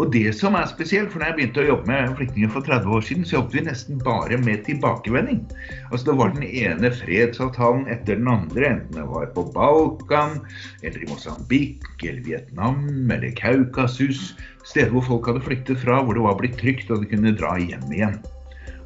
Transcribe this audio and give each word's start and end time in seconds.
Og 0.00 0.08
det 0.14 0.30
som 0.32 0.54
er 0.56 0.68
spesielt, 0.70 1.10
for 1.12 1.20
når 1.20 1.28
jeg 1.28 1.36
begynte 1.36 1.60
å 1.60 1.66
jobbe 1.66 1.90
med 1.90 2.12
flyktninger 2.16 2.52
for 2.54 2.64
30 2.64 2.94
år 2.96 3.02
siden, 3.04 3.24
så 3.28 3.34
jobbet 3.36 3.56
vi 3.58 3.62
nesten 3.66 3.98
bare 4.00 4.38
med 4.40 4.62
tilbakevending. 4.64 5.42
Altså 5.90 6.06
Det 6.08 6.14
var 6.16 6.32
den 6.32 6.46
ene 6.48 6.90
fredsavtalen 6.94 7.84
etter 7.92 8.16
den 8.16 8.30
andre, 8.32 8.70
enten 8.70 8.96
det 8.96 9.04
var 9.10 9.28
på 9.34 9.44
Balkan, 9.52 10.38
eller 10.80 11.04
i 11.04 11.10
Mosambik, 11.10 11.84
eller 12.00 12.22
Vietnam, 12.24 12.86
eller 13.12 13.34
Kaukasus. 13.36 14.30
Steder 14.64 14.94
hvor 14.94 15.04
folk 15.04 15.28
hadde 15.28 15.44
flyktet 15.44 15.84
fra, 15.84 16.00
hvor 16.00 16.16
det 16.16 16.24
var 16.24 16.40
blitt 16.40 16.56
trygt 16.62 16.88
og 16.88 17.04
de 17.04 17.10
kunne 17.12 17.36
dra 17.36 17.58
hjem 17.60 17.92
igjen. 17.92 18.16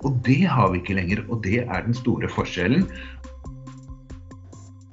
Og 0.03 0.19
det 0.27 0.43
har 0.51 0.73
vi 0.73 0.83
ikke 0.83 0.99
lenger, 0.99 1.23
og 1.31 1.45
det 1.47 1.63
er 1.63 1.87
den 1.87 1.95
store 1.95 2.27
forskjellen. 2.33 2.89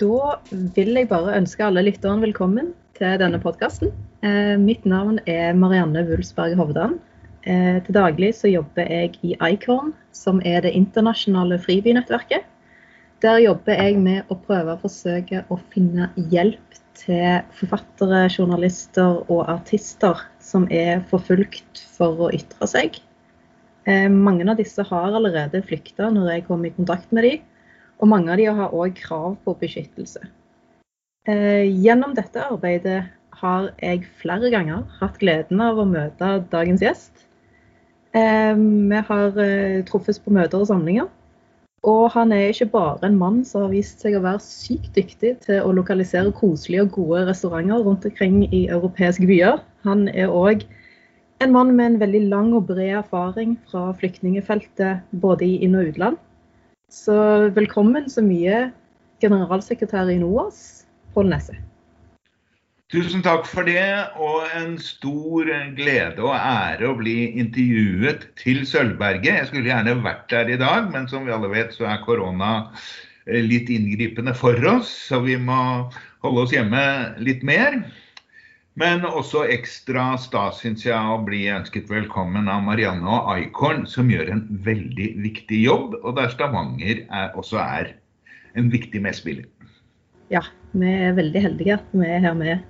Da 0.01 0.37
vil 0.77 0.95
jeg 0.97 1.09
bare 1.09 1.35
ønske 1.41 1.65
alle 1.65 1.83
lytterne 1.89 2.29
velkommen 2.29 2.73
til 2.97 3.17
denne 3.21 3.41
podkasten. 3.41 3.89
Eh, 4.21 4.57
mitt 4.57 4.83
navn 4.85 5.17
er 5.25 5.55
Marianne 5.57 6.03
Wulsberg 6.05 6.53
Hovdan. 6.59 6.99
Eh, 7.41 7.79
til 7.81 7.95
daglig 7.97 8.35
så 8.37 8.51
jobber 8.51 8.85
jeg 8.85 9.15
i 9.25 9.33
ICORN, 9.33 9.95
som 10.13 10.41
er 10.45 10.61
det 10.61 10.75
internasjonale 10.77 11.57
fribynettverket. 11.61 12.45
Der 13.25 13.39
jobber 13.41 13.79
jeg 13.79 13.97
med 14.01 14.29
å 14.29 14.37
prøve 14.37 14.75
å 14.75 14.81
forsøke 14.81 15.41
å 15.49 15.57
finne 15.73 16.11
hjelp 16.29 16.77
til 17.01 17.41
forfattere, 17.57 18.27
journalister 18.29 19.23
og 19.25 19.49
artister 19.49 20.21
som 20.41 20.67
er 20.69 21.01
forfulgt 21.09 21.81
for 21.95 22.27
å 22.27 22.29
ytre 22.37 22.67
seg. 22.69 22.99
Eh, 23.89 24.05
mange 24.05 24.45
av 24.45 24.59
disse 24.61 24.85
har 24.85 25.17
allerede 25.17 25.63
flykta 25.65 26.11
når 26.13 26.29
jeg 26.35 26.45
kom 26.45 26.65
i 26.65 26.73
kontakt 26.75 27.09
med 27.09 27.25
dem. 27.25 27.41
Og 27.97 28.09
mange 28.09 28.29
av 28.33 28.37
dem 28.37 28.57
har 28.57 28.73
òg 28.73 28.93
krav 29.01 29.33
på 29.45 29.57
beskyttelse. 29.57 30.21
Gjennom 31.29 32.15
dette 32.17 32.41
arbeidet 32.41 33.03
har 33.41 33.71
jeg 33.81 34.05
flere 34.21 34.51
ganger 34.53 34.85
hatt 34.99 35.17
gleden 35.21 35.61
av 35.63 35.79
å 35.81 35.87
møte 35.89 36.35
dagens 36.53 36.83
gjest. 36.85 37.25
Eh, 38.13 38.53
vi 38.55 39.01
har 39.07 39.41
eh, 39.41 39.81
truffes 39.87 40.19
på 40.21 40.33
møter 40.35 40.61
og 40.61 40.69
samlinger. 40.69 41.09
Og 41.87 42.11
han 42.13 42.29
er 42.35 42.51
ikke 42.51 42.69
bare 42.69 43.07
en 43.07 43.17
mann 43.17 43.39
som 43.47 43.63
har 43.63 43.71
vist 43.71 44.03
seg 44.03 44.13
å 44.13 44.21
være 44.21 44.43
sykt 44.45 44.91
dyktig 44.93 45.31
til 45.47 45.63
å 45.65 45.71
lokalisere 45.73 46.33
koselige 46.37 46.85
og 46.85 46.91
gode 46.99 47.23
restauranter 47.31 47.81
rundt 47.87 48.05
omkring 48.05 48.43
i 48.53 48.67
europeiske 48.67 49.25
byer. 49.25 49.63
Han 49.87 50.05
er 50.13 50.29
òg 50.29 50.67
en 51.41 51.55
mann 51.55 51.73
med 51.73 51.87
en 51.87 52.01
veldig 52.03 52.21
lang 52.29 52.51
og 52.53 52.67
bred 52.69 52.99
erfaring 52.99 53.55
fra 53.71 53.87
flyktningefeltet 53.97 55.01
både 55.23 55.47
i 55.47 55.57
inn- 55.65 55.79
og 55.79 55.89
utland. 55.89 56.21
Så 56.91 57.17
velkommen 57.55 58.09
så 58.11 58.21
mye, 58.21 58.67
generalsekretær 59.23 60.11
i 60.13 60.19
NOAS, 60.21 60.85
Pål 61.15 61.33
Nesse. 61.33 61.57
Tusen 62.91 63.21
takk 63.23 63.45
for 63.47 63.63
det, 63.63 63.87
og 64.19 64.49
en 64.51 64.73
stor 64.83 65.47
glede 65.77 66.19
og 66.19 66.33
ære 66.35 66.89
å 66.89 66.97
bli 66.99 67.29
intervjuet 67.39 68.25
til 68.41 68.65
Sølvberget. 68.67 69.29
Jeg 69.31 69.47
skulle 69.47 69.69
gjerne 69.69 69.93
vært 70.03 70.25
der 70.33 70.51
i 70.51 70.57
dag, 70.59 70.89
men 70.91 71.07
som 71.07 71.23
vi 71.23 71.31
alle 71.31 71.47
vet 71.53 71.71
så 71.71 71.85
er 71.87 72.01
korona 72.03 72.49
eh, 73.29 73.39
litt 73.45 73.71
inngripende 73.71 74.33
for 74.35 74.59
oss, 74.67 74.91
så 75.07 75.21
vi 75.23 75.37
må 75.39 75.55
holde 76.25 76.43
oss 76.43 76.51
hjemme 76.51 76.81
litt 77.23 77.45
mer. 77.47 77.77
Men 78.75 79.07
også 79.07 79.45
ekstra 79.55 80.09
stas, 80.19 80.59
syns 80.59 80.83
jeg, 80.83 80.99
å 80.99 81.23
bli 81.23 81.45
ønsket 81.53 81.87
velkommen 81.87 82.51
av 82.51 82.65
Marianne 82.67 83.07
og 83.07 83.31
Aikorn, 83.37 83.85
som 83.87 84.11
gjør 84.11 84.33
en 84.35 84.43
veldig 84.67 85.13
viktig 85.29 85.61
jobb, 85.63 85.95
og 86.03 86.19
der 86.19 86.27
Stavanger 86.35 87.05
er, 87.07 87.31
også 87.39 87.63
er 87.63 87.93
en 88.59 88.67
viktig 88.75 88.99
medspiller. 89.07 89.47
Ja, 90.31 90.43
vi 90.75 90.91
er 90.91 91.15
veldig 91.15 91.47
heldige 91.47 91.79
at 91.79 91.95
vi 91.95 92.11
er 92.11 92.27
her 92.27 92.35
med. 92.35 92.67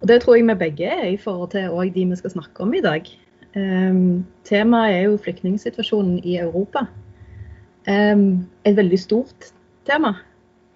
Og 0.00 0.08
det 0.08 0.20
tror 0.22 0.36
jeg 0.36 0.46
vi 0.46 0.54
begge 0.60 0.90
er 0.92 1.08
i 1.08 1.16
forhold 1.20 1.50
til 1.54 1.72
òg 1.72 1.94
de 1.94 2.04
vi 2.10 2.18
skal 2.18 2.34
snakke 2.36 2.62
om 2.62 2.74
i 2.74 2.84
dag. 2.84 3.06
Um, 3.56 4.26
temaet 4.44 4.94
er 4.94 5.02
jo 5.06 5.16
flyktningsituasjonen 5.24 6.18
i 6.24 6.36
Europa. 6.36 6.84
Um, 7.88 8.46
et 8.64 8.76
veldig 8.76 8.98
stort 9.00 9.52
tema. 9.88 10.12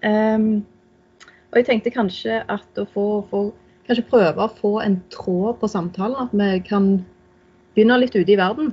Um, 0.05 0.65
og 1.51 1.59
jeg 1.61 1.67
tenkte 1.67 1.93
kanskje 1.93 2.41
at 2.49 2.81
å 2.81 2.87
få, 2.95 3.07
få 3.29 3.43
kanskje 3.89 4.07
prøve 4.09 4.47
å 4.47 4.55
få 4.61 4.79
en 4.81 5.01
tråd 5.13 5.59
på 5.61 5.69
samtalen. 5.69 6.17
At 6.17 6.33
vi 6.33 6.63
kan 6.65 6.93
begynne 7.75 8.01
litt 8.01 8.17
ute 8.17 8.33
i 8.33 8.39
verden. 8.41 8.73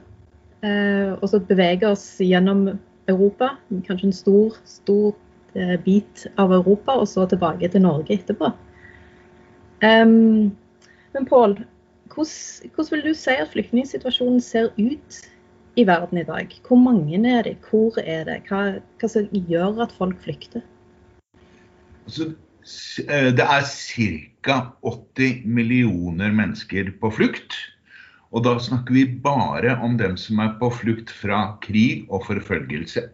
Uh, 0.63 1.17
og 1.19 1.27
så 1.29 1.41
bevege 1.43 1.91
oss 1.91 2.05
gjennom 2.23 2.69
Europa. 3.11 3.57
Kanskje 3.89 4.13
en 4.13 4.15
stor, 4.15 4.55
stor 4.63 5.11
uh, 5.57 5.75
bit 5.83 6.23
av 6.39 6.55
Europa, 6.55 6.95
og 7.01 7.11
så 7.11 7.27
tilbake 7.27 7.67
til 7.73 7.83
Norge 7.83 8.15
etterpå. 8.15 8.53
Um, 9.83 10.55
men 11.13 11.27
Pål, 11.29 11.59
hvordan, 12.13 12.71
hvordan, 12.75 12.91
vil 12.91 13.03
du 13.05 13.13
si 13.17 13.35
at 13.37 13.51
flyktningsituasjonen 13.53 14.41
ser 14.41 14.71
ut 14.77 15.21
i 15.77 15.85
verden 15.85 16.17
i 16.21 16.25
dag? 16.25 16.53
Hvor 16.67 16.81
mange 16.81 17.19
er 17.29 17.45
det? 17.45 17.57
Hvor 17.69 17.99
er 18.01 18.25
det? 18.25 18.41
Hva, 18.49 18.79
hva 18.99 19.11
som 19.11 19.29
gjør 19.31 19.83
at 19.85 19.93
folk 19.99 20.17
flykter? 20.25 20.65
Altså, 22.07 22.31
Eh, 23.07 23.31
det 23.35 23.45
er 23.45 23.63
ca. 23.63 24.57
80 24.83 25.45
millioner 25.45 26.33
mennesker 26.35 26.91
på 27.01 27.11
flukt. 27.15 27.55
Og 28.35 28.43
da 28.43 28.57
snakker 28.59 28.95
vi 28.95 29.05
bare 29.23 29.77
om 29.83 29.95
dem 29.99 30.17
som 30.19 30.41
er 30.43 30.57
på 30.59 30.69
flukt 30.81 31.13
fra 31.13 31.57
krig 31.63 32.07
og 32.11 32.25
forfølgelse. 32.27 33.05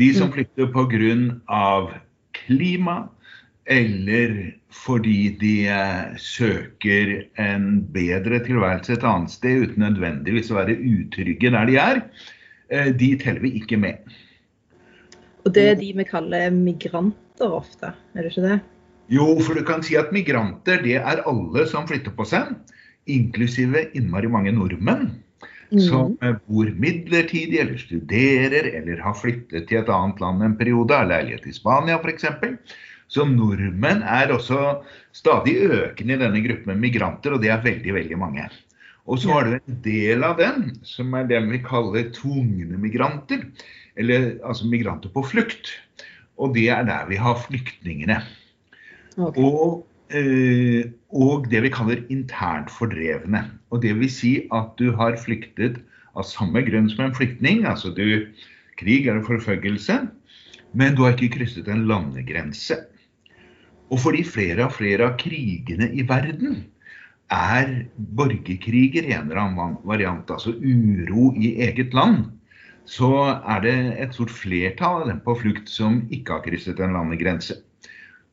De 0.00 0.08
som 0.16 0.30
mm. 0.30 0.34
flykter 0.36 0.70
pga. 0.72 2.00
klima, 2.38 3.08
eller 3.68 4.34
fordi 4.72 5.36
de 5.40 5.54
eh, 5.68 6.16
søker 6.16 7.14
en 7.40 7.68
bedre 7.92 8.40
tilværelse 8.46 8.96
et 8.96 9.06
annet 9.06 9.32
sted 9.32 9.68
uten 9.68 9.84
nødvendigvis 9.84 10.50
å 10.52 10.60
være 10.60 10.76
utrygge 10.78 11.52
der 11.52 11.68
de 11.68 11.78
er, 11.82 12.02
eh, 12.72 12.90
de 12.96 13.12
teller 13.20 13.44
vi 13.44 13.54
ikke 13.60 13.80
med. 13.80 14.02
Og 15.44 15.54
det 15.56 15.70
er 15.70 15.80
de 15.80 15.94
vi 15.96 16.04
kaller 16.08 16.50
migranter? 16.52 17.24
migranter 17.38 17.56
ofte, 17.56 17.94
er 18.14 18.22
det 18.22 18.32
ikke 18.32 18.48
det? 18.48 18.60
Jo, 19.08 19.40
for 19.40 19.54
du 19.54 19.64
kan 19.64 19.82
si 19.82 19.96
at 19.96 20.12
migranter 20.12 20.82
det 20.82 20.98
er 20.98 21.22
alle 21.24 21.66
som 21.66 21.86
flytter 21.86 22.12
på 22.12 22.24
seg, 22.26 22.50
inklusive 23.06 23.90
innmari 23.94 24.28
mange 24.28 24.52
nordmenn. 24.52 25.22
Mm. 25.70 25.80
Som 25.84 26.16
bor 26.48 26.68
midlertidig 26.80 27.60
eller 27.60 27.76
studerer 27.76 28.64
eller 28.72 29.00
har 29.04 29.14
flyttet 29.14 29.68
til 29.68 29.78
et 29.82 29.88
annet 29.88 30.20
land 30.20 30.42
en 30.42 30.56
periode, 30.56 30.94
har 30.94 31.08
leilighet 31.08 31.46
i 31.46 31.52
Spania 31.52 31.98
f.eks. 32.00 32.24
Så 33.08 33.24
nordmenn 33.24 34.02
er 34.04 34.32
også 34.34 34.82
stadig 35.16 35.56
økende 35.64 36.16
i 36.16 36.20
denne 36.20 36.42
gruppen 36.44 36.74
med 36.74 36.82
migranter, 36.82 37.34
og 37.34 37.42
det 37.42 37.52
er 37.54 37.64
veldig, 37.64 37.94
veldig 37.96 38.18
mange. 38.20 38.48
Og 39.08 39.22
så 39.22 39.32
har 39.32 39.46
du 39.46 39.54
en 39.56 39.78
del 39.84 40.24
av 40.26 40.36
den 40.36 40.72
som 40.84 41.14
er 41.16 41.28
dem 41.30 41.48
vi 41.48 41.62
kaller 41.64 42.10
tvungne 42.12 42.76
migranter. 42.80 43.46
Eller 43.98 44.34
altså 44.44 44.68
migranter 44.68 45.10
på 45.14 45.24
flukt. 45.24 45.72
Og 46.38 46.52
det 46.54 46.68
er 46.74 46.84
der 46.86 47.08
vi 47.08 47.16
har 47.18 47.40
flyktningene. 47.46 48.20
Okay. 49.16 49.42
Og, 49.42 49.86
eh, 50.12 50.92
og, 51.08 51.48
det 51.50 51.64
vi 51.64 51.72
kaller 51.72 52.04
internt 52.12 52.70
fordrevne. 52.70 53.46
Og 53.72 53.82
det 53.82 53.96
vil 53.98 54.12
si 54.12 54.34
at 54.54 54.76
du 54.78 54.92
har 55.00 55.16
flyktet 55.18 55.80
av 56.14 56.28
samme 56.28 56.62
grunn 56.68 56.92
som 56.92 57.08
en 57.08 57.16
flyktning. 57.16 57.64
Altså 57.66 57.90
du 57.96 58.28
krig 58.78 59.08
eller 59.08 59.24
forfølgelse. 59.24 60.02
Men 60.76 60.94
du 60.94 61.06
har 61.06 61.16
ikke 61.16 61.40
krysset 61.40 61.72
en 61.72 61.88
landegrense. 61.88 62.76
Og 63.88 64.00
fordi 64.02 64.24
flere 64.26 64.66
og 64.66 64.74
flere 64.76 65.08
av 65.08 65.16
krigene 65.20 65.88
i 65.96 66.04
verden 66.08 66.64
er 67.32 67.70
borgerkriger 68.16 69.04
i 69.04 69.14
en 69.16 69.28
eller 69.28 69.40
annen 69.42 69.78
variant, 69.88 70.28
altså 70.32 70.54
uro 70.56 71.32
i 71.36 71.54
eget 71.64 71.94
land, 71.96 72.26
så 72.88 73.10
er 73.44 73.64
det 73.64 73.76
et 74.00 74.14
stort 74.16 74.32
flertall 74.32 75.02
av 75.02 75.10
dem 75.10 75.18
på 75.24 75.36
flukt 75.42 75.68
som 75.68 76.02
ikke 76.14 76.38
har 76.38 76.44
krysset 76.46 76.80
en 76.80 76.96
landegrense. 76.96 77.58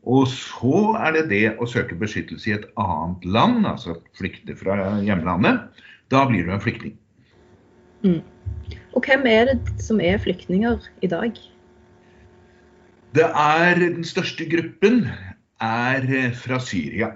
Og 0.06 0.30
så 0.30 0.94
er 1.02 1.16
det 1.16 1.26
det 1.32 1.46
å 1.60 1.68
søke 1.68 1.98
beskyttelse 1.98 2.52
i 2.52 2.56
et 2.56 2.68
annet 2.80 3.26
land, 3.26 3.66
altså 3.68 3.98
flykte 4.16 4.56
fra 4.56 4.78
hjemlandet. 5.04 5.66
Da 6.14 6.24
blir 6.30 6.46
du 6.46 6.54
en 6.54 6.62
flyktning. 6.62 6.94
Mm. 8.06 8.22
Og 8.96 9.08
hvem 9.08 9.26
er 9.28 9.50
det 9.50 9.60
som 9.82 10.00
er 10.00 10.22
flyktninger 10.22 10.78
i 11.04 11.10
dag? 11.10 11.40
Det 13.16 13.26
er 13.26 13.80
Den 13.80 14.04
største 14.04 14.46
gruppen 14.52 15.08
er 15.64 16.32
fra 16.36 16.60
Syria. 16.60 17.14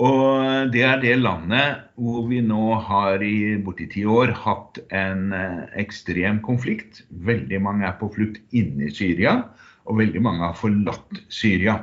Og 0.00 0.70
det 0.72 0.82
er 0.86 1.00
det 1.02 1.18
landet 1.20 1.82
hvor 2.00 2.24
vi 2.30 2.40
nå 2.44 2.76
har 2.86 3.20
i 3.24 3.58
borti 3.60 3.88
ti 3.92 4.04
år 4.08 4.32
hatt 4.32 4.78
en 4.96 5.34
eh, 5.36 5.66
ekstrem 5.82 6.40
konflikt. 6.44 7.02
Veldig 7.10 7.60
mange 7.60 7.84
er 7.88 7.98
på 8.00 8.08
flukt 8.14 8.40
inne 8.56 8.88
i 8.88 8.94
Syria, 8.94 9.42
og 9.84 10.00
veldig 10.00 10.22
mange 10.24 10.46
har 10.46 10.56
forlatt 10.56 11.20
Syria. 11.28 11.82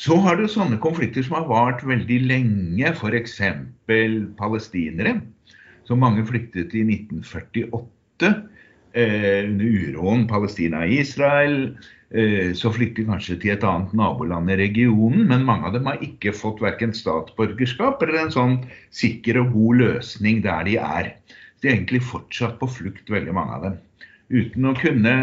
Så 0.00 0.16
har 0.24 0.40
du 0.40 0.48
sånne 0.48 0.80
konflikter 0.82 1.22
som 1.22 1.36
har 1.38 1.48
vart 1.50 1.84
veldig 1.86 2.18
lenge, 2.24 2.94
f.eks. 2.96 3.36
palestinere. 4.40 5.18
Så 5.84 5.98
mange 5.98 6.24
flyktet 6.26 6.74
i 6.74 6.82
1948 6.86 8.32
eh, 8.96 9.44
under 9.44 9.66
uroen 9.66 10.26
Palestina-Israel. 10.30 11.58
Eh, 11.76 11.99
så 12.10 12.72
flykter 12.74 13.06
kanskje 13.06 13.36
til 13.38 13.52
et 13.54 13.64
annet 13.66 13.92
naboland 13.94 14.50
i 14.50 14.56
regionen, 14.58 15.28
men 15.30 15.44
mange 15.46 15.68
av 15.68 15.76
dem 15.76 15.86
har 15.86 16.00
ikke 16.02 16.32
fått 16.34 16.58
verken 16.58 16.90
statsborgerskap 16.96 18.02
eller 18.02 18.24
en 18.24 18.32
sånn 18.34 18.56
sikker 18.90 19.38
og 19.44 19.52
god 19.54 19.78
løsning 19.84 20.40
der 20.42 20.66
de 20.66 20.74
er. 20.82 21.12
De 21.62 21.68
er 21.68 21.76
egentlig 21.76 22.02
fortsatt 22.08 22.56
på 22.58 22.66
flukt, 22.72 23.06
veldig 23.12 23.36
mange 23.36 23.54
av 23.54 23.68
dem. 23.68 23.78
Uten 24.30 24.66
å 24.70 24.74
kunne 24.78 25.14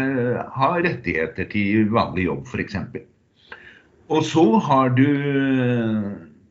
ha 0.54 0.70
rettigheter 0.84 1.48
til 1.52 1.88
vanlig 1.92 2.28
jobb, 2.28 2.48
f.eks. 2.48 2.76
Og 4.08 4.24
så 4.24 4.44
har 4.64 4.92
du 4.96 5.04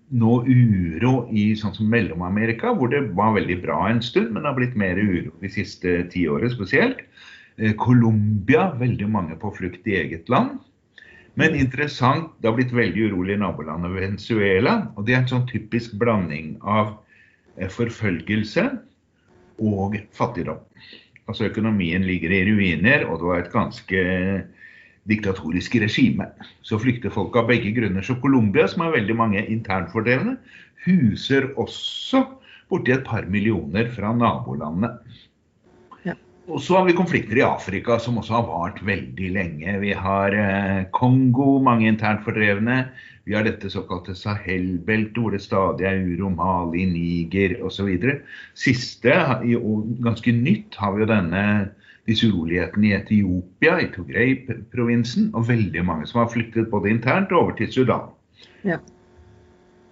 nå 0.07 0.33
uro 0.47 1.13
i 1.33 1.49
sånn 1.59 1.75
som 1.75 1.89
Mellom-Amerika, 1.91 2.71
hvor 2.77 2.91
det 2.93 3.01
var 3.17 3.35
veldig 3.35 3.57
bra 3.65 3.79
en 3.89 4.01
stund, 4.05 4.31
men 4.31 4.43
det 4.43 4.51
har 4.51 4.59
blitt 4.59 4.77
mer 4.79 4.99
uro 4.99 5.33
de 5.41 5.51
siste 5.51 5.99
ti 6.13 6.27
årene 6.31 6.53
spesielt. 6.53 7.01
Eh, 7.57 7.73
Colombia, 7.73 8.71
veldig 8.77 9.07
mange 9.09 9.37
på 9.41 9.51
flukt 9.57 9.87
i 9.89 9.97
eget 9.97 10.29
land. 10.29 10.59
Men 11.37 11.55
interessant, 11.57 12.31
det 12.41 12.49
har 12.49 12.57
blitt 12.57 12.73
veldig 12.73 13.09
urolig 13.11 13.35
i 13.35 13.41
nabolandet 13.41 13.95
Venezuela. 13.95 14.75
Og 14.95 15.05
det 15.05 15.15
er 15.15 15.23
en 15.23 15.31
sånn 15.31 15.49
typisk 15.49 15.95
blanding 16.01 16.55
av 16.61 16.95
eh, 17.57 17.69
forfølgelse 17.69 18.67
og 19.65 19.97
fattigdom. 20.17 20.61
Altså 21.27 21.49
økonomien 21.49 22.05
ligger 22.07 22.31
i 22.31 22.45
ruiner, 22.47 23.07
og 23.09 23.19
det 23.19 23.27
var 23.27 23.41
et 23.41 23.53
ganske 23.53 24.03
diktatorisk 25.09 25.75
regime. 25.81 26.29
Så 26.61 26.79
flykter 26.81 27.13
folk 27.13 27.35
av 27.39 27.49
begge 27.49 27.73
grunner. 27.75 28.05
Så 28.05 28.19
Colombia, 28.21 28.67
som 28.69 28.85
har 28.85 28.95
veldig 28.95 29.17
mange 29.17 29.45
internfordrevne, 29.49 30.37
huser 30.85 31.49
også 31.57 32.23
borti 32.69 32.93
et 32.93 33.05
par 33.07 33.25
millioner 33.31 33.89
fra 33.95 34.13
nabolandene. 34.13 34.93
Og 36.47 36.61
så 36.63 36.77
har 36.77 36.85
vi 36.87 36.95
konflikter 36.95 37.41
i 37.41 37.43
Afrika 37.43 37.97
som 37.99 38.17
også 38.21 38.37
har 38.37 38.45
vart 38.47 38.77
veldig 38.87 39.29
lenge. 39.35 39.73
Vi 39.81 39.91
har 39.91 40.31
eh, 40.31 40.85
Kongo, 40.95 41.57
mange 41.63 41.89
internt 41.89 42.23
fordrevne. 42.23 42.85
Vi 43.27 43.35
har 43.35 43.43
dette 43.43 43.67
såkalte 43.67 44.15
Sahel-beltet, 44.15 45.19
hvor 45.19 45.35
det 45.35 45.41
stadig 45.43 45.89
er 45.89 45.99
uro. 45.99 46.29
Mali, 46.31 46.85
Niger 46.87 47.57
osv. 47.67 47.89
Siste, 48.55 49.17
og 49.59 49.89
ganske 50.05 50.31
nytt, 50.31 50.77
har 50.79 50.95
vi 50.95 51.03
jo 51.03 51.09
denne 51.11 51.43
disse 52.07 52.29
urolighetene 52.31 52.87
i 52.87 52.95
Etiopia, 52.95 53.81
i 53.83 53.89
Togrei-provinsen. 53.91 55.33
Og 55.35 55.49
veldig 55.49 55.83
mange 55.83 56.07
som 56.07 56.23
har 56.23 56.31
flyktet 56.31 56.71
både 56.71 56.93
internt 56.95 57.35
og 57.35 57.41
over 57.41 57.57
til 57.59 57.73
Sudan. 57.75 58.07
Ja. 58.63 58.79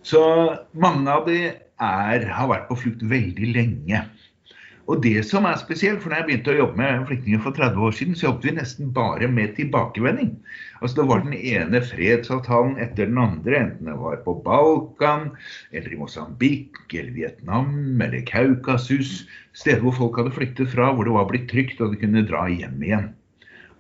Så 0.08 0.24
mange 0.72 1.12
av 1.12 1.28
de 1.28 1.42
er, 1.52 2.30
har 2.32 2.48
vært 2.48 2.70
på 2.70 2.80
flukt 2.86 3.04
veldig 3.12 3.52
lenge. 3.52 4.06
Og 4.86 5.00
det 5.02 5.24
som 5.26 5.48
er 5.50 5.58
spesielt, 5.58 6.02
for 6.02 6.12
når 6.12 6.20
jeg 6.20 6.26
begynte 6.28 6.52
å 6.54 6.58
jobbe 6.60 6.78
med 6.78 7.08
flyktninger 7.10 7.42
for 7.42 7.58
30 7.58 7.86
år 7.88 7.96
siden, 7.98 8.18
så 8.18 8.28
jobbet 8.28 8.46
vi 8.46 8.52
nesten 8.60 8.92
bare 8.94 9.30
med 9.34 9.56
tilbakevending. 9.58 10.36
Altså 10.78 11.00
Det 11.00 11.06
var 11.10 11.24
den 11.24 11.34
ene 11.34 11.82
fredsavtalen 11.82 12.76
etter 12.84 13.10
den 13.10 13.18
andre, 13.18 13.64
enten 13.64 13.90
det 13.90 13.96
var 13.98 14.20
på 14.28 14.36
Balkan, 14.46 15.32
eller 15.74 15.96
i 15.96 15.98
Mosambik, 15.98 16.78
eller 16.94 17.16
Vietnam, 17.18 17.72
eller 18.02 18.22
Kaukasus. 18.30 19.24
Steder 19.58 19.82
hvor 19.88 19.98
folk 19.98 20.20
hadde 20.22 20.36
flyktet 20.38 20.70
fra, 20.76 20.92
hvor 20.94 21.10
det 21.10 21.18
var 21.18 21.32
blitt 21.32 21.50
trygt 21.50 21.82
og 21.82 21.96
de 21.96 22.04
kunne 22.04 22.28
dra 22.30 22.46
hjem 22.52 22.78
igjen. 22.86 23.10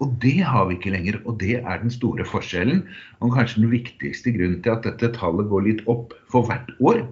Og 0.03 0.17
det 0.23 0.41
har 0.43 0.65
vi 0.67 0.75
ikke 0.79 0.91
lenger, 0.91 1.19
og 1.23 1.37
det 1.39 1.59
er 1.61 1.83
den 1.83 1.93
store 1.93 2.25
forskjellen. 2.27 2.81
Og 3.21 3.37
kanskje 3.37 3.61
den 3.61 3.71
viktigste 3.71 4.33
grunnen 4.33 4.63
til 4.65 4.73
at 4.73 4.83
dette 4.87 5.13
tallet 5.15 5.47
går 5.53 5.69
litt 5.69 5.85
opp 5.91 6.17
for 6.33 6.49
hvert 6.49 6.73
år 6.81 7.05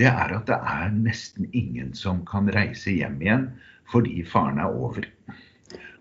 det 0.00 0.08
er 0.08 0.34
at 0.38 0.48
det 0.48 0.56
er 0.56 0.92
nesten 0.96 1.48
ingen 1.52 1.92
som 1.96 2.24
kan 2.28 2.48
reise 2.54 2.94
hjem 2.96 3.20
igjen 3.22 3.48
fordi 3.90 4.22
faren 4.26 4.60
er 4.62 4.70
over. 4.70 5.06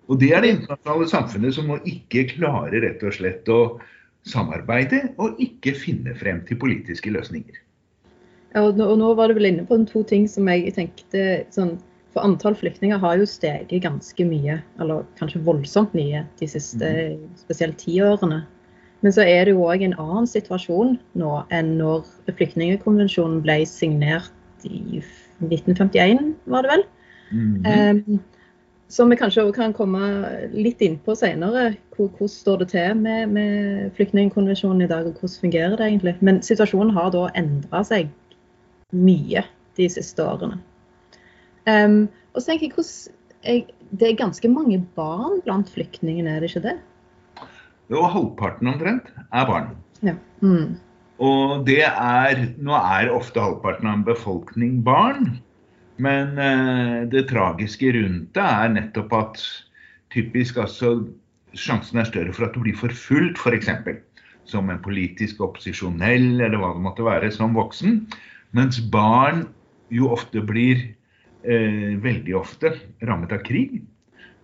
Og 0.10 0.20
det 0.22 0.30
er 0.34 0.44
det 0.46 0.52
internasjonale 0.56 1.08
samfunnet 1.10 1.56
som 1.56 1.70
nå 1.70 1.80
ikke 1.90 2.28
klarer 2.36 2.82
rett 2.86 3.02
og 3.06 3.16
slett 3.18 3.50
å 3.50 3.62
samarbeide 4.30 5.04
og 5.22 5.40
ikke 5.42 5.74
finne 5.78 6.14
frem 6.18 6.42
til 6.48 6.60
politiske 6.62 7.12
løsninger. 7.14 7.58
Ja, 8.56 8.64
og 8.66 8.80
nå, 8.80 9.12
var 9.18 9.30
du 9.30 9.38
vel 9.38 9.52
inne 9.52 9.66
på 9.70 9.78
to 9.90 10.02
ting 10.10 10.26
som 10.30 10.50
jeg 10.50 10.74
tenkte 10.78 11.46
sånn, 11.54 11.78
For 12.10 12.26
antall 12.26 12.56
flyktninger 12.58 12.98
har 12.98 13.20
jo 13.22 13.26
steget 13.30 13.84
ganske 13.84 14.26
mye, 14.26 14.56
eller 14.82 15.04
kanskje 15.20 15.44
voldsomt 15.46 15.92
mye, 15.94 16.24
de 16.40 16.48
siste 16.50 16.88
mm. 16.90 17.28
spesielt 17.38 17.78
ti 17.78 18.00
årene. 18.02 18.40
Men 19.02 19.16
så 19.16 19.24
er 19.24 19.48
det 19.48 19.56
jo 19.56 19.68
òg 19.70 19.84
en 19.86 19.96
annen 20.00 20.28
situasjon 20.28 20.98
nå 21.20 21.36
enn 21.56 21.76
når 21.80 22.04
flyktningkonvensjonen 22.28 23.40
ble 23.46 23.62
signert 23.70 24.34
i 24.68 25.00
1951, 25.40 26.34
var 26.52 26.66
det 26.66 26.72
vel. 26.74 26.84
Mm 27.32 27.64
-hmm. 27.64 28.04
um, 28.12 28.20
som 28.90 29.10
vi 29.10 29.16
kanskje 29.16 29.52
kan 29.54 29.74
komme 29.74 30.00
litt 30.52 30.82
inn 30.82 30.98
på 31.06 31.16
senere. 31.16 31.76
Hvordan 31.96 32.28
står 32.28 32.58
det 32.58 32.68
til 32.68 32.96
med, 32.98 33.30
med 33.30 33.92
flyktningkonvensjonen 33.96 34.82
i 34.82 34.88
dag, 34.88 35.06
og 35.06 35.14
hvordan 35.14 35.42
fungerer 35.42 35.76
det 35.78 35.86
egentlig? 35.86 36.16
Men 36.20 36.42
situasjonen 36.42 36.94
har 36.96 37.12
da 37.12 37.28
endra 37.36 37.84
seg 37.84 38.10
mye 38.92 39.44
de 39.78 39.90
siste 39.90 40.26
årene. 40.26 40.58
Um, 41.68 42.10
og 42.34 42.42
så 42.42 42.52
tenker 42.52 42.66
jeg 42.66 42.74
hvordan 42.76 43.76
Det 44.00 44.08
er 44.08 44.16
ganske 44.16 44.48
mange 44.48 44.86
barn 44.96 45.40
blant 45.42 45.70
flyktningene, 45.70 46.30
er 46.30 46.40
det 46.40 46.50
ikke 46.50 46.68
det? 46.68 46.76
Jo, 47.90 48.06
halvparten 48.06 48.70
omtrent 48.70 49.10
er 49.34 49.48
barn. 49.50 49.72
Ja. 50.06 50.14
Mm. 50.46 50.78
Og 51.20 51.66
det 51.68 51.82
er 51.90 52.44
Nå 52.62 52.76
er 52.78 53.12
ofte 53.12 53.42
halvparten 53.44 53.90
av 53.90 53.98
en 53.98 54.06
befolkning 54.08 54.80
barn. 54.86 55.40
Men 56.00 56.38
eh, 56.40 57.00
det 57.12 57.28
tragiske 57.32 57.92
rundt 57.98 58.30
det 58.38 58.46
er 58.46 58.76
nettopp 58.76 59.16
at 59.18 59.42
typisk 60.14 60.62
altså 60.62 61.02
Sjansen 61.58 61.98
er 61.98 62.06
større 62.06 62.34
for 62.36 62.46
at 62.46 62.54
du 62.54 62.62
blir 62.62 62.78
forfulgt, 62.78 63.40
f.eks. 63.42 63.72
Som 64.46 64.68
en 64.70 64.82
politisk 64.86 65.40
opposisjonell, 65.42 66.36
eller 66.38 66.62
hva 66.62 66.76
det 66.76 66.84
måtte 66.84 67.06
være, 67.08 67.32
som 67.34 67.56
voksen. 67.58 68.04
Mens 68.54 68.78
barn 68.94 69.48
jo 69.90 70.12
ofte 70.14 70.44
blir, 70.46 70.84
eh, 71.42 71.98
veldig 72.06 72.36
ofte, 72.38 72.76
rammet 73.02 73.34
av 73.34 73.42
krig 73.50 73.80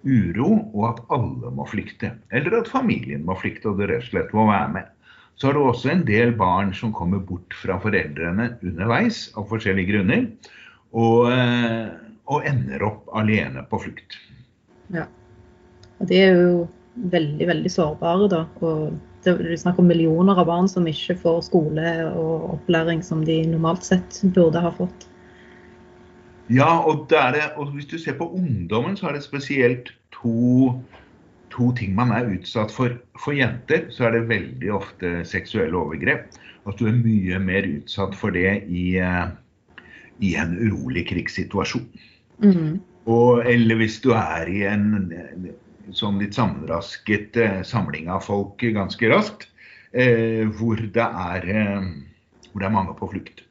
uro 0.05 0.49
og 0.73 0.83
at 0.89 1.01
alle 1.15 1.51
må 1.55 1.65
flykte. 1.69 2.13
Eller 2.31 2.59
at 2.61 2.71
familien 2.71 3.25
må 3.27 3.37
flykte 3.39 3.71
og 3.71 3.81
det 3.81 3.89
rett 3.91 4.05
og 4.05 4.11
slett 4.11 4.35
må 4.37 4.47
være 4.49 4.73
med. 4.77 4.91
Så 5.35 5.49
har 5.49 5.57
du 5.57 5.65
også 5.65 5.91
en 5.91 6.05
del 6.07 6.31
barn 6.39 6.71
som 6.77 6.93
kommer 6.95 7.19
bort 7.19 7.55
fra 7.59 7.75
foreldrene 7.83 8.53
underveis 8.63 9.25
av 9.35 9.49
forskjellige 9.49 9.91
grunner. 9.91 10.29
Og, 10.95 11.27
eh, 11.33 11.89
og 12.31 12.47
ender 12.47 12.85
opp 12.87 13.09
alene 13.19 13.65
på 13.67 13.81
flukt. 13.83 14.15
Ja. 14.95 15.09
Og 15.99 16.07
de 16.07 16.21
er 16.21 16.39
jo 16.39 16.63
veldig, 17.11 17.49
veldig 17.51 17.71
sårbare, 17.71 18.29
da. 18.31 18.45
Og 18.63 18.95
det 19.25 19.33
er 19.35 19.59
snakk 19.59 19.81
om 19.81 19.89
millioner 19.89 20.39
av 20.39 20.47
barn 20.47 20.69
som 20.71 20.87
ikke 20.87 21.17
får 21.19 21.43
skole 21.49 21.91
og 22.13 22.55
opplæring 22.55 23.03
som 23.03 23.25
de 23.27 23.41
normalt 23.49 23.83
sett 23.87 24.21
burde 24.35 24.61
ha 24.61 24.71
fått. 24.77 25.07
Ja, 26.53 26.69
og, 26.85 27.07
det, 27.09 27.41
og, 27.55 27.71
hvis 27.73 27.87
du 27.89 27.97
ser 27.97 28.17
på 28.19 28.29
ungdommen, 28.37 28.97
så 28.97 29.09
er 29.09 29.17
det 29.17 29.23
spesielt 29.25 29.89
to, 30.13 30.75
to 31.53 31.71
ting 31.77 31.95
man 31.97 32.13
er 32.13 32.29
utsatt 32.35 32.73
for. 32.73 32.93
For 33.21 33.33
jenter 33.33 33.87
så 33.93 34.07
er 34.07 34.17
det 34.17 34.27
veldig 34.29 34.73
ofte 34.73 35.15
seksuelle 35.25 35.77
overgrep. 35.77 36.27
At 36.65 36.79
du 36.79 36.87
er 36.89 36.97
mye 36.97 37.39
mer 37.41 37.65
utsatt 37.69 38.15
for 38.17 38.33
det 38.33 38.63
i, 38.69 38.97
eh, 39.01 39.25
i 40.21 40.35
en 40.41 40.57
urolig 40.57 41.07
krigssituasjon. 41.09 41.87
Mm. 42.41 42.77
Og, 43.05 43.45
eller 43.45 43.77
hvis 43.81 43.99
du 44.01 44.11
er 44.17 44.49
i 44.49 44.63
en 44.69 44.87
sånn 45.93 46.17
litt 46.21 46.37
sammenrasket 46.37 47.37
eh, 47.37 47.59
samling 47.65 48.09
av 48.09 48.25
folk 48.25 48.61
ganske 48.61 49.09
raskt, 49.11 49.47
eh, 49.93 50.45
hvor, 50.57 50.81
det 50.81 51.05
er, 51.05 51.49
eh, 51.49 51.89
hvor 52.49 52.63
det 52.63 52.69
er 52.69 52.77
mange 52.77 52.95
på 52.97 53.11
flukt 53.13 53.44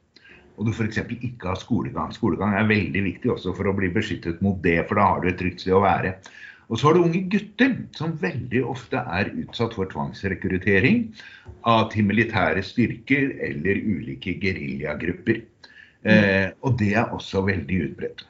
og 0.54 0.68
du 0.68 0.72
f.eks. 0.72 1.00
ikke 1.14 1.50
har 1.50 1.58
skolegang. 1.58 2.12
Skolegang 2.14 2.54
er 2.54 2.68
veldig 2.68 3.02
viktig 3.08 3.32
også 3.34 3.54
for 3.56 3.68
å 3.68 3.74
bli 3.76 3.90
beskyttet 3.94 4.42
mot 4.44 4.60
det, 4.62 4.78
for 4.88 5.00
da 5.00 5.08
har 5.10 5.22
du 5.22 5.30
et 5.30 5.38
trygt 5.40 5.64
sted 5.64 5.74
å 5.74 5.82
være. 5.84 6.14
Og 6.72 6.78
så 6.80 6.88
har 6.88 6.96
du 6.96 7.04
unge 7.04 7.24
gutter, 7.32 7.74
som 7.96 8.14
veldig 8.20 8.62
ofte 8.64 9.02
er 9.18 9.32
utsatt 9.42 9.74
for 9.76 9.90
tvangsrekruttering 9.90 11.02
av 11.68 11.90
til 11.92 12.06
militære 12.08 12.62
styrker 12.64 13.34
eller 13.44 13.82
ulike 13.82 14.36
geriljagrupper. 14.40 15.42
Eh, 16.04 16.48
og 16.64 16.78
det 16.80 16.94
er 17.00 17.12
også 17.12 17.44
veldig 17.44 17.80
utbredt. 17.88 18.24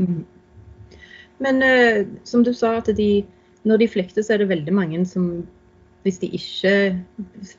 Mm. 0.00 0.22
Men 1.40 1.62
eh, 1.64 2.06
som 2.28 2.44
du 2.44 2.52
sa, 2.56 2.76
at 2.80 2.88
de, 2.96 3.24
når 3.68 3.84
de 3.84 3.92
flykter, 3.92 4.24
så 4.24 4.36
er 4.36 4.42
det 4.42 4.52
veldig 4.52 4.76
mange 4.76 5.04
som 5.08 5.30
hvis 6.02 6.20
de 6.22 6.30
ikke 6.32 6.72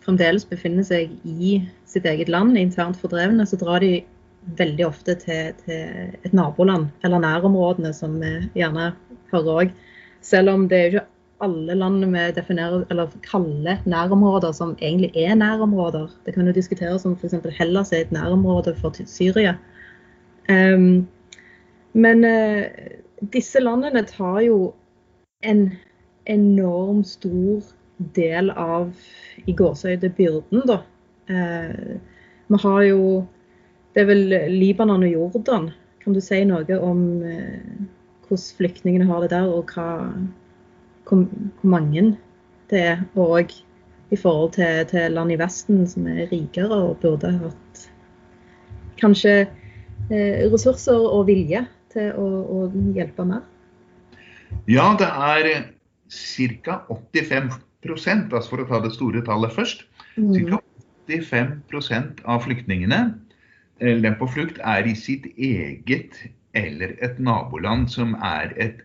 fremdeles 0.02 0.48
befinner 0.50 0.86
seg 0.86 1.14
i 1.28 1.60
sitt 1.90 2.08
eget 2.10 2.32
land, 2.32 2.58
internt 2.58 2.98
fordrevne, 2.98 3.46
så 3.46 3.60
drar 3.62 3.84
de 3.84 4.00
veldig 4.58 4.86
ofte 4.88 5.16
til, 5.22 5.54
til 5.66 6.16
et 6.26 6.34
naboland, 6.34 6.88
eller 7.06 7.22
nærområdene, 7.22 7.94
som 7.94 8.18
vi 8.22 8.34
gjerne 8.58 8.92
hører 9.34 9.52
òg. 9.66 9.74
Selv 10.26 10.54
om 10.54 10.68
det 10.70 10.80
er 10.80 10.90
ikke 10.90 11.08
alle 11.42 11.76
landene 11.78 12.10
vi 12.14 12.34
definerer, 12.38 12.86
eller 12.90 13.14
kaller 13.26 13.82
nærområder 13.86 14.54
som 14.54 14.76
egentlig 14.82 15.12
er 15.18 15.36
nærområder. 15.36 16.10
Det 16.26 16.34
kan 16.34 16.48
jo 16.48 16.54
diskuteres 16.54 17.06
om 17.06 17.16
f.eks. 17.18 17.38
Hellas 17.58 17.92
er 17.92 18.06
et 18.06 18.12
nærområde 18.12 18.76
for 18.82 18.94
Syria. 19.06 19.56
Um, 20.50 21.08
men 21.94 22.26
uh, 22.26 22.66
disse 23.34 23.60
landene 23.62 24.04
tar 24.06 24.42
jo 24.46 24.74
en 25.44 25.72
enorm 26.26 27.04
stor 27.04 27.62
del 28.16 28.52
av 28.52 28.92
i 29.48 29.54
gåseøyde 29.58 30.12
byrden, 30.18 30.66
da. 30.70 30.82
Eh, 31.30 31.98
vi 32.48 32.64
har 32.64 32.82
jo 32.88 33.28
Det 33.92 34.06
er 34.06 34.08
vel 34.08 34.30
Libanon 34.48 35.04
og 35.04 35.12
Jordan. 35.12 35.66
Kan 36.00 36.14
du 36.16 36.22
si 36.24 36.38
noe 36.48 36.78
om 36.80 37.00
eh, 37.28 37.60
hvordan 38.24 38.56
flyktningene 38.58 39.08
har 39.10 39.20
det 39.20 39.34
der, 39.34 39.50
og 39.52 39.74
hva, 39.76 40.08
hvor, 41.10 41.26
hvor 41.60 41.70
mange 41.74 42.14
det 42.72 42.80
er? 42.80 43.02
Og 43.20 43.52
i 44.12 44.16
forhold 44.16 44.54
til, 44.56 44.86
til 44.88 45.12
land 45.12 45.32
i 45.36 45.40
Vesten 45.40 45.84
som 45.88 46.08
er 46.08 46.32
rikere 46.32 46.72
og 46.72 47.02
burde 47.04 47.34
hatt 47.36 47.84
kanskje 49.02 49.34
eh, 49.44 50.48
ressurser 50.52 51.00
og 51.00 51.28
vilje 51.28 51.66
til 51.92 52.16
å, 52.16 52.28
å 52.48 52.60
hjelpe 52.96 53.28
mer? 53.28 53.44
Ja, 54.72 54.92
det 55.00 55.08
er 55.08 55.52
ca. 56.12 56.82
85 56.88 57.52
altså 57.90 58.50
for 58.50 58.62
å 58.62 58.68
ta 58.70 58.82
det 58.84 58.94
store 58.94 59.24
tallet 59.26 59.54
først. 59.56 59.86
Ca. 60.16 60.62
85% 61.10 62.22
av 62.30 62.44
flyktningene 62.46 63.02
eller 63.82 64.16
på 64.20 64.28
flukt 64.30 64.60
er 64.62 64.86
i 64.86 64.94
sitt 64.98 65.26
eget 65.38 66.18
eller 66.58 66.94
et 67.02 67.18
naboland 67.20 67.90
som 67.90 68.14
er 68.22 68.54
et 68.62 68.84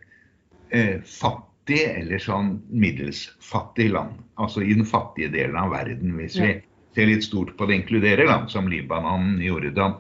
eh, 0.71 1.03
fattig 1.05 1.83
eller 1.85 2.23
sånn 2.23 2.57
middels 2.71 3.27
fattig 3.45 3.91
land. 3.93 4.17
Altså 4.41 4.65
i 4.65 4.73
den 4.73 4.87
fattige 4.89 5.33
delen 5.35 5.59
av 5.61 5.75
verden, 5.75 6.15
hvis 6.17 6.39
vi 6.41 6.55
ser 6.97 7.11
litt 7.11 7.27
stort 7.27 7.53
på 7.59 7.69
det 7.69 7.83
inkluderer 7.83 8.31
land 8.31 8.49
som 8.53 8.71
Libanon, 8.73 9.37
Jordan. 9.45 9.99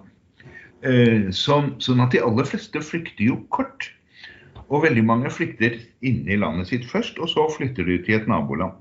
Eh, 0.86 1.28
sånn, 1.34 1.74
sånn 1.82 2.00
at 2.04 2.14
de 2.14 2.22
aller 2.24 2.48
fleste 2.48 2.80
flykter 2.80 3.28
jo 3.28 3.42
kort. 3.52 3.90
Og 4.66 4.86
veldig 4.86 5.04
mange 5.06 5.30
flykter 5.30 5.76
inne 6.06 6.32
i 6.32 6.40
landet 6.40 6.72
sitt 6.72 6.86
først, 6.88 7.20
og 7.22 7.28
så 7.30 7.44
flytter 7.52 7.86
de 7.86 8.00
til 8.06 8.16
et 8.16 8.30
naboland. 8.30 8.74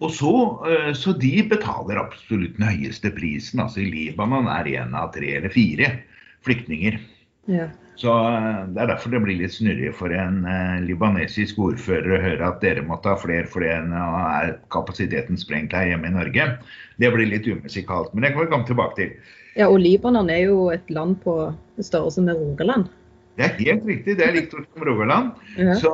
Og 0.00 0.12
så, 0.12 0.32
eh, 0.68 0.92
Så 0.92 1.12
de 1.18 1.42
betaler 1.48 2.00
absolutt 2.00 2.58
den 2.58 2.68
høyeste 2.68 3.10
prisen. 3.10 3.60
altså 3.60 3.80
I 3.80 3.90
Libanon 3.90 4.48
er 4.48 4.64
én 4.64 4.94
av 4.94 5.12
tre 5.14 5.36
eller 5.36 5.48
fire 5.48 6.00
flyktninger. 6.44 6.98
Ja. 7.46 7.68
Så 7.96 8.12
eh, 8.12 8.66
Det 8.66 8.82
er 8.82 8.86
derfor 8.92 9.10
det 9.10 9.22
blir 9.24 9.38
litt 9.40 9.54
snurrig 9.54 9.94
for 9.94 10.12
en 10.12 10.44
eh, 10.44 10.80
libanesisk 10.84 11.58
ordfører 11.58 12.18
å 12.18 12.22
høre 12.22 12.48
at 12.50 12.60
dere 12.60 12.84
må 12.84 13.00
ta 13.02 13.16
flere 13.16 13.46
fordi 13.46 13.72
er 13.72 14.58
kapasiteten 14.70 15.36
sprengt 15.36 15.72
her 15.72 15.86
hjemme 15.86 16.06
i 16.06 16.16
Norge. 16.18 16.58
Det 16.98 17.12
blir 17.12 17.26
litt 17.26 17.48
umusikalt, 17.48 18.12
men 18.12 18.22
det 18.22 18.34
kan 18.34 18.44
vi 18.44 18.52
komme 18.52 18.68
tilbake 18.68 18.96
til. 18.96 19.16
Ja, 19.56 19.70
og 19.70 19.80
Libanon 19.80 20.28
er 20.28 20.44
jo 20.50 20.68
et 20.68 20.84
land 20.90 21.16
på 21.24 21.54
størrelse 21.80 22.20
med 22.20 22.36
Rogaland. 22.36 22.92
Det 23.36 23.44
er 23.44 23.56
helt 23.64 23.84
riktig, 23.88 24.16
det 24.16 24.24
er 24.24 24.36
likt 24.36 24.52
som 24.52 24.84
Rogaland. 24.84 25.32
Ja. 25.56 25.74
Så 25.80 25.92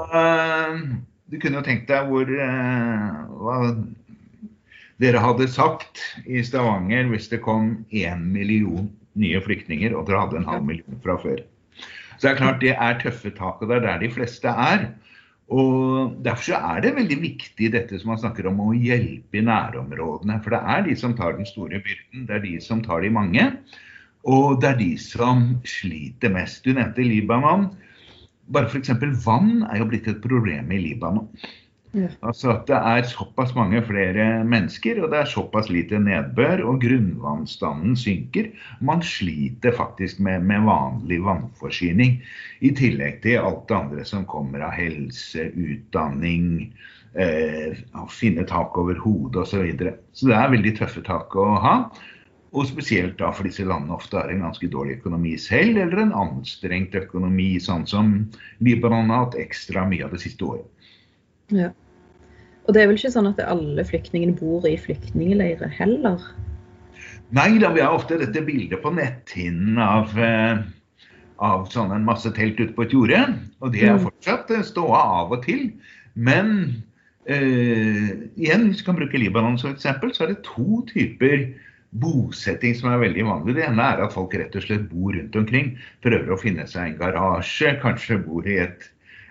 du 1.32 1.38
kunne 1.40 1.60
jo 1.60 1.66
tenkt 1.66 1.88
deg 1.88 2.10
hvor 2.10 2.28
uh, 2.28 3.22
hva 3.40 3.58
dere 5.02 5.22
hadde 5.24 5.48
sagt 5.50 6.02
i 6.28 6.42
Stavanger 6.44 7.08
hvis 7.10 7.30
det 7.32 7.40
kom 7.42 7.78
én 7.90 8.26
million 8.34 8.90
nye 9.18 9.40
flyktninger, 9.44 9.94
og 9.96 10.06
dere 10.08 10.22
hadde 10.22 10.38
en 10.40 10.48
halv 10.48 10.66
million 10.68 11.00
fra 11.04 11.16
før. 11.20 11.40
Så 12.16 12.28
det 12.28 12.30
er 12.30 12.38
klart 12.38 12.60
det 12.62 12.74
er 12.76 13.00
tøffe 13.00 13.32
tak, 13.34 13.60
og 13.60 13.68
det 13.68 13.80
er 13.80 13.86
der 13.86 14.04
de 14.04 14.10
fleste 14.12 14.48
er. 14.48 14.86
Og 15.52 16.14
Derfor 16.24 16.46
så 16.46 16.60
er 16.74 16.84
det 16.84 16.94
veldig 16.96 17.18
viktig 17.20 17.72
dette 17.74 17.98
som 18.00 18.12
man 18.12 18.20
snakker 18.22 18.46
om 18.48 18.60
å 18.62 18.70
hjelpe 18.76 19.40
i 19.40 19.44
nærområdene. 19.44 20.38
For 20.44 20.54
det 20.54 20.60
er 20.74 20.84
de 20.86 20.96
som 20.96 21.16
tar 21.18 21.36
den 21.36 21.48
store 21.48 21.82
byrden, 21.82 22.28
det 22.28 22.38
er 22.38 22.44
de 22.46 22.54
som 22.62 22.80
tar 22.84 23.02
de 23.04 23.10
mange. 23.12 23.48
Og 24.22 24.60
det 24.62 24.70
er 24.70 24.78
de 24.78 24.92
som 25.02 25.44
sliter 25.66 26.32
mest. 26.32 26.62
Du 26.64 26.72
nevnte 26.76 27.04
Libanon. 27.04 27.72
Bare 28.52 28.68
f.eks. 28.68 28.92
vann 29.24 29.66
er 29.70 29.82
jo 29.82 29.88
blitt 29.90 30.08
et 30.10 30.22
problem 30.24 30.72
i 30.72 30.80
Libanon. 30.82 31.28
Ja. 31.92 32.08
Altså 32.24 32.54
at 32.54 32.62
det 32.70 32.76
er 32.78 33.04
såpass 33.04 33.50
mange 33.52 33.82
flere 33.84 34.26
mennesker, 34.48 35.02
og 35.02 35.10
det 35.12 35.18
er 35.20 35.28
såpass 35.28 35.68
lite 35.68 35.98
nedbør, 36.00 36.62
og 36.70 36.80
grunnvannstanden 36.80 37.96
synker. 38.00 38.48
Man 38.80 39.04
sliter 39.04 39.76
faktisk 39.76 40.20
med, 40.24 40.46
med 40.48 40.64
vanlig 40.68 41.20
vannforsyning. 41.24 42.16
I 42.64 42.72
tillegg 42.78 43.20
til 43.26 43.44
alt 43.44 43.66
det 43.68 43.76
andre 43.76 44.06
som 44.08 44.24
kommer 44.28 44.64
av 44.64 44.72
helse, 44.78 45.50
utdanning, 45.52 46.72
eh, 47.12 47.76
å 47.92 48.08
finne 48.08 48.48
tak 48.48 48.78
over 48.80 48.96
hodet 48.96 49.44
osv. 49.44 49.52
Så, 49.52 49.62
videre. 49.68 49.96
så 50.16 50.32
det 50.32 50.38
er 50.38 50.56
veldig 50.56 50.74
tøffe 50.80 51.04
tak 51.04 51.36
å 51.36 51.50
ha. 51.60 51.76
Og 52.52 52.66
spesielt 52.68 53.16
da 53.16 53.30
for 53.32 53.48
disse 53.48 53.64
landene 53.64 53.96
ofte 53.96 54.18
har 54.18 54.28
en 54.28 54.42
ganske 54.44 54.68
dårlig 54.68 54.98
økonomi 55.00 55.38
selv, 55.40 55.78
eller 55.80 56.02
en 56.02 56.12
anstrengt 56.12 56.92
økonomi, 56.98 57.54
sånn 57.64 57.86
som 57.88 58.10
Libanon 58.60 59.08
har 59.08 59.26
hatt 59.26 59.38
ekstra 59.40 59.86
mye 59.88 60.04
av 60.04 60.12
det 60.12 60.20
siste 60.20 60.44
året. 60.44 60.68
Ja. 61.48 61.70
Og 62.68 62.74
det 62.76 62.82
er 62.82 62.90
vel 62.90 62.98
ikke 63.00 63.14
sånn 63.14 63.30
at 63.30 63.40
alle 63.40 63.84
flyktningene 63.88 64.36
bor 64.38 64.68
i 64.68 64.76
flyktningleirer 64.78 65.72
heller? 65.78 66.20
Nei 67.32 67.56
da, 67.58 67.72
vi 67.72 67.80
har 67.80 67.96
ofte 67.96 68.20
dette 68.20 68.44
bildet 68.44 68.84
på 68.84 68.92
netthinnen 68.92 69.80
av, 69.80 70.12
eh, 70.20 70.60
av 71.40 71.66
sånn 71.72 71.90
en 71.96 72.04
masse 72.04 72.28
telt 72.36 72.60
ute 72.60 72.76
på 72.76 72.84
et 72.84 72.92
jorde. 72.92 73.24
Og 73.64 73.72
det 73.72 73.82
er 73.88 73.96
Mm. 73.96 74.04
fortsatt 74.10 74.50
eh, 74.50 74.62
ståa 74.62 75.00
av 75.24 75.32
og 75.32 75.42
til. 75.48 75.72
Men 76.14 76.84
eh, 77.26 78.28
igjen, 78.36 78.68
hvis 78.68 78.82
vi 78.82 78.84
kan 78.84 78.96
bruke 79.00 79.18
Libanon 79.18 79.58
som 79.58 79.72
eksempel, 79.72 80.12
så 80.12 80.24
er 80.24 80.34
det 80.34 80.44
to 80.44 80.84
typer 80.92 81.54
bosetting 82.00 82.74
som 82.78 82.90
er 82.92 83.02
veldig 83.02 83.26
vanlig. 83.28 83.56
Det 83.58 83.66
ene 83.66 83.84
er 83.84 84.02
at 84.04 84.14
folk 84.14 84.34
rett 84.38 84.56
og 84.56 84.64
slett 84.64 84.88
bor 84.90 85.12
rundt 85.12 85.36
omkring. 85.36 85.74
Prøver 86.04 86.32
å 86.32 86.40
finne 86.40 86.66
seg 86.70 86.88
en 86.92 86.98
garasje, 87.00 87.76
kanskje 87.82 88.20
bor 88.24 88.48
i 88.48 88.58
et 88.64 88.86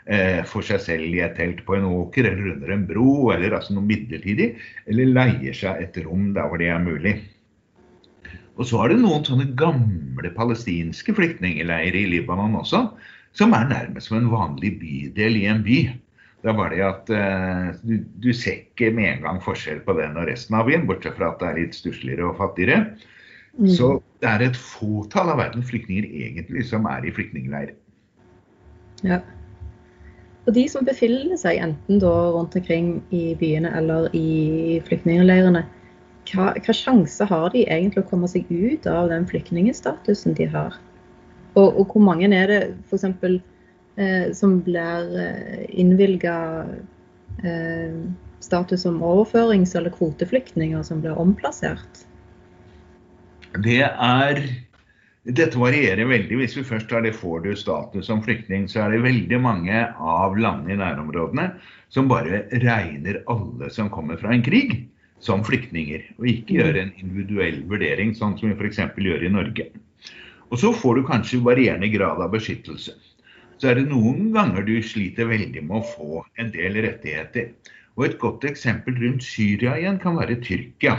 eh, 0.05 0.41
for 0.47 0.65
seg 0.65 0.83
selv 0.85 1.09
i 1.09 1.23
et 1.25 1.35
telt 1.39 1.63
på 1.65 1.77
en 1.77 1.89
åker 1.89 2.29
eller 2.29 2.53
under 2.55 2.73
en 2.75 2.87
bro, 2.89 3.11
eller 3.33 3.57
altså 3.57 3.75
noe 3.77 3.89
midlertidig. 3.89 4.51
Eller 4.91 5.13
leier 5.15 5.57
seg 5.57 5.81
et 5.87 6.01
rom 6.05 6.31
der 6.37 6.49
hvor 6.51 6.61
det 6.61 6.69
er 6.69 6.83
mulig. 6.83 7.17
Og 8.59 8.67
så 8.69 8.83
er 8.83 8.91
det 8.91 9.01
noen 9.01 9.25
sånne 9.25 9.47
gamle 9.57 10.29
palestinske 10.35 11.15
flyktningleirer 11.17 11.97
i 11.97 12.09
Libanon 12.11 12.59
også, 12.59 12.83
som 13.37 13.55
er 13.57 13.69
nærmest 13.69 14.11
som 14.11 14.19
en 14.19 14.29
vanlig 14.29 14.75
bydel 14.81 15.39
i 15.39 15.47
en 15.49 15.63
by. 15.65 15.79
Det 16.41 16.49
er 16.49 16.57
bare 16.57 16.73
det 16.73 16.85
at 16.85 17.09
uh, 17.13 17.67
du, 17.85 17.99
du 18.23 18.31
ser 18.33 18.63
ikke 18.63 18.89
med 18.97 19.11
en 19.11 19.25
gang 19.27 19.41
forskjell 19.45 19.83
på 19.85 19.93
den 19.99 20.17
og 20.17 20.25
resten 20.29 20.57
av 20.57 20.65
byen, 20.69 20.87
bortsett 20.89 21.17
fra 21.19 21.33
at 21.33 21.41
det 21.41 21.49
er 21.49 21.59
litt 21.59 21.77
stussligere 21.77 22.31
og 22.31 22.39
fattigere. 22.39 22.95
Mm. 23.59 23.67
Så 23.69 23.91
det 24.23 24.29
er 24.31 24.45
et 24.47 24.57
fåtall 24.57 25.29
av 25.33 25.41
verdens 25.41 25.69
flyktninger 25.69 26.07
egentlig 26.07 26.65
som 26.69 26.87
er 26.89 27.05
i 27.05 27.13
flyktningleir. 27.13 27.75
Ja. 29.05 29.19
Og 30.47 30.55
de 30.57 30.63
som 30.71 30.87
befinner 30.87 31.37
seg 31.37 31.59
enten 31.61 32.01
da 32.01 32.13
rundt 32.33 32.55
omkring 32.57 32.95
i 33.13 33.35
byene 33.37 33.69
eller 33.77 34.09
i 34.17 34.79
flyktningleirene, 34.87 35.61
hva, 36.31 36.51
hva 36.57 36.73
sjanse 36.73 37.25
har 37.29 37.51
de 37.53 37.65
egentlig 37.67 38.01
å 38.01 38.09
komme 38.09 38.29
seg 38.29 38.49
ut 38.49 38.87
av 38.89 39.11
den 39.11 39.27
flyktningstatusen 39.29 40.37
de 40.37 40.47
har? 40.49 40.77
Og, 41.53 41.67
og 41.67 41.91
hvor 41.91 42.03
mange 42.05 42.29
er 42.33 42.49
det 42.49 42.59
f.eks. 42.89 43.05
Eh, 44.01 44.31
som 44.33 44.61
blir 44.61 45.19
eh, 45.19 45.65
innvilga 45.69 46.65
eh, 47.43 47.97
status 48.39 48.81
som 48.81 49.03
overførings- 49.03 49.75
eller 49.77 49.93
kvoteflyktninger 49.93 50.83
som 50.83 51.01
blir 51.01 51.17
omplassert? 51.19 52.05
Det 53.61 53.83
er 53.85 54.43
Dette 55.21 55.59
varierer 55.59 56.07
veldig. 56.09 56.33
Hvis 56.39 56.55
vi 56.57 56.63
først 56.65 56.87
tar 56.89 57.03
det 57.05 57.11
får 57.13 57.43
du 57.43 57.51
status 57.53 58.07
som 58.09 58.23
flyktning, 58.25 58.63
så 58.65 58.79
er 58.81 58.95
det 58.95 59.03
veldig 59.03 59.37
mange 59.37 59.83
av 60.01 60.33
landene 60.33 60.73
i 60.73 60.79
nærområdene 60.79 61.45
som 61.93 62.09
bare 62.09 62.39
regner 62.63 63.19
alle 63.29 63.69
som 63.69 63.91
kommer 63.93 64.17
fra 64.17 64.33
en 64.33 64.41
krig, 64.41 64.73
som 65.21 65.45
flyktninger. 65.45 66.07
Og 66.17 66.25
ikke 66.31 66.57
gjør 66.57 66.81
en 66.81 66.89
individuell 67.03 67.61
vurdering, 67.69 68.15
sånn 68.17 68.33
som 68.39 68.49
vi 68.49 68.57
f.eks. 68.57 68.81
gjør 68.97 69.27
i 69.27 69.33
Norge. 69.35 69.69
Og 70.49 70.57
så 70.57 70.73
får 70.73 70.97
du 70.97 71.05
kanskje 71.13 71.43
varierende 71.45 71.93
grad 71.93 72.17
av 72.25 72.33
beskyttelse. 72.33 72.97
Så 73.61 73.69
er 73.69 73.77
det 73.77 73.91
noen 73.91 74.31
ganger 74.33 74.65
du 74.65 74.73
sliter 74.81 75.27
veldig 75.29 75.61
med 75.67 75.83
å 75.83 75.85
få 75.85 76.23
en 76.41 76.49
del 76.49 76.79
rettigheter. 76.81 77.51
Og 77.93 78.07
et 78.07 78.17
godt 78.17 78.47
eksempel 78.49 78.95
rundt 78.97 79.21
Syria 79.21 79.75
igjen 79.77 79.99
kan 80.01 80.17
være 80.17 80.39
Tyrkia. 80.41 80.95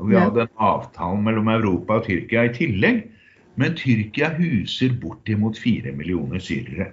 Og 0.00 0.08
vi 0.08 0.16
hadde 0.16 0.46
en 0.46 0.54
avtale 0.64 1.20
mellom 1.20 1.50
Europa 1.52 1.98
og 2.00 2.06
Tyrkia 2.06 2.46
i 2.48 2.54
tillegg. 2.56 3.02
Men 3.60 3.76
Tyrkia 3.76 4.30
huser 4.38 4.94
bortimot 5.02 5.60
fire 5.60 5.92
millioner 5.92 6.40
syrere. 6.40 6.88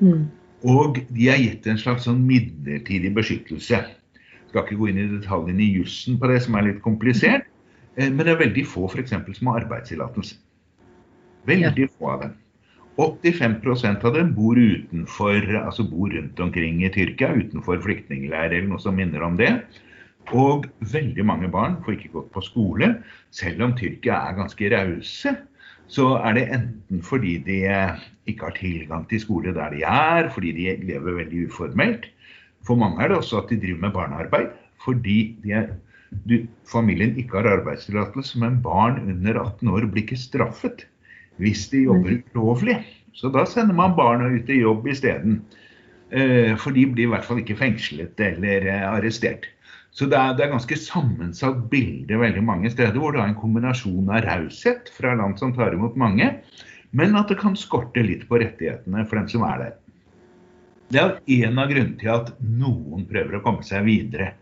Mm. 0.00 0.26
Og 0.66 0.98
de 1.14 1.30
er 1.30 1.38
gitt 1.38 1.68
en 1.70 1.78
slags 1.78 2.08
sånn 2.08 2.26
midlertidig 2.26 3.14
beskyttelse. 3.14 3.78
Skal 4.50 4.66
ikke 4.66 4.80
gå 4.80 4.90
inn 4.90 5.02
i 5.04 5.08
detaljene 5.20 5.62
i 5.62 5.72
jussen 5.78 6.18
på 6.18 6.32
det, 6.32 6.42
som 6.42 6.58
er 6.58 6.72
litt 6.72 6.82
komplisert. 6.82 7.46
eh, 7.94 8.10
Men 8.10 8.26
det 8.26 8.34
er 8.34 8.42
veldig 8.42 8.66
få 8.66 8.88
for 8.90 8.98
eksempel, 8.98 9.38
som 9.38 9.46
har 9.52 9.62
arbeidstillatelse. 9.62 10.34
Veldig 11.46 11.90
få 11.94 12.10
av 12.10 12.20
dem. 12.26 12.38
85% 13.00 14.04
av 14.04 14.16
dem 14.18 14.34
bor 14.36 14.58
utenfor, 14.58 15.46
altså 15.62 15.86
bor 15.88 16.12
rundt 16.12 16.40
omkring 16.44 16.82
i 16.84 16.90
Tyrkia, 16.92 17.30
utenfor 17.32 17.80
flyktningleirer 17.84 18.58
eller 18.58 18.74
noe 18.74 18.82
som 18.82 18.98
minner 18.98 19.24
om 19.24 19.38
det. 19.38 19.48
Og 20.36 20.68
veldig 20.92 21.24
mange 21.26 21.48
barn 21.52 21.78
får 21.82 21.96
ikke 21.96 22.12
gått 22.18 22.28
på 22.34 22.44
skole, 22.44 22.90
selv 23.34 23.64
om 23.64 23.72
Tyrkia 23.78 24.20
er 24.28 24.36
ganske 24.42 24.74
rause. 24.74 25.36
så 25.92 26.04
er 26.24 26.32
det 26.32 26.42
enten 26.54 27.02
fordi 27.04 27.36
de 27.44 27.56
ikke 28.30 28.46
har 28.46 28.54
tilgang 28.56 29.02
til 29.10 29.20
skole 29.20 29.52
der 29.52 29.74
de 29.74 29.82
er, 29.84 30.30
fordi 30.32 30.52
de 30.56 30.76
lever 30.88 31.18
veldig 31.18 31.48
uformelt. 31.50 32.06
For 32.64 32.78
mange 32.78 33.02
er 33.02 33.08
det 33.08 33.18
også 33.18 33.42
at 33.42 33.50
de 33.50 33.58
driver 33.60 33.80
med 33.80 33.92
barnearbeid 33.92 34.54
fordi 34.84 35.36
er, 35.50 35.68
du, 36.24 36.46
familien 36.66 37.18
ikke 37.18 37.38
har 37.38 37.58
arbeidstillatelse, 37.58 38.38
men 38.40 38.62
barn 38.62 39.02
under 39.04 39.42
18 39.42 39.68
år 39.68 39.86
blir 39.90 40.02
ikke 40.02 40.16
straffet 40.16 40.86
hvis 41.42 41.66
de 41.72 41.86
jobber 41.86 42.20
ulovlig. 42.32 42.78
Så 43.18 43.28
da 43.32 43.44
sender 43.48 43.76
man 43.76 43.96
barna 43.98 44.30
ut 44.32 44.48
i 44.50 44.62
jobb 44.62 44.86
isteden. 44.88 45.42
Eh, 46.12 46.54
for 46.60 46.76
de 46.76 46.86
blir 46.88 47.08
i 47.08 47.12
hvert 47.12 47.26
fall 47.26 47.42
ikke 47.42 47.58
fengslet 47.60 48.20
eller 48.20 48.66
eh, 48.68 48.86
arrestert. 48.88 49.48
Så 49.92 50.08
det 50.08 50.16
er, 50.16 50.32
det 50.36 50.46
er 50.46 50.54
ganske 50.54 50.76
sammensatt 50.80 51.66
bilde 51.72 52.16
veldig 52.20 52.42
mange 52.44 52.70
steder, 52.72 52.96
hvor 52.96 53.12
det 53.12 53.20
er 53.20 53.32
en 53.32 53.40
kombinasjon 53.40 54.08
av 54.08 54.24
raushet 54.24 54.88
fra 54.94 55.12
land 55.18 55.36
som 55.40 55.52
tar 55.56 55.76
imot 55.76 55.98
mange, 56.00 56.30
men 56.96 57.16
at 57.16 57.28
det 57.28 57.38
kan 57.40 57.56
skorte 57.56 58.04
litt 58.04 58.24
på 58.28 58.40
rettighetene 58.40 59.04
for 59.08 59.20
dem 59.20 59.28
som 59.32 59.44
er 59.48 59.60
der. 59.60 59.74
Det 60.92 61.00
er 61.00 61.44
en 61.48 61.60
av 61.60 61.70
grunnene 61.72 62.00
til 62.00 62.12
at 62.12 62.32
noen 62.40 63.04
prøver 63.08 63.38
å 63.38 63.42
komme 63.44 63.64
seg 63.64 63.84
videre. 63.88 64.32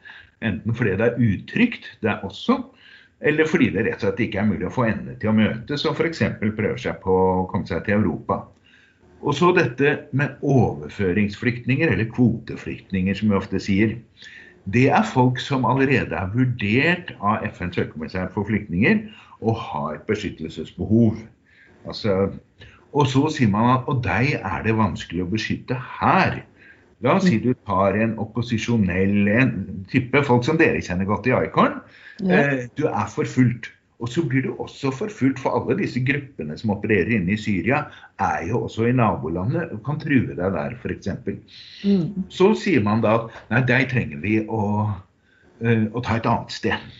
Enten 0.42 0.74
fordi 0.74 0.96
det 0.98 1.06
er 1.06 1.22
utrygt, 1.22 1.86
det 2.02 2.10
er 2.14 2.24
også, 2.26 2.60
eller 3.20 3.48
fordi 3.48 3.68
det 3.74 3.84
rett 3.84 4.00
og 4.00 4.06
slett 4.06 4.22
ikke 4.24 4.40
er 4.40 4.48
mulig 4.48 4.66
å 4.68 4.72
få 4.72 4.86
endene 4.88 5.18
til 5.20 5.32
å 5.32 5.36
møtes, 5.36 5.84
og 5.84 5.98
f.eks. 5.98 6.22
prøver 6.40 6.80
seg 6.80 7.00
på 7.02 7.12
å 7.12 7.46
komme 7.50 7.68
seg 7.68 7.84
til 7.84 7.98
Europa. 7.98 8.42
Og 9.20 9.36
så 9.36 9.50
dette 9.52 9.96
med 10.16 10.40
overføringsflyktninger, 10.40 11.92
eller 11.92 12.08
kvoteflyktninger, 12.08 13.18
som 13.18 13.28
vi 13.28 13.36
ofte 13.36 13.60
sier. 13.60 13.98
Det 14.72 14.86
er 14.92 15.04
folk 15.08 15.40
som 15.40 15.66
allerede 15.68 16.16
er 16.16 16.32
vurdert 16.32 17.12
av 17.20 17.44
FNs 17.50 17.76
høykommissær 17.80 18.30
for 18.32 18.48
flyktninger 18.48 19.02
og 19.40 19.60
har 19.60 20.00
beskyttelsesbehov. 20.08 21.20
Altså, 21.88 22.16
og 22.96 23.08
så 23.08 23.26
sier 23.32 23.52
man 23.52 23.74
at 23.74 23.88
og 23.88 24.02
deg 24.04 24.38
er 24.40 24.64
det 24.64 24.76
vanskelig 24.78 25.24
å 25.24 25.30
beskytte 25.32 25.76
her. 26.00 26.42
La 27.00 27.16
oss 27.16 27.26
si 27.28 27.38
du 27.40 27.52
tar 27.64 27.96
en 27.96 28.16
opposisjonell 28.20 29.28
en 29.32 29.52
type 29.88 30.20
folk 30.26 30.44
som 30.44 30.58
dere 30.60 30.82
kjenner 30.84 31.08
godt 31.08 31.28
i 31.30 31.36
Icon. 31.36 31.78
Ja. 32.20 32.40
Eh, 32.40 32.66
du 32.76 32.86
er 32.90 33.06
forfulgt. 33.08 33.70
Og 34.00 34.08
så 34.08 34.22
blir 34.24 34.46
du 34.46 34.54
også 34.56 34.88
forfulgt, 34.96 35.42
for 35.42 35.52
alle 35.58 35.76
disse 35.76 36.00
gruppene 36.04 36.56
som 36.56 36.72
opererer 36.72 37.12
inne 37.18 37.34
i 37.34 37.40
Syria, 37.40 37.82
er 38.20 38.46
jo 38.48 38.62
også 38.64 38.86
i 38.88 38.94
nabolandet 38.96 39.74
og 39.74 39.82
kan 39.84 40.00
true 40.00 40.32
deg 40.32 40.54
der, 40.56 40.76
f.eks. 40.80 41.10
Mm. 41.84 42.24
Så 42.32 42.54
sier 42.56 42.80
man 42.84 43.04
da 43.04 43.18
at 43.18 43.36
nei, 43.52 43.60
deg 43.68 43.90
trenger 43.92 44.22
vi 44.24 44.38
å, 44.48 44.62
uh, 44.88 45.84
å 45.92 46.04
ta 46.06 46.16
et 46.16 46.28
annet 46.32 46.56
sted. 46.56 46.96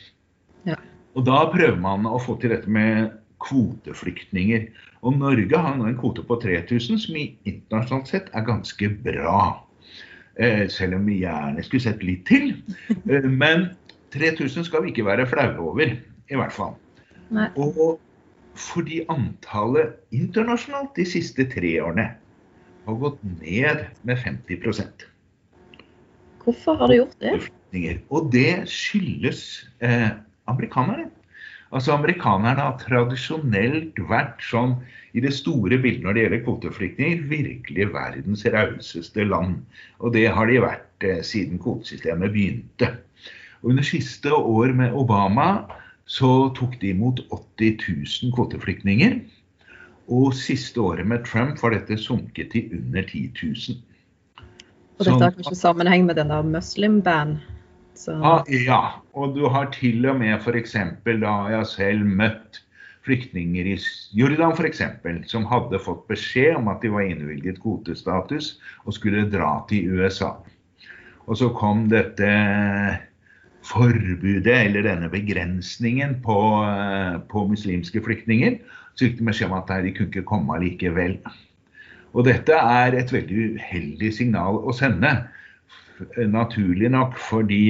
Ja. 0.68 0.76
Og 1.16 1.24
da 1.28 1.46
prøver 1.52 1.80
man 1.80 2.04
å 2.04 2.20
få 2.20 2.36
til 2.40 2.52
dette 2.52 2.68
med 2.68 3.16
kvoteflyktninger. 3.40 4.68
Og 5.00 5.16
Norge 5.16 5.64
har 5.64 5.80
nå 5.80 5.88
en 5.88 5.96
kvote 5.96 6.24
på 6.28 6.36
3000, 6.42 7.00
som 7.00 7.16
i 7.16 7.30
internasjonalt 7.48 8.12
sett 8.12 8.28
er 8.36 8.44
ganske 8.44 8.92
bra. 9.00 9.40
Eh, 10.40 10.68
selv 10.72 10.96
om 10.96 11.04
vi 11.04 11.20
gjerne 11.20 11.62
skulle 11.66 11.84
sett 11.84 12.04
litt 12.06 12.24
til. 12.30 12.54
Eh, 12.88 13.26
men 13.28 13.68
3000 14.14 14.64
skal 14.64 14.86
vi 14.86 14.94
ikke 14.94 15.04
være 15.04 15.26
flaue 15.28 15.60
over, 15.60 15.92
i 16.30 16.38
hvert 16.38 16.54
fall. 16.54 16.72
Nei. 17.34 17.50
Og 17.60 18.00
fordi 18.58 19.02
antallet 19.12 19.98
internasjonalt 20.16 20.96
de 20.96 21.04
siste 21.06 21.46
tre 21.52 21.76
årene 21.84 22.08
har 22.86 22.98
gått 22.98 23.20
ned 23.38 23.84
med 24.08 24.18
50% 24.18 25.06
Hvorfor 26.40 26.80
har 26.80 26.90
det 26.90 26.96
gjort 26.96 27.20
det? 27.20 27.92
Og 28.10 28.30
det 28.32 28.64
skyldes 28.72 29.68
eh, 29.84 30.08
amerikanerne. 30.50 31.10
Altså 31.70 31.94
Amerikanerne 31.94 32.64
har 32.66 32.78
tradisjonelt 32.80 33.98
vært 34.10 34.42
sånn 34.42 34.74
i 35.14 35.22
det 35.22 35.30
store 35.36 35.78
bildet 35.78 36.02
når 36.02 36.16
det 36.16 36.24
gjelder 36.24 36.42
kvoteflyktninger, 36.46 37.20
virkelig 37.30 37.86
verdens 37.94 38.42
rauseste 38.50 39.26
land. 39.26 39.60
Og 40.02 40.14
det 40.16 40.26
har 40.34 40.50
de 40.50 40.58
vært 40.64 41.06
eh, 41.06 41.20
siden 41.26 41.62
kvotesystemet 41.62 42.34
begynte. 42.34 42.90
Og 43.62 43.74
under 43.74 43.86
siste 43.86 44.34
år 44.34 44.74
med 44.74 44.96
Obama 44.98 45.50
så 46.10 46.50
tok 46.58 46.74
de 46.82 46.90
imot 46.90 47.22
80 47.30 47.78
000 47.86 48.34
kvoteflyktninger. 48.34 49.20
Og 50.10 50.34
siste 50.34 50.82
året 50.82 51.06
med 51.06 51.22
Trump 51.28 51.60
var 51.62 51.76
dette 51.76 51.98
sunket 52.02 52.50
til 52.50 52.72
under 52.80 53.06
10 53.06 53.30
000. 53.38 53.78
Og 54.98 55.06
dette 55.06 55.22
har 55.22 55.36
kanskje 55.38 55.54
sammenheng 55.56 56.08
med 56.08 56.18
denne 56.18 56.42
muslim-ban? 56.50 57.38
Ah, 58.08 58.44
ja, 58.48 58.80
og 59.12 59.34
du 59.36 59.44
har 59.52 59.70
til 59.74 60.06
og 60.08 60.20
med 60.22 60.40
f.eks. 60.40 60.76
da 61.04 61.34
jeg 61.52 61.66
selv 61.68 62.06
møtt 62.06 62.62
flyktninger 63.04 63.68
i 63.72 63.76
Jordan 64.16 64.54
f.eks. 64.56 64.82
som 65.28 65.46
hadde 65.48 65.80
fått 65.82 66.06
beskjed 66.08 66.56
om 66.60 66.70
at 66.72 66.80
de 66.84 66.92
var 66.92 67.08
innvilget 67.08 67.60
kvotestatus 67.62 68.54
og 68.84 68.96
skulle 68.96 69.28
dra 69.32 69.58
til 69.68 69.92
USA. 69.96 70.34
Og 71.28 71.38
så 71.38 71.50
kom 71.56 71.88
dette 71.92 72.30
forbudet, 73.66 74.48
eller 74.48 74.86
denne 74.86 75.10
begrensningen, 75.12 76.16
på, 76.24 76.38
på 77.30 77.44
muslimske 77.50 78.02
flyktninger. 78.04 78.56
Så 78.94 79.06
fikk 79.06 79.20
de 79.20 79.28
beskjed 79.28 79.50
om 79.50 79.58
at 79.60 79.70
de 79.84 79.92
kunne 79.94 80.10
ikke 80.10 80.26
komme 80.28 80.56
likevel. 80.62 81.18
Og 82.16 82.26
dette 82.26 82.56
er 82.56 82.96
et 82.98 83.12
veldig 83.14 83.52
uheldig 83.54 84.10
signal 84.16 84.58
å 84.64 84.74
sende. 84.74 85.12
Naturlig 86.30 86.90
nok, 86.92 87.16
fordi 87.20 87.62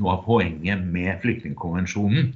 noe 0.00 0.14
av 0.16 0.22
poenget 0.26 0.84
med 0.92 1.20
flyktningkonvensjonen 1.22 2.32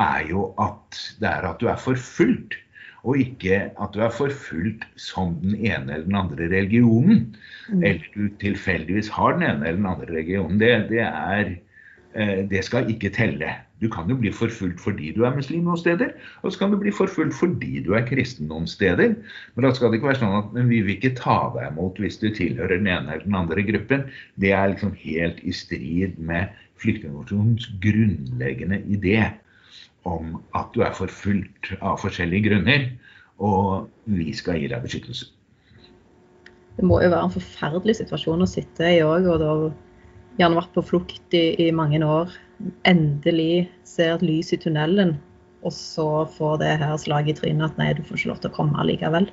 er 0.00 0.30
jo 0.30 0.48
at 0.60 1.00
det 1.20 1.28
er 1.30 1.48
at 1.50 1.60
du 1.60 1.68
er 1.70 1.80
forfulgt. 1.80 2.58
Og 3.06 3.20
ikke 3.22 3.58
at 3.70 3.92
du 3.94 4.00
er 4.02 4.10
forfulgt 4.10 4.86
som 4.98 5.36
den 5.42 5.54
ene 5.54 5.94
eller 5.94 6.08
den 6.08 6.18
andre 6.18 6.48
religionen. 6.50 7.36
Mm. 7.70 7.84
Eller 7.86 8.08
du 8.16 8.24
tilfeldigvis 8.42 9.12
har 9.14 9.36
den 9.36 9.46
ene 9.46 9.68
eller 9.68 9.78
den 9.78 9.90
andre 9.92 10.08
religionen. 10.10 10.58
Det, 10.58 10.72
det, 10.90 11.04
er, 11.06 11.52
eh, 12.18 12.42
det 12.50 12.64
skal 12.66 12.90
ikke 12.90 13.12
telle. 13.14 13.52
Du 13.82 13.88
kan 13.92 14.08
jo 14.08 14.16
bli 14.16 14.30
forfulgt 14.32 14.80
fordi 14.80 15.10
du 15.12 15.22
er 15.28 15.34
muslim 15.36 15.66
noen 15.66 15.80
steder, 15.80 16.14
og 16.40 16.52
så 16.52 16.62
kan 16.62 16.72
du 16.72 16.78
bli 16.80 16.92
forfulgt 16.94 17.36
fordi 17.36 17.82
du 17.84 17.92
er 17.98 18.06
kristen 18.08 18.48
noen 18.48 18.68
steder. 18.70 19.16
Men 19.54 19.66
da 19.66 19.72
skal 19.76 19.92
det 19.92 20.00
ikke 20.00 20.10
være 20.12 20.22
sånn 20.22 20.38
at 20.38 20.54
vi 20.56 20.80
vil 20.80 20.94
ikke 20.96 21.16
ta 21.18 21.38
deg 21.56 21.74
imot 21.74 22.00
hvis 22.00 22.20
du 22.22 22.30
tilhører 22.30 22.78
den 22.78 22.88
ene 22.88 23.12
eller 23.12 23.26
den 23.26 23.36
andre 23.36 23.66
gruppen. 23.68 24.06
Det 24.40 24.54
er 24.56 24.72
liksom 24.72 24.94
helt 25.02 25.42
i 25.44 25.52
strid 25.56 26.16
med 26.16 26.54
flyktningkonvensjonens 26.80 27.68
grunnleggende 27.84 28.80
idé 28.88 29.18
om 30.06 30.36
at 30.56 30.72
du 30.74 30.84
er 30.86 30.96
forfulgt 30.96 31.72
av 31.80 31.98
forskjellige 32.00 32.48
grunner, 32.48 32.90
og 33.42 33.88
vi 34.08 34.30
skal 34.36 34.60
gi 34.60 34.70
deg 34.70 34.84
beskyttelse. 34.84 35.32
Det 36.76 36.84
må 36.84 37.00
jo 37.00 37.10
være 37.10 37.26
en 37.26 37.32
forferdelig 37.32 37.96
situasjon 37.98 38.44
å 38.44 38.48
sitte 38.48 38.88
i 38.98 39.02
òg, 39.04 39.26
og 39.32 39.40
da 39.40 39.52
gjerne 40.36 40.60
vært 40.60 40.74
på 40.76 40.84
flukt 40.84 41.36
i, 41.36 41.46
i, 41.66 41.70
mange 41.74 42.02
år. 42.04 42.32
Endelig 42.88 43.66
ser 43.84 44.14
et 44.16 44.24
lys 44.24 44.52
i 44.54 44.60
tunnelen, 44.60 45.16
og 45.66 45.74
så 45.74 46.24
får 46.36 46.60
det 46.62 46.76
her 46.80 46.94
slaget 47.00 47.36
i 47.36 47.40
trynet 47.40 47.72
at 47.72 47.80
nei, 47.80 47.90
du 47.96 48.04
får 48.06 48.20
ikke 48.20 48.32
lov 48.32 48.42
til 48.42 48.52
å 48.52 48.56
komme 48.56 48.86
likevel. 48.88 49.28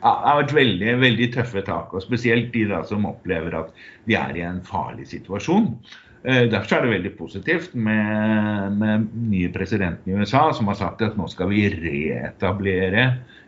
Ja, 0.00 0.12
det 0.16 0.30
har 0.30 0.38
vært 0.38 0.54
veldig, 0.56 0.92
veldig 1.02 1.26
tøffe 1.34 1.62
tak, 1.66 1.90
og 1.92 2.04
spesielt 2.04 2.54
de 2.54 2.64
da 2.70 2.80
som 2.88 3.04
opplever 3.08 3.56
at 3.58 3.74
de 4.08 4.16
er 4.16 4.38
i 4.38 4.46
en 4.46 4.62
farlig 4.64 5.10
situasjon. 5.10 5.74
Eh, 6.22 6.46
derfor 6.52 6.78
er 6.78 6.86
det 6.86 6.94
veldig 6.94 7.12
positivt 7.16 7.74
med, 7.74 8.76
med 8.80 9.08
nye 9.28 9.48
presidenten 9.52 10.12
i 10.12 10.16
USA 10.20 10.50
som 10.56 10.68
har 10.68 10.76
sagt 10.80 11.04
at 11.04 11.16
nå 11.16 11.28
skal 11.32 11.48
vi 11.52 11.66
reetablere 11.72 13.06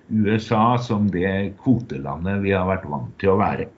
USA 0.08 0.78
som 0.80 1.08
det 1.12 1.54
kvotelandet 1.60 2.40
vi 2.44 2.52
har 2.56 2.68
vært 2.68 2.88
vant 2.88 3.12
til 3.20 3.32
å 3.32 3.38
være. 3.40 3.68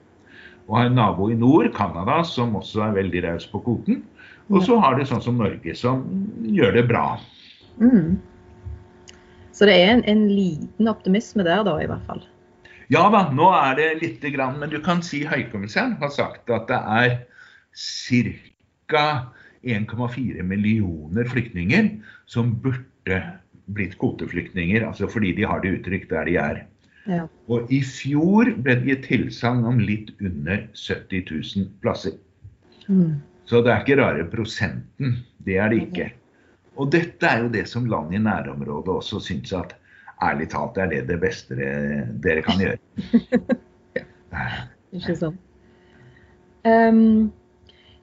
Og 0.65 0.79
har 0.79 0.89
en 0.89 0.95
nabo 0.97 1.27
i 1.29 1.37
nord, 1.37 1.69
Canada, 1.75 2.21
som 2.27 2.55
også 2.59 2.87
er 2.87 2.95
veldig 2.95 3.23
raus 3.27 3.47
på 3.51 3.61
kvoten. 3.63 4.01
Og 4.53 4.61
så 4.65 4.77
har 4.81 4.97
de 4.97 5.07
sånn 5.09 5.23
som 5.25 5.39
Norge, 5.41 5.73
som 5.77 6.03
gjør 6.45 6.75
det 6.77 6.85
bra. 6.89 7.05
Mm. 7.81 8.17
Så 9.55 9.67
det 9.69 9.77
er 9.81 9.93
en, 9.93 10.03
en, 10.09 10.25
liten 10.29 10.89
optimisme 10.91 11.45
der, 11.47 11.63
da, 11.65 11.77
i 11.81 11.87
hvert 11.89 12.05
fall? 12.09 12.21
Ja 12.93 13.07
da, 13.09 13.23
nå 13.33 13.47
er 13.55 13.77
det 13.79 13.87
lite 14.03 14.29
grann. 14.35 14.59
Men 14.61 14.69
du 14.73 14.77
kan 14.85 15.01
si 15.05 15.23
høykommissæren 15.25 15.95
har 16.01 16.11
sagt 16.13 16.51
at 16.53 16.69
det 16.69 16.81
er 16.99 17.17
ca. 17.73 19.07
1,4 19.65 20.43
millioner 20.45 21.25
flyktninger 21.25 21.87
som 22.29 22.51
burde 22.61 23.17
blitt 23.73 23.95
kvoteflyktninger, 23.97 24.83
altså 24.85 25.09
fordi 25.09 25.31
de 25.39 25.47
har 25.49 25.63
det 25.63 25.79
uttrykt 25.79 26.11
der 26.13 26.27
de 26.29 26.35
er. 26.37 26.59
Ja. 27.09 27.23
Og 27.49 27.71
i 27.73 27.79
fjor 27.85 28.51
ble 28.61 28.75
det 28.77 28.91
gitt 28.91 29.07
tilsagn 29.09 29.65
om 29.65 29.81
litt 29.81 30.11
under 30.19 30.67
70 30.73 31.25
000 31.31 31.71
plasser. 31.81 32.13
Mm. 32.85 33.17
Så 33.45 33.61
det 33.61 33.71
er 33.71 33.83
ikke 33.83 33.99
rare 34.01 34.25
prosenten. 34.29 35.19
Det 35.45 35.59
er 35.61 35.69
det 35.69 35.81
ikke. 35.85 36.09
Og 36.81 36.89
dette 36.91 37.29
er 37.29 37.45
jo 37.45 37.51
det 37.53 37.67
som 37.71 37.85
land 37.87 38.13
i 38.13 38.19
nærområdet 38.21 38.97
også 38.97 39.21
syns 39.23 39.53
at 39.55 39.75
ærlig 40.23 40.49
talt 40.51 40.77
er 40.79 40.91
det 40.91 41.05
det 41.09 41.19
beste 41.21 41.55
dere 41.55 42.43
kan 42.45 42.61
gjøre. 42.61 42.79
Ikke 44.95 45.15
sant. 45.19 45.41
Um, 46.65 47.29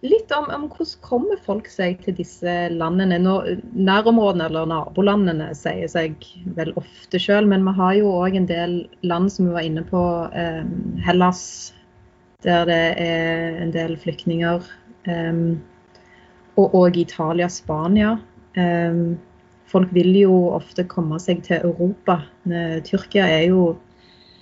litt 0.07 0.31
om, 0.37 0.47
om, 0.55 0.69
hvordan 0.71 0.93
kommer 1.03 1.41
folk 1.45 1.69
seg 1.71 2.01
til 2.05 2.17
disse 2.21 2.55
landene. 2.73 3.19
Nå, 3.23 3.37
nærområdene 3.75 4.47
eller 4.51 4.69
nabolandene 4.71 5.51
sier 5.59 5.91
seg 5.91 6.23
vel 6.57 6.73
ofte 6.79 7.21
sjøl, 7.23 7.49
men 7.51 7.67
vi 7.67 7.75
har 7.81 7.97
jo 7.99 8.13
òg 8.23 8.39
en 8.39 8.49
del 8.51 8.77
land 9.09 9.33
som 9.35 9.49
vi 9.49 9.57
var 9.57 9.67
inne 9.67 9.85
på. 9.89 10.05
um, 10.31 11.01
Hellas, 11.03 11.43
der 12.47 12.69
det 12.71 12.83
er 13.03 13.59
en 13.65 13.75
del 13.75 13.99
flyktninger. 13.99 14.63
Eh, 15.11 15.45
og 16.61 16.75
òg 16.77 16.99
Italia, 17.01 17.49
Spania. 17.49 18.17
Eh, 18.55 18.99
folk 19.73 19.95
vil 19.97 20.13
jo 20.21 20.35
ofte 20.53 20.85
komme 20.85 21.21
seg 21.23 21.45
til 21.47 21.65
Europa. 21.65 22.21
Tyrkia 22.85 23.25
er 23.25 23.47
jo 23.49 23.73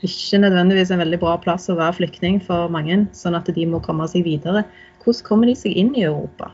ikke 0.07 0.41
nødvendigvis 0.41 0.91
en 0.91 1.03
veldig 1.03 1.19
bra 1.21 1.35
plass 1.41 1.69
å 1.69 1.77
være 1.79 1.99
flyktning 1.99 2.41
for 2.45 2.73
mange, 2.73 3.03
sånn 3.17 3.37
at 3.37 3.51
de 3.53 3.67
må 3.69 3.83
komme 3.85 4.07
seg 4.09 4.25
videre. 4.25 4.65
Hvordan 5.05 5.27
kommer 5.27 5.51
de 5.51 5.57
seg 5.59 5.77
inn 5.77 5.93
i 5.97 6.07
Europa? 6.09 6.51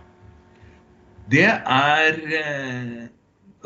Det 1.31 1.47
er 1.47 2.19
eh, 2.39 3.07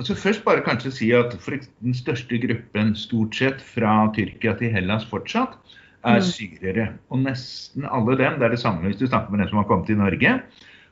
altså 0.00 0.16
Først 0.16 0.44
bare 0.44 0.64
kanskje 0.64 0.92
si 0.96 1.10
at 1.16 1.34
den 1.36 1.96
største 1.96 2.40
gruppen 2.40 2.94
stort 2.96 3.36
sett 3.36 3.60
fra 3.64 4.08
Tyrkia 4.16 4.54
til 4.60 4.72
Hellas 4.72 5.04
fortsatt 5.08 5.56
er 6.04 6.20
mm. 6.20 6.26
syrere. 6.26 6.88
Og 7.10 7.22
nesten 7.24 7.86
alle 7.86 8.16
dem, 8.20 8.40
det 8.40 8.48
er 8.48 8.56
det 8.56 8.62
samme 8.62 8.88
hvis 8.88 9.00
du 9.00 9.06
snakker 9.06 9.32
med 9.32 9.44
dem 9.44 9.52
som 9.52 9.62
har 9.62 9.68
kommet 9.70 9.90
til 9.90 10.00
Norge, 10.00 10.36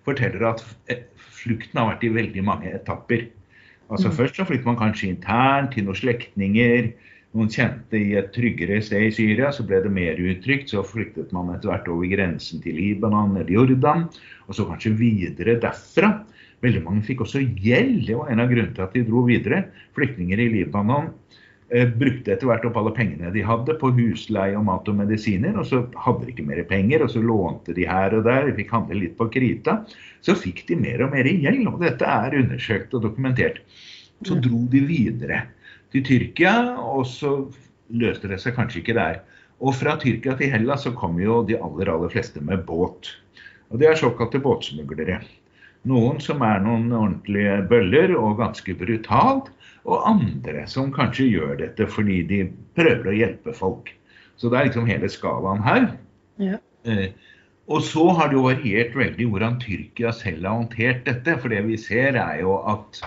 forteller 0.09 0.47
at 0.53 0.65
flukten 1.17 1.81
har 1.81 1.93
vært 1.93 2.07
i 2.07 2.15
veldig 2.15 2.45
mange 2.45 2.73
etapper. 2.73 3.29
Altså 3.89 4.11
mm. 4.11 4.17
Først 4.19 4.41
så 4.41 4.49
flytter 4.49 4.69
man 4.69 4.81
kanskje 4.81 5.13
internt 5.13 5.75
til 5.77 5.89
noen 5.89 5.99
slektninger 5.99 6.93
noen 7.37 7.51
kjente 7.53 7.99
i 7.99 8.15
et 8.19 8.31
tryggere 8.33 8.81
sted 8.85 9.09
i 9.09 9.13
Syria, 9.15 9.51
så 9.53 9.65
ble 9.69 9.83
det 9.85 9.93
mer 9.93 10.21
utrygt. 10.21 10.73
Så 10.73 10.85
flyktet 10.87 11.33
man 11.37 11.53
etter 11.53 11.73
hvert 11.73 11.91
over 11.93 12.09
grensen 12.09 12.63
til 12.65 12.79
Libanon 12.79 13.37
eller 13.37 13.53
Jordan, 13.53 14.07
og 14.49 14.57
så 14.57 14.67
kanskje 14.69 14.97
videre 14.99 15.59
derfra. 15.63 16.15
Veldig 16.65 16.83
mange 16.87 17.05
fikk 17.07 17.23
også 17.23 17.45
gjeld. 17.61 18.07
Det 18.09 18.17
var 18.19 18.33
en 18.33 18.43
av 18.43 18.51
grunnene 18.51 18.75
til 18.75 18.87
at 18.87 18.97
de 18.97 19.05
dro 19.07 19.23
videre. 19.29 19.67
Flyktninger 19.99 20.41
i 20.43 20.49
Libanon 20.57 21.13
brukte 21.69 22.33
etter 22.33 22.49
hvert 22.49 22.65
opp 22.65 22.79
alle 22.81 22.95
pengene 22.97 23.29
de 23.35 23.43
hadde 23.45 23.75
på 23.81 23.91
husleie 23.93 24.57
og 24.57 24.65
mat 24.65 24.89
og 24.89 24.97
medisiner. 25.03 25.57
Og 25.61 25.67
så 25.69 25.83
hadde 26.01 26.25
de 26.25 26.33
ikke 26.33 26.47
mer 26.49 26.63
penger, 26.71 27.05
og 27.05 27.13
så 27.13 27.23
lånte 27.25 27.77
de 27.77 27.85
her 27.89 28.17
og 28.17 28.25
der. 28.29 28.49
De 28.49 28.57
fikk 28.57 28.73
handle 28.73 29.01
litt 29.03 29.19
på 29.19 29.29
krita. 29.35 29.79
Så 30.25 30.37
fikk 30.39 30.65
de 30.71 30.79
mer 30.81 31.05
og 31.05 31.13
mer 31.13 31.29
gjeld, 31.29 31.67
og 31.69 31.83
dette 31.85 32.09
er 32.09 32.39
undersøkt 32.41 32.97
og 32.97 33.05
dokumentert. 33.05 33.61
Så 34.27 34.39
dro 34.43 34.65
de 34.73 34.83
videre 34.89 35.45
til 35.93 36.05
Tyrkia, 36.05 36.55
og 36.81 37.05
så 37.09 37.35
løste 37.89 38.31
det 38.31 38.41
seg 38.43 38.57
kanskje 38.57 38.83
ikke 38.83 38.97
der. 38.99 39.21
Og 39.59 39.75
fra 39.75 39.97
Tyrkia 40.01 40.37
til 40.39 40.53
Hellas 40.53 40.85
så 40.87 40.95
kom 40.97 41.19
jo 41.21 41.43
de 41.47 41.59
aller, 41.59 41.91
aller 41.91 42.13
fleste 42.13 42.43
med 42.45 42.65
båt. 42.69 43.13
Og 43.69 43.81
det 43.81 43.91
er 43.91 44.01
såkalte 44.01 44.41
båtsmuglere. 44.43 45.21
Noen 45.89 46.19
som 46.21 46.43
er 46.45 46.61
noen 46.65 46.91
ordentlige 46.93 47.63
bøller 47.71 48.13
og 48.19 48.39
ganske 48.43 48.75
brutalt, 48.77 49.49
og 49.89 50.05
andre 50.11 50.67
som 50.69 50.91
kanskje 50.93 51.31
gjør 51.31 51.55
dette 51.63 51.87
fordi 51.89 52.21
de 52.29 52.43
prøver 52.77 53.09
å 53.09 53.17
hjelpe 53.17 53.55
folk. 53.57 53.93
Så 54.39 54.51
det 54.51 54.59
er 54.59 54.69
liksom 54.69 54.89
hele 54.91 55.09
skalaen 55.11 55.65
her. 55.65 55.89
Ja. 56.43 56.59
Eh, 56.85 57.09
og 57.69 57.83
så 57.85 58.07
har 58.17 58.31
det 58.31 58.39
jo 58.39 58.47
variert 58.47 58.95
veldig 58.97 59.27
hvordan 59.29 59.59
Tyrkia 59.61 60.13
selv 60.17 60.47
har 60.47 60.61
håndtert 60.61 61.03
dette. 61.09 61.35
For 61.41 61.53
det 61.53 61.65
vi 61.67 61.77
ser 61.81 62.17
er 62.17 62.39
jo 62.43 62.59
at 62.71 63.01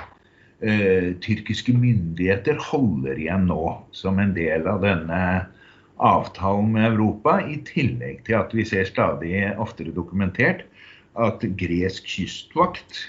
eh, 0.62 1.14
tyrkiske 1.24 1.74
myndigheter 1.78 2.60
holder 2.62 3.18
igjen 3.18 3.48
nå 3.50 3.78
som 3.96 4.22
en 4.22 4.36
del 4.38 4.68
av 4.70 4.84
denne 4.86 5.22
avtalen 6.02 6.72
med 6.74 6.88
Europa, 6.92 7.38
i 7.46 7.60
tillegg 7.66 8.24
til 8.26 8.40
at 8.40 8.54
vi 8.58 8.66
ser 8.66 8.88
stadig 8.90 9.36
oftere 9.62 9.94
dokumentert 9.94 10.66
at 11.20 11.44
gresk 11.60 12.08
kystvakt 12.08 13.02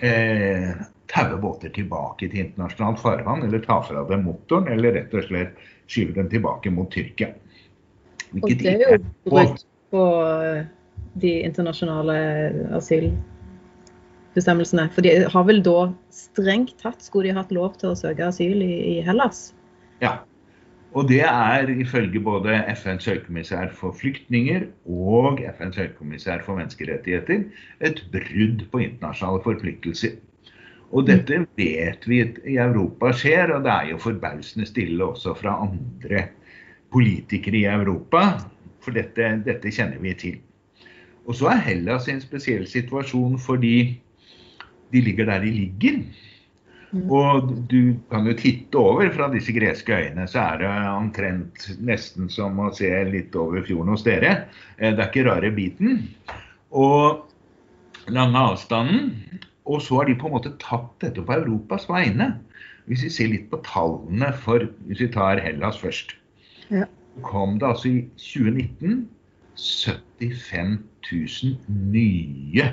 eh, 0.00 0.72
tauer 1.12 1.36
båter 1.40 1.70
tilbake 1.74 2.28
til 2.30 2.38
internasjonalt 2.46 3.00
farvann, 3.02 3.42
eller 3.46 3.60
tar 3.64 3.82
fra 3.86 4.04
dem 4.08 4.24
motoren, 4.26 4.68
eller 4.72 4.90
rett 4.96 5.14
og 5.14 5.22
slett 5.28 5.52
skyver 5.90 6.14
dem 6.18 6.28
tilbake 6.32 6.68
mot 6.74 6.88
Tyrkia. 6.92 7.28
Hvilket 8.32 8.50
og 8.50 8.56
det 8.62 8.72
er 8.72 8.78
jo 8.96 9.00
brudd 9.28 9.58
på 9.94 10.02
eh, 10.26 10.62
de 11.22 11.32
internasjonale 11.46 12.16
asylbestemmelsene. 12.76 14.84
For 14.94 15.00
de 15.06 15.10
har 15.32 15.44
vel 15.48 15.60
da 15.64 15.80
strengt 16.14 16.74
tatt 16.82 17.00
skulle 17.04 17.28
de 17.30 17.38
hatt 17.38 17.52
lov 17.54 17.70
til 17.80 17.88
å 17.92 17.98
søke 17.98 18.22
asyl 18.26 18.58
i, 18.64 18.74
i 18.96 18.98
Hellas? 19.06 19.38
Ja. 20.02 20.12
Og 20.96 21.04
det 21.10 21.20
er 21.28 21.68
ifølge 21.68 22.20
både 22.24 22.56
FNs 22.72 23.04
høykommissær 23.04 23.74
for 23.76 23.92
flyktninger 24.00 24.62
og 24.88 25.42
FNs 25.58 25.76
høykommissær 25.76 26.40
for 26.46 26.56
menneskerettigheter 26.56 27.42
et 27.84 28.00
brudd 28.14 28.64
på 28.72 28.80
internasjonale 28.80 29.42
forpliktelser. 29.44 30.14
Og 30.94 31.02
mm. 31.02 31.08
dette 31.10 31.42
vet 31.58 32.08
vi 32.08 32.22
i 32.48 32.56
Europa 32.62 33.12
skjer, 33.12 33.52
og 33.52 33.66
det 33.66 33.74
er 33.74 33.90
jo 33.90 34.00
forbausende 34.00 34.68
stille 34.68 35.04
også 35.04 35.34
fra 35.36 35.58
andre 35.66 36.28
politikere 36.94 37.60
i 37.60 37.68
Europa. 37.68 38.24
For 38.80 38.96
dette, 38.96 39.34
dette 39.44 39.72
kjenner 39.74 40.00
vi 40.00 40.14
til. 40.16 40.40
Og 41.26 41.36
så 41.36 41.50
er 41.52 41.64
Hellas 41.66 42.06
i 42.06 42.14
en 42.14 42.22
spesiell 42.22 42.64
situasjon 42.70 43.36
fordi 43.42 43.76
de 44.94 45.02
ligger 45.02 45.26
der 45.28 45.42
de 45.42 45.50
ligger. 45.50 46.00
Mm. 46.92 47.06
Og 47.10 47.50
du 47.70 47.96
kan 48.12 48.28
jo 48.28 48.34
titte 48.38 48.78
over 48.78 49.10
fra 49.14 49.28
disse 49.32 49.52
greske 49.54 49.94
øyene, 49.94 50.26
så 50.30 50.44
er 50.44 50.60
det 50.62 50.72
omtrent 50.92 51.66
nesten 51.82 52.30
som 52.32 52.58
å 52.62 52.70
se 52.76 52.90
litt 53.10 53.34
over 53.36 53.64
fjorden 53.66 53.94
hos 53.94 54.06
dere. 54.06 54.46
Eh, 54.78 54.92
det 54.92 55.02
er 55.02 55.10
ikke 55.10 55.26
rare 55.28 55.50
biten. 55.54 56.04
Og 56.70 57.26
lange 58.12 58.38
avstanden. 58.52 59.10
Og 59.66 59.82
så 59.82 59.98
har 59.98 60.06
de 60.06 60.14
på 60.18 60.28
en 60.28 60.36
måte 60.36 60.54
tatt 60.62 60.92
dette 61.02 61.24
på 61.26 61.34
Europas 61.40 61.88
vegne. 61.90 62.36
Hvis 62.86 63.02
vi 63.02 63.10
ser 63.10 63.32
litt 63.32 63.48
på 63.50 63.58
tallene 63.66 64.30
for 64.44 64.62
Hvis 64.86 65.02
vi 65.02 65.10
tar 65.10 65.42
Hellas 65.42 65.80
først. 65.82 66.14
Ja. 66.70 66.86
kom 67.22 67.58
det 67.58 67.68
altså 67.68 67.88
i 67.88 68.00
2019 68.18 69.06
75 69.56 70.78
000 71.12 71.56
nye 71.94 72.66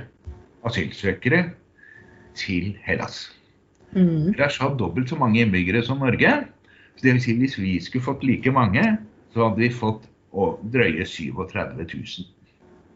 asylsøkere 0.66 1.44
til 2.36 2.74
Hellas. 2.84 3.30
Mm. 3.94 4.34
Rasha 4.40 4.68
har 4.68 4.78
dobbelt 4.80 5.10
så 5.10 5.18
mange 5.20 5.42
innbyggere 5.44 5.84
som 5.86 6.02
Norge. 6.04 6.32
Så 6.96 7.06
det 7.06 7.16
vil 7.16 7.24
si 7.24 7.36
hvis 7.38 7.58
vi 7.60 7.78
skulle 7.82 8.06
fått 8.06 8.26
like 8.26 8.52
mange, 8.54 8.84
så 9.34 9.48
hadde 9.48 9.64
vi 9.64 9.70
fått 9.74 10.06
å, 10.34 10.54
drøye 10.74 11.06
37 11.06 11.82
000. 11.82 12.28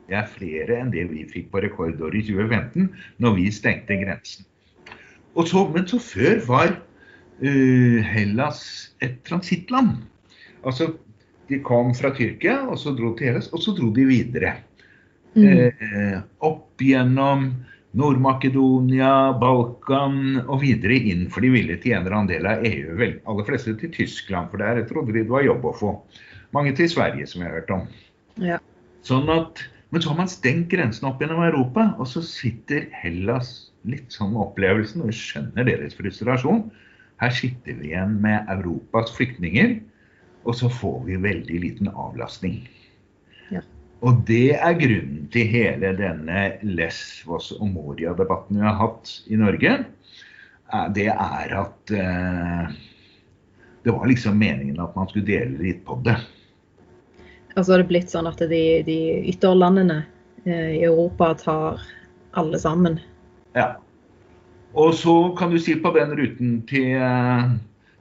Det 0.07 0.15
er 0.15 0.29
flere 0.31 0.77
enn 0.79 0.93
det 0.93 1.07
vi 1.11 1.25
fikk 1.27 1.49
på 1.51 1.61
rekordåret 1.65 2.21
i 2.21 2.27
2015, 2.29 2.87
når 3.23 3.35
vi 3.37 3.47
stengte 3.51 3.97
grensen. 3.99 4.47
Så, 5.45 5.63
men 5.73 5.85
så 5.89 5.99
før 6.01 6.39
var 6.47 6.71
uh, 7.43 7.97
Hellas 8.07 8.61
et 9.03 9.19
transittland. 9.27 9.99
Altså, 10.65 10.93
de 11.51 11.59
kom 11.63 11.93
fra 11.95 12.13
Tyrkia, 12.15 12.63
og 12.65 12.79
så 12.81 12.95
dro 12.97 13.11
til 13.17 13.29
Hellas, 13.29 13.51
og 13.53 13.61
så 13.61 13.75
dro 13.77 13.91
de 13.93 14.07
videre. 14.09 14.55
Mm. 15.37 15.43
Uh, 15.45 16.15
opp 16.47 16.81
gjennom 16.81 17.51
Nord-Makedonia, 17.97 19.11
Balkan 19.41 20.43
og 20.43 20.61
videre 20.61 20.99
inn, 21.11 21.25
for 21.33 21.45
de 21.45 21.49
ville 21.53 21.77
til 21.81 21.95
en 21.95 22.03
eller 22.03 22.17
annen 22.17 22.29
del 22.29 22.49
av 22.49 22.65
EU. 22.67 22.97
Vel, 22.99 23.15
aller 23.29 23.47
fleste 23.47 23.73
til 23.81 23.93
Tyskland, 23.95 24.51
for 24.51 24.61
der 24.61 24.83
trodde 24.89 25.15
de 25.15 25.23
det 25.23 25.33
var 25.33 25.45
jobb 25.47 25.65
å 25.65 25.73
få. 25.79 25.93
Mange 26.55 26.75
til 26.77 26.89
Sverige, 26.91 27.25
som 27.29 27.41
jeg 27.41 27.49
har 27.49 27.57
hørt 27.59 27.73
om. 27.73 27.87
Ja. 28.43 28.59
Sånn 29.07 29.31
at, 29.33 29.63
men 29.89 30.03
så 30.03 30.11
har 30.11 30.19
man 30.19 30.29
stengt 30.31 30.69
grensen 30.73 31.09
opp 31.09 31.23
gjennom 31.23 31.41
Europa, 31.47 31.89
og 31.97 32.09
så 32.11 32.21
sitter 32.25 32.85
Hellas 33.01 33.71
litt 33.87 34.13
sånn 34.13 34.33
med 34.35 34.43
opplevelsen, 34.45 35.01
og 35.01 35.11
vi 35.11 35.17
skjønner 35.17 35.67
deres 35.67 35.97
frustrasjon. 35.97 36.67
Her 37.21 37.33
sitter 37.33 37.79
vi 37.79 37.93
igjen 37.93 38.19
med 38.21 38.49
Europas 38.53 39.13
flyktninger, 39.17 39.79
og 40.45 40.55
så 40.59 40.69
får 40.71 40.99
vi 41.07 41.21
veldig 41.23 41.61
liten 41.63 41.89
avlastning. 41.91 42.61
Og 44.05 44.19
det 44.27 44.53
er 44.53 44.77
grunnen 44.77 45.25
til 45.33 45.47
hele 45.49 45.93
denne 45.97 46.41
Lesvos 46.61 47.49
og 47.55 47.69
Moria-debatten 47.71 48.59
vi 48.59 48.65
har 48.65 48.77
hatt 48.77 49.13
i 49.25 49.39
Norge. 49.39 49.73
Det 50.93 51.07
er 51.09 51.53
at 51.57 51.93
eh, 51.95 52.75
det 53.87 53.95
var 53.95 54.09
liksom 54.09 54.37
meningen 54.37 54.81
at 54.83 54.93
man 54.97 55.09
skulle 55.09 55.25
dele 55.25 55.57
litt 55.63 55.81
på 55.87 55.97
det. 56.05 56.17
Og 57.55 57.63
så 57.63 57.73
har 57.73 57.81
det 57.81 57.89
blitt 57.89 58.13
sånn 58.13 58.29
at 58.29 58.41
de, 58.51 58.61
de 58.85 58.99
ytterlandene 59.31 60.03
eh, 60.45 60.77
i 60.77 60.83
Europa 60.85 61.31
tar 61.41 61.81
alle 62.37 62.59
sammen. 62.61 62.99
Ja. 63.57 63.79
Og 64.77 64.93
så 64.99 65.15
kan 65.39 65.49
du 65.49 65.57
si 65.63 65.73
på 65.81 65.89
den 65.95 66.13
ruten 66.19 66.59
til, 66.69 66.99
eh, 67.01 67.49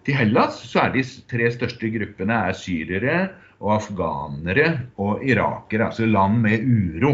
til 0.04 0.18
Hellas, 0.18 0.60
så 0.68 0.84
er 0.84 0.96
de 0.98 1.06
tre 1.30 1.48
største 1.54 1.88
gruppene 1.94 2.42
er 2.50 2.58
syrere 2.58 3.16
og 3.62 3.76
afghanere 3.78 4.68
og 5.02 5.24
irakere. 5.24 5.88
Altså 5.90 6.08
land 6.08 6.40
med 6.44 6.64
uro 6.66 7.12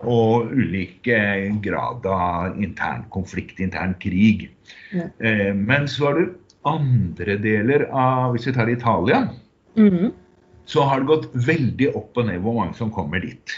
og 0.00 0.52
ulike 0.56 1.18
grad 1.64 2.06
av 2.08 2.56
intern 2.62 3.04
konflikt, 3.12 3.60
intern 3.60 3.96
krig. 4.00 4.48
Ja. 4.94 5.10
Eh, 5.18 5.52
men 5.56 5.88
så 5.90 6.10
har 6.10 6.20
du 6.20 6.36
andre 6.68 7.36
deler 7.40 7.86
av 7.96 8.34
Hvis 8.34 8.46
vi 8.48 8.52
tar 8.52 8.68
Italia, 8.68 9.28
mm. 9.76 10.10
så 10.64 10.84
har 10.84 11.00
det 11.00 11.10
gått 11.10 11.30
veldig 11.34 11.90
opp 11.96 12.20
og 12.20 12.28
ned 12.28 12.40
hvor 12.44 12.58
mange 12.60 12.76
som 12.78 12.92
kommer 12.92 13.20
dit. 13.24 13.56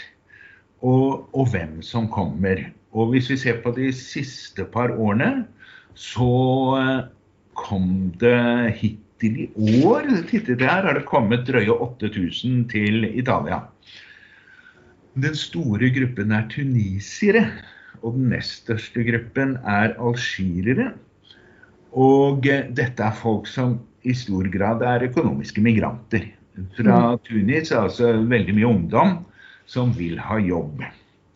og, 0.83 1.29
og, 1.31 1.47
hvem 1.53 1.81
som 1.81 2.09
kommer. 2.11 2.59
Og 2.91 3.13
hvis 3.13 3.29
vi 3.31 3.37
ser 3.39 3.61
på 3.63 3.71
de 3.75 3.87
siste 3.95 4.65
par 4.67 4.91
årene, 4.91 5.45
så 5.95 6.31
eh, 6.79 7.05
kom 7.57 8.11
det 8.19 8.73
hittil 9.23 9.47
i 9.55 9.83
år 9.85 10.09
jeg 10.31 10.57
her, 10.59 10.85
er 10.87 10.97
det 10.97 11.05
kommet 11.07 11.45
drøye 11.47 11.71
8000 11.71 12.69
til 12.71 13.05
Italia. 13.17 13.63
Den 15.15 15.35
store 15.35 15.89
gruppen 15.93 16.31
er 16.31 16.47
tunisiere, 16.49 17.45
og 18.01 18.13
den 18.17 18.29
nest 18.33 18.63
største 18.63 19.03
gruppen 19.03 19.57
er 19.63 19.95
algeriere. 19.99 20.93
Og 21.93 22.45
eh, 22.47 22.69
dette 22.73 23.03
er 23.03 23.13
folk 23.13 23.47
som 23.47 23.79
i 24.03 24.13
stor 24.13 24.49
grad 24.51 24.81
er 24.81 25.05
økonomiske 25.07 25.61
migranter. 25.61 26.25
Fra 26.75 27.13
mm. 27.13 27.21
Tunis 27.25 27.71
er 27.71 27.85
altså 27.85 28.13
veldig 28.29 28.55
mye 28.57 28.67
ungdom 28.67 29.13
som 29.69 29.93
vil 29.95 30.17
ha 30.19 30.39
jobb. 30.41 30.81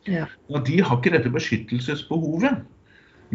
Ja. 0.08 0.26
Og 0.50 0.66
de 0.68 0.82
har 0.82 0.98
ikke 0.98 1.14
dette 1.14 1.32
beskyttelsesbehovet. 1.32 2.66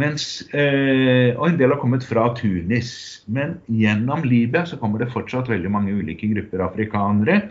Mens, 0.01 0.41
eh, 0.57 1.37
og 1.37 1.51
en 1.51 1.59
del 1.61 1.75
har 1.75 1.81
kommet 1.83 2.05
fra 2.07 2.31
Tunis. 2.39 3.23
Men 3.29 3.59
gjennom 3.69 4.25
Libya 4.25 4.65
så 4.69 4.79
kommer 4.81 5.03
det 5.03 5.13
fortsatt 5.13 5.51
veldig 5.53 5.73
mange 5.73 5.93
ulike 5.93 6.31
grupper 6.33 6.65
afrikanere. 6.65 7.43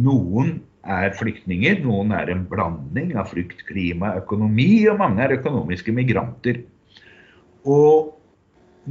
Noen 0.00 0.60
er 0.88 1.12
flyktninger, 1.14 1.82
noen 1.84 2.14
er 2.16 2.32
en 2.32 2.46
blanding 2.48 3.12
av 3.20 3.30
frykt, 3.30 3.60
klima, 3.68 4.16
økonomi, 4.22 4.88
og 4.90 4.98
mange 5.02 5.22
er 5.22 5.36
økonomiske 5.36 5.94
migranter. 5.94 6.62
Og, 7.68 8.16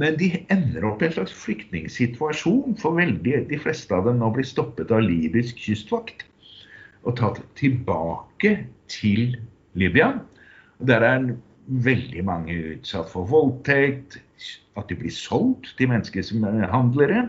men 0.00 0.16
de 0.20 0.30
ender 0.54 0.86
opp 0.88 1.02
i 1.02 1.10
en 1.10 1.16
slags 1.18 1.34
flyktningsituasjon, 1.42 2.78
for 2.80 2.96
veldig, 2.96 3.42
de 3.50 3.60
fleste 3.60 3.92
av 3.98 4.06
dem 4.08 4.22
nå 4.22 4.30
blir 4.36 4.46
stoppet 4.48 4.94
av 4.94 5.04
libysk 5.04 5.58
kystvakt 5.60 6.24
og 7.02 7.18
tatt 7.18 7.42
tilbake 7.58 8.60
til 8.92 9.34
Libya. 9.74 10.14
Der 10.86 11.02
er 11.02 11.32
veldig 11.66 12.24
mange 12.26 12.56
utsatt 12.74 13.10
for 13.12 13.28
voldtekt, 13.30 14.18
at 14.76 14.88
de 14.88 14.96
blir 14.98 15.12
solgt 15.14 15.74
til 15.78 15.90
menneskehandlere. 15.92 16.64
er 16.64 16.72
handlere. 16.72 17.28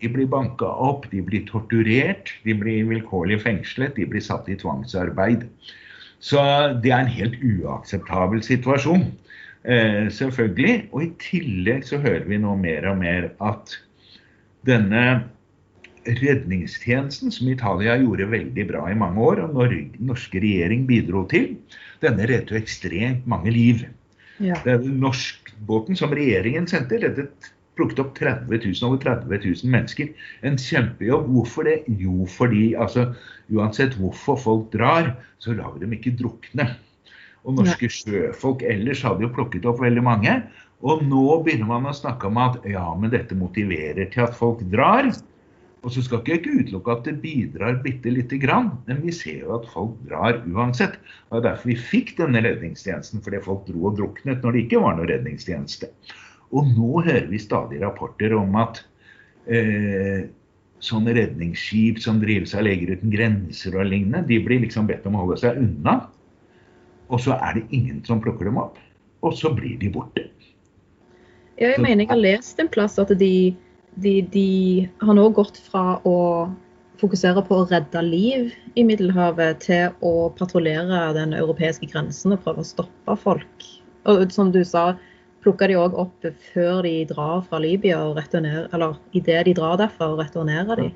de 0.00 0.08
blir 0.08 0.26
banka 0.26 0.64
opp, 0.64 1.10
de 1.12 1.20
blir 1.22 1.44
torturert, 1.46 2.32
de 2.44 2.54
blir 2.54 2.86
vilkårlig 2.88 3.42
fengslet, 3.42 3.96
de 3.96 4.06
blir 4.06 4.20
satt 4.24 4.48
i 4.48 4.56
tvangsarbeid. 4.56 5.44
Så 6.20 6.40
det 6.80 6.92
er 6.92 7.04
en 7.04 7.12
helt 7.12 7.36
uakseptabel 7.42 8.42
situasjon. 8.42 9.04
Eh, 9.64 10.10
selvfølgelig. 10.12 10.88
Og 10.92 11.04
i 11.04 11.12
tillegg 11.20 11.86
så 11.88 12.00
hører 12.00 12.26
vi 12.28 12.40
nå 12.40 12.54
mer 12.60 12.88
og 12.90 12.98
mer 13.00 13.30
at 13.44 13.78
denne 14.68 15.04
redningstjenesten, 16.04 17.32
som 17.32 17.48
Italia 17.48 17.96
gjorde 18.00 18.28
veldig 18.32 18.66
bra 18.68 18.84
i 18.90 18.98
mange 18.98 19.20
år, 19.24 19.42
og 19.44 19.58
Norge, 19.58 19.88
norske 20.04 20.40
regjering 20.42 20.86
bidro 20.88 21.24
til, 21.30 21.54
denne 22.04 22.28
reddet 22.28 22.52
jo 22.52 22.60
ekstremt 22.60 23.26
mange 23.30 23.52
liv. 23.54 23.84
Ja. 24.42 24.58
Norskbåten 24.82 25.96
som 25.98 26.14
regjeringen 26.14 26.66
sendte, 26.70 26.98
reddet 27.02 27.52
plukket 27.78 28.00
opp 28.02 28.14
30 28.18 28.50
000, 28.50 28.80
over 28.86 29.00
30 29.02 29.38
000 29.42 29.70
mennesker. 29.74 30.10
En 30.46 30.58
kjempejobb. 30.60 31.28
Hvorfor 31.34 31.66
det? 31.68 31.80
Jo, 32.00 32.26
fordi 32.30 32.72
altså, 32.78 33.08
uansett 33.50 33.96
hvorfor 33.98 34.38
folk 34.40 34.68
drar, 34.74 35.14
så 35.42 35.56
lar 35.56 35.74
vi 35.74 35.84
dem 35.84 35.96
ikke 35.96 36.14
drukne. 36.18 36.68
Og 37.44 37.58
norske 37.58 37.90
sjøfolk 37.92 38.62
ellers 38.64 39.02
hadde 39.04 39.26
jo 39.26 39.32
plukket 39.34 39.66
opp 39.68 39.82
veldig 39.82 40.04
mange. 40.06 40.38
Og 40.84 41.02
nå 41.06 41.40
begynner 41.44 41.68
man 41.68 41.90
å 41.90 41.96
snakke 41.96 42.28
om 42.28 42.40
at 42.40 42.64
ja, 42.68 42.86
men 42.98 43.12
dette 43.12 43.36
motiverer 43.36 44.08
til 44.12 44.24
at 44.26 44.36
folk 44.36 44.62
drar. 44.72 45.10
Og 45.84 45.92
så 45.92 46.00
skal 46.04 46.22
ikke 46.22 46.32
jeg 46.32 46.62
utelukke 46.64 46.94
at 46.94 47.04
det 47.04 47.18
bidrar 47.20 47.80
bitte 47.84 48.12
lite 48.12 48.38
grann, 48.40 48.70
men 48.86 49.02
vi 49.04 49.12
ser 49.12 49.42
jo 49.42 49.58
at 49.58 49.66
folk 49.68 49.98
drar 50.08 50.38
uansett. 50.48 50.96
Det 51.28 51.40
er 51.40 51.44
derfor 51.44 51.70
vi 51.70 51.76
fikk 51.76 52.14
denne 52.20 52.40
redningstjenesten, 52.44 53.20
fordi 53.24 53.42
folk 53.44 53.66
dro 53.68 53.90
og 53.90 53.98
druknet 53.98 54.40
når 54.40 54.56
det 54.56 54.62
ikke 54.64 54.80
var 54.80 54.96
noe 54.96 55.10
redningstjeneste. 55.10 55.90
Og 56.56 56.70
nå 56.72 57.02
hører 57.04 57.28
vi 57.28 57.42
stadig 57.42 57.82
rapporter 57.82 58.32
om 58.38 58.56
at 58.62 58.80
eh, 59.44 60.24
sånne 60.84 61.14
redningsskip 61.16 62.00
som 62.00 62.20
drives 62.22 62.54
av 62.56 62.64
Leger 62.64 62.94
uten 62.96 63.12
grenser 63.12 63.76
og 63.76 63.88
lignende, 63.90 64.24
de 64.28 64.40
blir 64.44 64.64
liksom 64.64 64.88
bedt 64.88 65.04
om 65.08 65.18
å 65.18 65.26
holde 65.26 65.40
seg 65.42 65.60
unna. 65.60 65.98
Og 67.12 67.20
så 67.20 67.36
er 67.36 67.58
det 67.58 67.66
ingen 67.76 68.00
som 68.08 68.22
plukker 68.24 68.48
dem 68.48 68.56
opp. 68.60 68.80
Og 69.24 69.36
så 69.36 69.52
blir 69.52 69.76
de 69.80 69.92
borte. 69.92 70.30
Ja, 71.60 71.70
jeg 71.70 71.84
mener 71.84 72.02
jeg 72.02 72.10
har 72.10 72.18
lest 72.18 72.58
en 72.58 72.72
plass 72.72 72.96
at 72.98 73.12
de 73.20 73.54
de, 73.94 74.20
de 74.32 74.88
har 75.00 75.16
nå 75.16 75.28
gått 75.36 75.58
fra 75.70 75.98
å 76.06 76.18
fokusere 77.00 77.42
på 77.46 77.60
å 77.60 77.66
redde 77.70 78.02
liv 78.06 78.52
i 78.78 78.84
Middelhavet 78.86 79.64
til 79.66 79.94
å 80.06 80.30
patruljere 80.38 81.12
den 81.16 81.34
europeiske 81.36 81.88
grensen 81.90 82.34
og 82.34 82.44
prøve 82.44 82.64
å 82.64 82.68
stoppe 82.68 83.16
folk. 83.22 83.68
Og 84.10 84.24
som 84.32 84.52
du 84.54 84.62
sa, 84.66 84.92
plukker 85.44 85.70
de 85.70 85.78
òg 85.80 85.96
opp 86.00 86.26
før 86.52 86.82
de 86.86 86.96
drar 87.10 87.44
fra 87.48 87.60
Libya, 87.60 88.00
og 88.00 88.18
returnerer, 88.20 88.68
eller 88.72 88.98
idet 89.16 89.44
de 89.48 89.56
drar 89.56 89.78
derfra, 89.80 90.12
og 90.14 90.22
returnerer 90.22 90.80
de. 90.80 90.92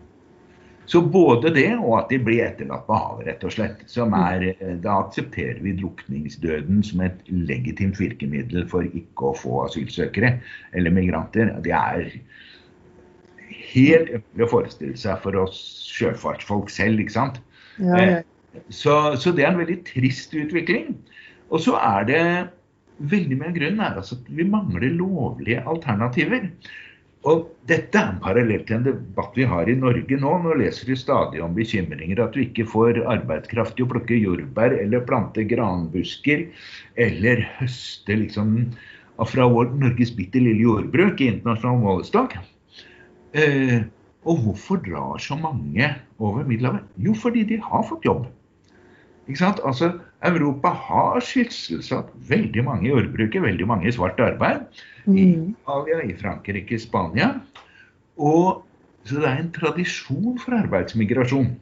Så 0.89 1.03
både 1.05 1.51
det 1.53 1.69
og 1.77 1.99
at 1.99 2.09
de 2.09 2.17
blir 2.25 2.47
etterlatt 2.47 2.87
på 2.87 2.97
havet, 2.97 3.27
rett 3.27 3.43
og 3.45 3.53
slett. 3.53 3.83
som 3.87 4.15
er, 4.17 4.55
Da 4.81 5.03
aksepterer 5.03 5.61
vi 5.61 5.75
drukningsdøden 5.77 6.83
som 6.83 7.03
et 7.05 7.19
legitimt 7.29 8.01
virkemiddel 8.01 8.65
for 8.69 8.89
ikke 8.89 9.29
å 9.29 9.37
få 9.37 9.67
asylsøkere 9.67 10.39
eller 10.73 10.91
migranter. 10.91 11.53
Det 11.61 11.77
er 11.77 12.09
helt 13.72 14.11
umulig 14.16 14.46
å 14.46 14.50
forestille 14.54 14.98
seg 14.98 15.22
for 15.24 15.38
oss 15.44 15.61
sjøfartsfolk 15.92 16.72
selv. 16.72 17.02
ikke 17.02 17.16
sant? 17.16 17.40
Ja, 17.78 18.02
ja. 18.02 18.18
Eh, 18.18 18.64
så, 18.74 19.16
så, 19.20 19.33
det 19.35 19.44
er 19.44 19.52
en 19.52 19.62
veldig 19.62 19.81
trist 19.87 20.35
utvikling. 20.35 20.96
Og 21.52 21.62
så 21.64 21.76
er 21.78 22.09
det 22.09 22.22
veldig 23.12 23.38
mye 23.38 23.52
av 23.52 23.57
grunnen 23.57 23.85
er 23.85 23.98
altså 24.00 24.18
at 24.18 24.28
vi 24.35 24.46
mangler 24.48 24.90
lovlige 24.98 25.62
alternativer. 25.70 26.48
Og 27.28 27.48
dette 27.68 27.98
er 27.98 28.12
en 28.12 28.20
parallell 28.22 28.62
til 28.66 28.78
en 28.78 28.85
debatt 28.87 29.35
vi 29.37 29.46
har 29.50 29.68
i 29.68 29.76
Norge 29.78 30.18
nå. 30.22 30.35
Nå 30.44 30.54
leser 30.61 30.90
vi 30.90 30.98
stadig 30.98 31.42
om 31.44 31.57
bekymringer 31.57 32.22
at 32.22 32.37
du 32.37 32.44
ikke 32.44 32.66
får 32.68 33.00
arbeidskraft 33.11 33.76
til 33.76 33.88
å 33.88 33.92
plukke 33.94 34.18
jordbær 34.18 34.76
eller 34.78 35.07
plante 35.07 35.44
granbusker 35.50 36.46
eller 37.00 37.42
høste 37.59 38.20
liksom 38.22 38.54
fra 39.26 39.48
vårt 39.50 39.74
Norges 39.74 40.14
bitte 40.14 40.38
lille 40.38 40.62
jordbruk 40.62 41.18
i 41.20 41.33
internasjonal 41.33 41.83
målestokk. 41.83 42.38
Eh, 43.37 43.83
og 44.29 44.43
hvorfor 44.45 44.81
drar 44.85 45.21
så 45.23 45.37
mange 45.37 45.88
over 46.19 46.45
Middelhavet? 46.45 46.85
Jo, 46.97 47.14
fordi 47.14 47.45
de 47.49 47.61
har 47.62 47.85
fått 47.88 48.05
jobb. 48.05 48.27
Ikke 49.29 49.41
sant? 49.43 49.61
Altså, 49.69 49.93
Europa 50.25 50.73
har 50.73 51.21
sysselsatt 51.25 52.09
veldig 52.31 52.64
mange 52.64 52.88
i 52.88 52.93
jordbruket, 52.93 53.43
veldig 53.45 53.67
mange 53.69 53.88
i 53.88 53.93
svart 53.93 54.21
arbeid. 54.25 54.64
Mm. 55.05 55.17
I 55.17 55.27
Italia, 55.53 56.01
i 56.09 56.17
Frankrike, 56.17 56.75
i 56.75 56.81
Spania. 56.81 57.35
Og, 58.17 58.64
så 59.05 59.21
det 59.21 59.29
er 59.29 59.43
en 59.43 59.53
tradisjon 59.55 60.38
for 60.41 60.57
arbeidsmigrasjon. 60.59 61.53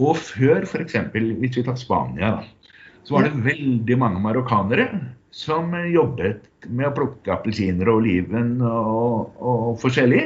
Og 0.00 0.16
før, 0.16 0.64
f.eks. 0.68 0.96
hvis 1.12 1.56
vi 1.56 1.64
tar 1.64 1.80
Spania, 1.80 2.36
da, 2.38 2.70
så 3.04 3.16
var 3.16 3.26
det 3.26 3.44
veldig 3.44 3.96
mange 3.98 4.20
marokkanere 4.22 4.86
som 5.30 5.72
jobbet 5.92 6.68
med 6.68 6.90
å 6.90 6.94
plukke 6.94 7.32
appelsiner 7.32 7.88
og 7.88 8.02
oliven 8.02 8.58
og, 8.66 9.34
og, 9.38 9.74
forskjellig. 9.82 10.24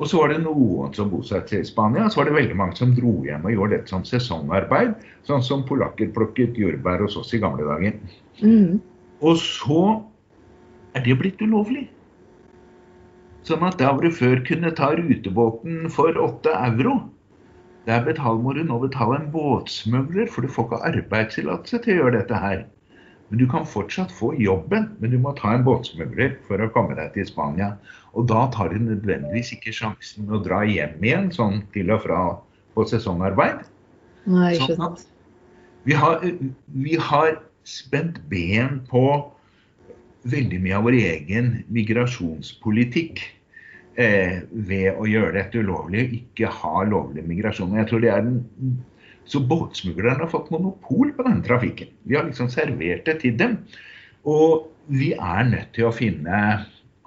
Og 0.00 0.08
så 0.08 0.20
var 0.20 0.32
det 0.32 0.40
noen 0.44 0.94
som 0.96 1.10
bosatte 1.12 1.52
seg 1.52 1.64
i 1.64 1.68
Spania, 1.68 2.06
så 2.08 2.20
var 2.20 2.30
det 2.30 2.36
veldig 2.38 2.56
mange 2.56 2.78
som 2.78 2.94
dro 2.96 3.18
hjem 3.26 3.44
og 3.44 3.52
gjorde 3.52 3.76
dette 3.76 3.92
som 3.92 4.04
sesongarbeid. 4.08 4.94
Sånn 5.28 5.44
som 5.44 5.64
polakker 5.68 6.12
plukket 6.16 6.56
jordbær 6.56 7.04
hos 7.04 7.18
oss 7.20 7.34
i 7.36 7.40
gamle 7.42 7.66
dager. 7.68 7.98
Mm. 8.40 8.78
Og 9.20 9.36
så 9.40 9.82
er 10.96 11.04
det 11.04 11.18
blitt 11.20 11.44
ulovlig. 11.44 11.84
Sånn 13.44 13.64
at 13.64 13.78
der 13.80 13.92
hvor 13.92 14.04
du 14.04 14.12
før 14.12 14.40
kunne 14.44 14.72
ta 14.76 14.90
rutebåten 14.96 15.88
for 15.92 16.16
åtte 16.20 16.52
euro, 16.56 16.98
der 17.88 18.04
må 18.40 18.52
du 18.52 18.62
nå 18.64 18.76
betale 18.82 19.16
en 19.16 19.30
båtsmugler, 19.32 20.28
for 20.28 20.44
du 20.44 20.52
får 20.52 20.66
ikke 20.68 20.82
arbeidstillatelse 20.90 21.80
til 21.84 21.92
å 21.94 22.02
gjøre 22.02 22.18
dette 22.18 22.40
her. 22.40 22.66
Men 23.30 23.38
du 23.38 23.46
kan 23.50 23.66
fortsatt 23.66 24.10
få 24.12 24.32
jobben, 24.42 24.88
men 24.98 25.12
du 25.12 25.18
må 25.22 25.32
ta 25.38 25.52
en 25.54 25.62
båtsmugler 25.66 26.34
for 26.48 26.62
å 26.62 26.70
komme 26.74 26.96
deg 26.98 27.12
til 27.14 27.28
Spania. 27.28 27.76
Og 28.18 28.26
da 28.30 28.48
tar 28.54 28.72
du 28.74 28.80
nødvendigvis 28.82 29.52
ikke 29.54 29.74
sjansen 29.74 30.26
med 30.26 30.40
å 30.40 30.44
dra 30.48 30.64
hjem 30.66 30.98
igjen 30.98 31.30
sånn 31.34 31.60
til 31.74 31.92
og 31.94 32.02
fra 32.08 32.22
på 32.74 32.86
sesongarbeid. 32.90 33.62
Nei, 34.26 34.56
ikke 34.56 34.72
sånn 34.72 34.80
sant. 34.82 35.04
Vi 35.86 35.94
har, 35.96 36.26
vi 36.74 36.96
har 37.00 37.38
spent 37.64 38.18
ben 38.32 38.82
på 38.90 39.04
veldig 40.28 40.58
mye 40.64 40.76
av 40.76 40.88
vår 40.88 40.98
egen 40.98 41.52
migrasjonspolitikk 41.72 43.22
eh, 43.94 44.42
ved 44.50 44.98
å 44.98 45.06
gjøre 45.08 45.36
dette 45.38 45.62
ulovlig 45.62 46.02
og 46.02 46.16
ikke 46.18 46.50
ha 46.58 46.84
lovlig 46.88 47.24
migrasjon. 47.30 47.78
Jeg 47.78 47.88
tror 47.88 48.02
det 48.04 48.12
er 48.12 48.26
den 48.26 48.42
så 49.30 49.40
båtsmuglerne 49.40 50.24
har 50.24 50.32
fått 50.32 50.50
monopol 50.50 51.12
på 51.14 51.26
denne 51.26 51.44
trafikken. 51.46 51.92
Vi 52.02 52.18
har 52.18 52.26
liksom 52.26 52.50
servert 52.50 53.06
det 53.06 53.20
til 53.22 53.36
dem. 53.38 53.60
Og 54.28 54.68
vi 54.90 55.12
er 55.14 55.46
nødt 55.48 55.70
til 55.76 55.86
å 55.88 55.94
finne 55.94 56.40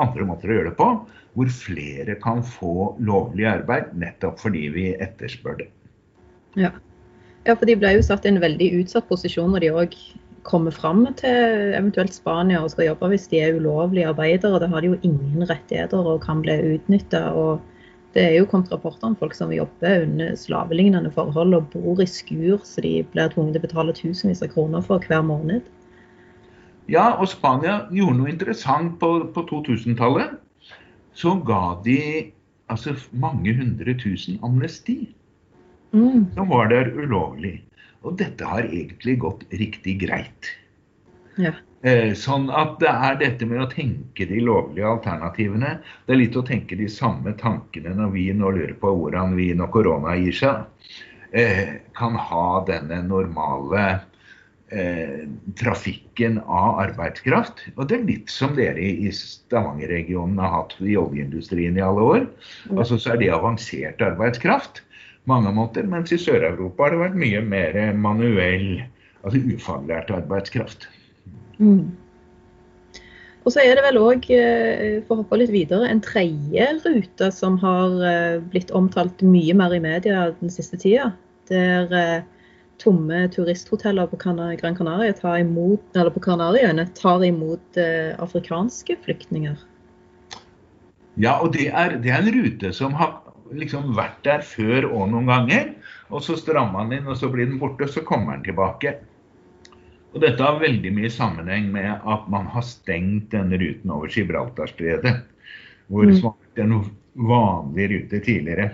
andre 0.01 0.25
måter 0.27 0.49
å 0.49 0.57
gjøre 0.57 0.71
det 0.71 0.79
på, 0.79 0.89
hvor 1.33 1.53
flere 1.53 2.15
kan 2.21 2.41
få 2.45 2.93
lovlig 3.03 3.45
arbeid 3.49 3.93
nettopp 3.97 4.39
fordi 4.41 4.67
vi 4.73 4.87
etterspør 5.03 5.59
det. 5.61 5.69
Ja. 6.59 6.71
Ja, 7.43 7.57
for 7.57 7.67
de 7.67 7.75
ble 7.75 7.97
jo 7.97 8.03
satt 8.05 8.23
i 8.23 8.31
en 8.31 8.39
veldig 8.39 8.69
utsatt 8.79 9.09
posisjon 9.09 9.51
når 9.51 9.65
de 9.65 9.71
òg 9.83 9.95
kommer 10.47 10.75
fram 10.75 11.05
til 11.19 11.73
eventuelt 11.75 12.15
Spania 12.15 12.61
og 12.63 12.71
skal 12.71 12.89
jobbe 12.91 13.09
hvis 13.11 13.27
de 13.31 13.41
er 13.43 13.57
ulovlige 13.57 14.09
arbeidere. 14.11 14.61
Da 14.63 14.69
har 14.71 14.83
de 14.83 14.93
jo 14.93 14.99
ingen 15.03 15.43
rettigheter 15.49 16.07
og 16.13 16.23
kan 16.23 16.43
bli 16.43 16.55
utnytta. 16.75 17.25
Det 18.13 18.21
er 18.21 18.35
jo 18.37 18.45
kommet 18.49 18.69
rapporter 18.69 19.09
om 19.09 19.15
folk 19.17 19.33
som 19.33 19.51
jobber 19.53 20.03
under 20.05 20.35
slavelignende 20.37 21.09
forhold 21.15 21.55
og 21.57 21.71
bor 21.73 22.01
i 22.03 22.05
skur 22.09 22.59
så 22.61 22.83
de 22.85 22.99
blir 23.09 23.31
tvunget 23.33 23.57
til 23.57 23.63
å 23.63 23.65
betale 23.65 23.95
tusenvis 23.97 24.43
av 24.45 24.51
kroner 24.53 24.85
for 24.85 25.01
hver 25.09 25.25
måned. 25.25 25.65
Ja, 26.91 27.15
og 27.15 27.29
Spania 27.31 27.87
gjorde 27.95 28.19
noe 28.19 28.29
interessant 28.29 28.99
på, 29.01 29.09
på 29.33 29.45
2000-tallet. 29.49 30.37
Så 31.17 31.37
ga 31.47 31.79
de 31.85 31.99
altså 32.71 32.95
mange 33.11 33.53
hundre 33.55 33.93
tusen 34.01 34.39
amnesti 34.45 34.97
mm. 35.93 36.33
som 36.35 36.49
var 36.51 36.69
der 36.73 36.91
ulovlig. 36.93 37.61
Og 38.03 38.17
dette 38.19 38.45
har 38.45 38.65
egentlig 38.67 39.17
gått 39.23 39.45
riktig 39.55 39.99
greit. 40.03 40.49
Ja. 41.39 41.55
Eh, 41.83 42.13
sånn 42.15 42.45
at 42.55 42.77
det 42.79 42.87
er 42.87 43.17
dette 43.19 43.47
med 43.49 43.59
å 43.59 43.67
tenke 43.67 44.23
de 44.29 44.39
lovlige 44.39 44.87
alternativene. 44.87 45.73
Det 46.07 46.13
er 46.15 46.21
litt 46.21 46.37
å 46.39 46.45
tenke 46.47 46.77
de 46.79 46.87
samme 46.87 47.33
tankene 47.41 47.91
når 47.97 48.13
vi 48.13 48.29
nå 48.31 48.53
lurer 48.55 48.71
på 48.79 48.93
hvordan 49.01 49.35
vi 49.35 49.49
når 49.59 49.71
korona 49.73 50.13
gir 50.15 50.37
seg, 50.37 50.61
eh, 51.35 51.75
kan 51.99 52.15
ha 52.15 52.63
denne 52.69 53.01
normale 53.09 53.83
eh, 54.71 55.27
trafikken 55.59 56.39
av 56.47 56.79
arbeidskraft. 56.85 57.65
Og 57.75 57.91
det 57.91 57.99
er 57.99 58.07
litt 58.13 58.31
som 58.31 58.55
dere 58.55 58.79
i 58.79 59.11
Stavanger-regionen 59.11 60.39
har 60.39 60.55
hatt 60.55 60.79
i 60.79 60.95
oljeindustrien 60.95 61.75
i 61.75 61.83
alle 61.83 62.09
år. 62.15 62.25
Altså 62.77 62.95
så 62.95 63.17
er 63.17 63.23
det 63.25 63.31
avansert 63.35 64.07
arbeidskraft 64.07 64.85
mange 65.27 65.51
måter, 65.55 65.83
mens 65.83 66.15
i 66.15 66.19
Sør-Europa 66.19 66.87
har 66.87 66.95
det 66.95 67.03
vært 67.03 67.21
mye 67.27 67.43
mer 67.43 67.77
manuell, 67.95 68.83
altså 69.23 69.39
ufaglært 69.51 70.15
arbeidskraft. 70.15 70.87
Mm. 71.63 71.91
Og 73.43 73.51
så 73.51 73.63
er 73.63 73.75
det 73.75 73.83
vel 73.83 73.99
òg, 73.99 74.27
eh, 74.31 75.01
for 75.03 75.17
å 75.17 75.23
hoppe 75.23 75.41
litt 75.41 75.51
videre, 75.51 75.87
en 75.89 76.01
tredje 76.03 76.67
rute 76.85 77.27
som 77.35 77.57
har 77.59 77.97
eh, 78.07 78.37
blitt 78.53 78.71
omtalt 78.71 79.23
mye 79.25 79.55
mer 79.59 79.75
i 79.75 79.81
media 79.83 80.29
den 80.39 80.53
siste 80.53 80.79
tida. 80.79 81.09
Der 81.51 81.91
eh, 81.91 82.23
tomme 82.79 83.25
turisthoteller 83.31 84.07
på 84.11 84.19
Gran 84.21 84.77
Canaria 84.77 85.15
tar 85.15 85.41
imot, 85.41 85.83
eller 85.95 86.11
på 86.11 86.23
tar 86.23 87.23
imot 87.23 87.77
afrikanske 87.77 88.97
flyktninger. 89.03 89.59
Ja, 91.15 91.37
og 91.39 91.53
det 91.53 91.69
er, 91.69 91.99
det 92.01 92.09
er 92.09 92.23
en 92.23 92.33
rute 92.33 92.73
som 92.73 92.95
har 92.97 93.21
liksom 93.53 93.93
vært 93.95 94.23
der 94.25 94.41
før 94.41 94.87
og 94.89 95.11
noen 95.11 95.29
ganger. 95.29 95.73
Og 96.09 96.23
så 96.25 96.35
strammer 96.39 96.87
den 96.87 96.99
inn, 96.99 97.11
og 97.11 97.19
så 97.19 97.29
blir 97.31 97.47
den 97.47 97.59
borte, 97.61 97.85
og 97.85 97.93
så 97.93 98.03
kommer 98.07 98.37
den 98.37 98.47
tilbake. 98.47 98.97
Og 100.13 100.21
dette 100.21 100.45
har 100.45 100.61
veldig 100.61 100.91
mye 100.93 101.09
sammenheng 101.09 101.71
med 101.73 101.89
at 101.89 102.27
man 102.31 102.45
har 102.53 102.65
stengt 102.65 103.31
denne 103.33 103.57
ruten 103.57 103.93
over 103.93 104.11
Gibraltarstredet. 104.13 105.15
Hvor 105.89 106.05
mm. 106.05 106.13
det 106.13 106.21
var 106.23 106.67
en 106.67 106.75
vanlig 107.29 107.87
rute 107.91 108.19
tidligere. 108.25 108.69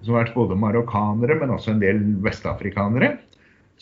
Som 0.00 0.16
har 0.16 0.24
vært 0.24 0.38
både 0.38 0.56
marokkanere, 0.58 1.36
men 1.38 1.52
også 1.54 1.74
en 1.74 1.84
del 1.84 2.00
vestafrikanere. 2.24 3.12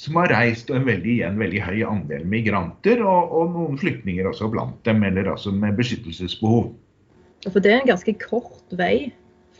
Som 0.00 0.18
har 0.18 0.33
reist, 0.35 0.70
og 0.72 0.81
en 0.81 0.88
veldig, 0.88 1.16
en 1.29 1.38
veldig 1.40 1.62
høy 1.62 1.81
andel 1.87 2.26
migranter, 2.29 3.03
og, 3.07 3.33
og 3.38 3.55
noen 3.55 3.81
flyktninger 3.81 4.26
også 4.26 4.50
blant 4.53 4.79
dem, 4.88 5.03
eller 5.07 5.31
altså 5.35 5.55
med 5.55 5.79
beskyttelsesbehov. 5.79 6.72
For 7.46 7.62
det 7.62 7.72
er 7.72 7.83
en 7.83 7.90
ganske 7.92 8.14
kort 8.20 8.74
vei 8.76 9.11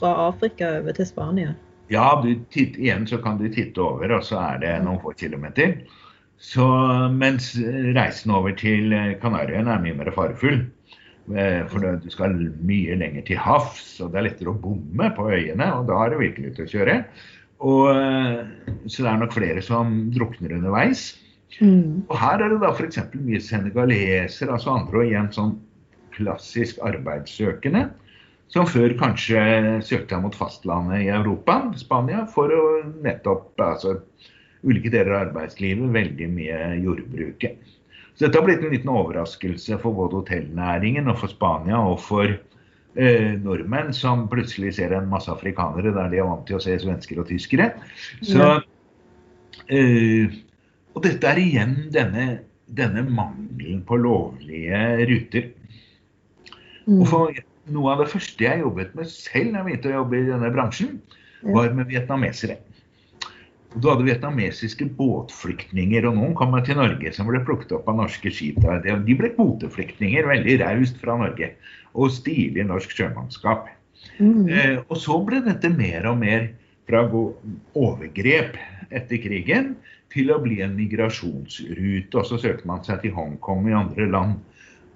fra 0.01 0.13
Afrika 0.27 0.81
over 0.81 0.97
til 0.97 1.09
Spania? 1.09 1.55
Ja, 1.91 2.13
titt, 2.55 2.77
igjen 2.79 3.07
så 3.09 3.19
kan 3.23 3.39
du 3.41 3.49
titte 3.53 3.83
over, 3.83 4.13
og 4.19 4.27
så 4.27 4.39
er 4.43 4.61
det 4.63 4.77
noen 4.85 5.01
få 5.03 5.15
kilometer. 5.19 5.79
Så, 6.41 6.67
mens 7.13 7.53
reisen 7.97 8.33
over 8.33 8.55
til 8.57 8.95
Kanariøyene 9.21 9.75
er 9.75 9.83
mye 9.85 9.99
mer 9.99 10.13
farefull. 10.15 10.63
Eh, 11.31 11.63
for 11.71 11.85
du 11.85 12.11
skal 12.11 12.35
mye 12.67 12.97
lenger 12.99 13.27
til 13.29 13.39
havs, 13.39 14.01
og 14.01 14.11
det 14.13 14.21
er 14.21 14.27
lettere 14.31 14.55
å 14.55 14.61
bomme 14.63 15.11
på 15.17 15.29
øyene. 15.31 15.69
Og 15.77 15.87
da 15.91 15.99
er 16.03 16.15
det 16.15 16.23
virkelig 16.25 16.55
til 16.57 16.67
å 16.67 16.73
kjøre. 16.73 16.97
Og, 17.61 17.83
eh, 17.93 18.79
så 18.89 19.05
det 19.05 19.11
er 19.13 19.21
nok 19.21 19.37
flere 19.37 19.63
som 19.63 20.11
drukner 20.15 20.57
underveis. 20.57 21.11
Mm. 21.61 22.07
Og 22.09 22.17
her 22.17 22.41
er 22.41 22.55
det 22.55 22.61
da 22.63 22.73
f.eks. 22.73 23.03
mye 23.21 23.43
senegalesere, 23.43 24.55
altså 24.55 24.79
andre 24.79 25.03
og 25.03 25.11
igjen 25.11 25.33
sånn 25.35 25.57
klassisk 26.15 26.81
arbeidssøkende 26.87 27.89
som 28.51 28.67
før 28.67 28.97
kanskje 28.99 29.41
søkte 29.87 30.19
mot 30.23 30.35
fastlandet 30.35 31.05
i 31.05 31.11
Europa, 31.15 31.61
Spania, 31.79 32.25
for 32.27 32.51
å 32.51 32.63
nettopp 33.05 33.61
altså, 33.63 34.01
ulike 34.67 34.93
deler 34.93 35.15
av 35.15 35.27
arbeidslivet, 35.29 35.93
veldig 35.95 36.29
mye 36.35 36.59
jordbruket. 36.85 37.59
Så 38.15 38.27
dette 38.27 38.37
har 38.37 38.45
blitt 38.45 38.65
en 38.65 38.75
liten 38.75 38.93
overraskelse 38.93 39.79
for 39.81 39.97
både 39.97 40.21
hotellnæringen 40.21 41.09
og 41.09 41.23
for 41.23 41.33
Spania 41.33 41.79
og 41.81 42.03
for 42.05 42.27
eh, 42.29 43.31
nordmenn 43.41 43.95
som 43.97 44.27
plutselig 44.33 44.75
ser 44.77 44.93
en 44.97 45.09
masse 45.09 45.31
afrikanere 45.33 45.95
der 45.97 46.11
de 46.13 46.21
er 46.21 46.29
vant 46.29 46.45
til 46.49 46.59
å 46.59 46.63
se 46.63 46.77
svensker 46.83 47.23
og 47.23 47.31
tyskere. 47.31 47.71
Så, 48.21 48.51
eh, 49.73 50.37
og 50.93 51.07
dette 51.07 51.31
er 51.31 51.41
igjen 51.41 51.77
denne, 51.95 52.27
denne 52.69 53.07
mangelen 53.09 53.81
på 53.89 53.97
lovlige 54.03 54.83
ruter. 55.09 55.49
Og 56.91 57.07
for 57.09 57.41
noe 57.71 57.93
av 57.95 58.03
det 58.03 58.11
første 58.11 58.45
jeg 58.45 58.65
jobbet 58.65 58.93
med 58.99 59.09
selv 59.09 59.55
da 59.55 59.61
jeg 59.61 59.69
begynte 59.69 59.93
å 59.93 59.99
jobbe 60.01 60.19
i 60.19 60.29
denne 60.29 60.53
bransjen, 60.53 60.99
var 61.55 61.73
med 61.73 61.89
vietnamesere. 61.89 62.59
Du 63.79 63.87
hadde 63.87 64.03
vietnamesiske 64.03 64.89
båtflyktninger, 64.99 66.09
og 66.09 66.17
noen 66.17 66.33
kom 66.39 66.57
til 66.67 66.79
Norge 66.81 67.13
som 67.15 67.29
ble 67.31 67.39
plukket 67.47 67.77
opp 67.77 67.87
av 67.91 68.01
norske 68.01 68.33
skip. 68.35 68.59
De 68.83 69.15
ble 69.15 69.31
kvoteflyktninger, 69.37 70.27
veldig 70.27 70.57
raust 70.65 70.99
fra 71.03 71.15
Norge. 71.21 71.53
Og 71.95 72.11
stilig 72.11 72.65
norsk 72.67 72.91
sjømannskap. 72.97 73.69
Mm. 74.19 74.49
Eh, 74.51 74.77
og 74.89 74.97
så 74.99 75.21
ble 75.23 75.43
dette 75.45 75.71
mer 75.71 76.09
og 76.11 76.19
mer 76.23 76.49
fra 76.91 77.05
overgrep 77.07 78.57
etter 78.91 79.21
krigen 79.23 79.77
til 80.11 80.33
å 80.35 80.41
bli 80.43 80.59
en 80.65 80.75
migrasjonsrute. 80.75 82.11
Og 82.19 82.27
så 82.27 82.41
søkte 82.43 82.67
man 82.67 82.83
seg 82.87 83.05
til 83.05 83.15
Hongkong 83.15 83.69
og 83.69 83.71
i 83.71 83.77
andre 83.85 84.09
land. 84.11 84.41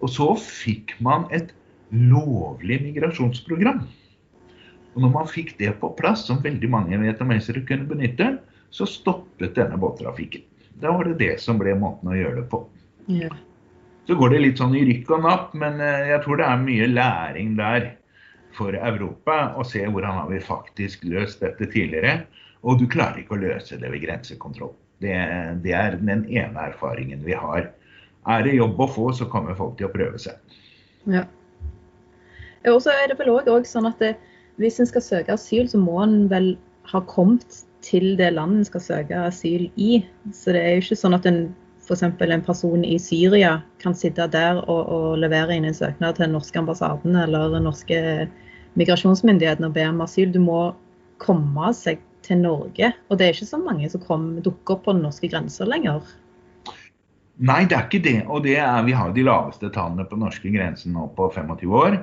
Og 0.02 0.10
så 0.10 0.32
fikk 0.40 0.96
man 1.04 1.28
et 1.30 1.54
lovlig 1.94 2.80
migrasjonsprogram. 2.88 3.84
Og 4.94 4.98
når 5.02 5.14
man 5.14 5.30
fikk 5.30 5.54
det 5.62 5.76
på 5.78 5.92
plass, 5.98 6.26
som 6.26 6.42
veldig 6.42 6.70
mange 6.70 6.98
vietnamesere 7.02 7.62
kunne 7.66 7.86
benytte, 7.90 8.32
så 8.74 8.86
stoppet 8.90 9.54
denne 9.54 9.78
båttrafikken. 9.78 10.42
Da 10.82 10.92
var 10.92 11.06
det 11.06 11.18
det 11.20 11.34
som 11.40 11.60
ble 11.60 11.76
måten 11.78 12.10
å 12.10 12.16
gjøre 12.16 12.40
det 12.40 12.48
på. 12.50 12.64
Ja. 13.06 13.30
Så 14.08 14.16
går 14.18 14.34
det 14.34 14.40
litt 14.42 14.58
sånn 14.58 14.74
i 14.74 14.82
rykk 14.88 15.12
og 15.14 15.22
napp, 15.24 15.52
men 15.56 15.78
eh, 15.80 16.08
jeg 16.10 16.24
tror 16.24 16.40
det 16.40 16.48
er 16.48 16.64
mye 16.64 16.88
læring 16.90 17.54
der 17.60 17.92
for 18.54 18.74
Europa 18.74 19.54
å 19.58 19.64
se 19.66 19.84
hvordan 19.86 20.18
har 20.18 20.26
vi 20.32 20.42
faktisk 20.42 21.06
løst 21.06 21.44
dette 21.44 21.70
tidligere. 21.70 22.24
Og 22.66 22.82
du 22.82 22.88
klarer 22.90 23.22
ikke 23.22 23.38
å 23.38 23.44
løse 23.44 23.78
det 23.78 23.92
ved 23.92 24.02
grensekontroll. 24.02 24.74
Det, 25.04 25.14
det 25.62 25.74
er 25.78 25.98
den 26.00 26.26
ene 26.26 26.66
erfaringen 26.66 27.22
vi 27.24 27.38
har. 27.38 27.70
Er 28.26 28.44
det 28.46 28.58
jobb 28.58 28.80
å 28.80 28.90
få, 28.90 29.08
så 29.14 29.28
kommer 29.30 29.56
folk 29.58 29.78
til 29.78 29.86
å 29.86 29.94
prøve 29.94 30.18
seg. 30.18 30.58
Ja. 31.06 31.26
Og 32.72 32.80
så 32.82 32.94
er 32.96 33.10
det 33.10 33.18
vel 33.20 33.34
òg 33.36 33.68
sånn 33.68 33.86
at 33.86 34.00
det, 34.00 34.14
hvis 34.58 34.80
en 34.80 34.88
skal 34.88 35.04
søke 35.04 35.34
asyl, 35.34 35.68
så 35.68 35.78
må 35.78 35.98
en 36.02 36.24
vel 36.30 36.54
ha 36.90 37.00
kommet 37.08 37.62
til 37.84 38.14
det 38.18 38.30
landet 38.34 38.62
en 38.62 38.68
skal 38.68 38.84
søke 38.84 39.26
asyl 39.28 39.68
i. 39.76 39.98
Så 40.32 40.54
det 40.54 40.62
er 40.62 40.74
jo 40.74 40.84
ikke 40.84 41.00
sånn 41.00 41.16
at 41.16 41.28
en 41.28 41.46
f.eks. 41.84 42.02
en 42.02 42.44
person 42.46 42.84
i 42.84 42.96
Syria 42.98 43.58
kan 43.82 43.94
sitte 43.96 44.26
der 44.32 44.62
og, 44.62 44.88
og, 44.88 45.08
levere 45.20 45.56
inn 45.56 45.68
en 45.68 45.76
søknad 45.76 46.16
til 46.16 46.26
den 46.26 46.34
norske 46.38 46.58
ambassaden 46.58 47.16
eller 47.20 47.52
den 47.52 47.66
norske 47.68 47.98
migrasjonsmyndigheten 48.80 49.68
og 49.68 49.74
be 49.76 49.84
om 49.90 50.00
asyl. 50.04 50.32
Du 50.32 50.40
må 50.40 50.72
komme 51.22 51.72
seg 51.76 52.00
til 52.24 52.40
Norge. 52.40 52.92
Og 53.08 53.18
det 53.18 53.26
er 53.26 53.36
ikke 53.36 53.52
så 53.52 53.60
mange 53.60 53.90
som 53.92 54.02
kom, 54.04 54.30
dukker 54.44 54.78
opp 54.78 54.86
på 54.86 54.94
den 54.96 55.04
norske 55.04 55.28
grensa 55.28 55.68
lenger. 55.68 56.06
Nei, 57.44 57.64
det 57.68 57.76
er 57.76 57.86
ikke 57.88 58.04
det. 58.04 58.18
Og 58.30 58.44
det 58.46 58.56
er, 58.62 58.80
vi 58.86 58.96
har 58.96 59.12
de 59.12 59.26
laveste 59.26 59.70
tallene 59.74 60.06
på 60.08 60.18
norske 60.18 60.50
grensen 60.54 60.94
nå 60.96 61.08
på 61.18 61.28
25 61.34 61.78
år. 61.84 61.98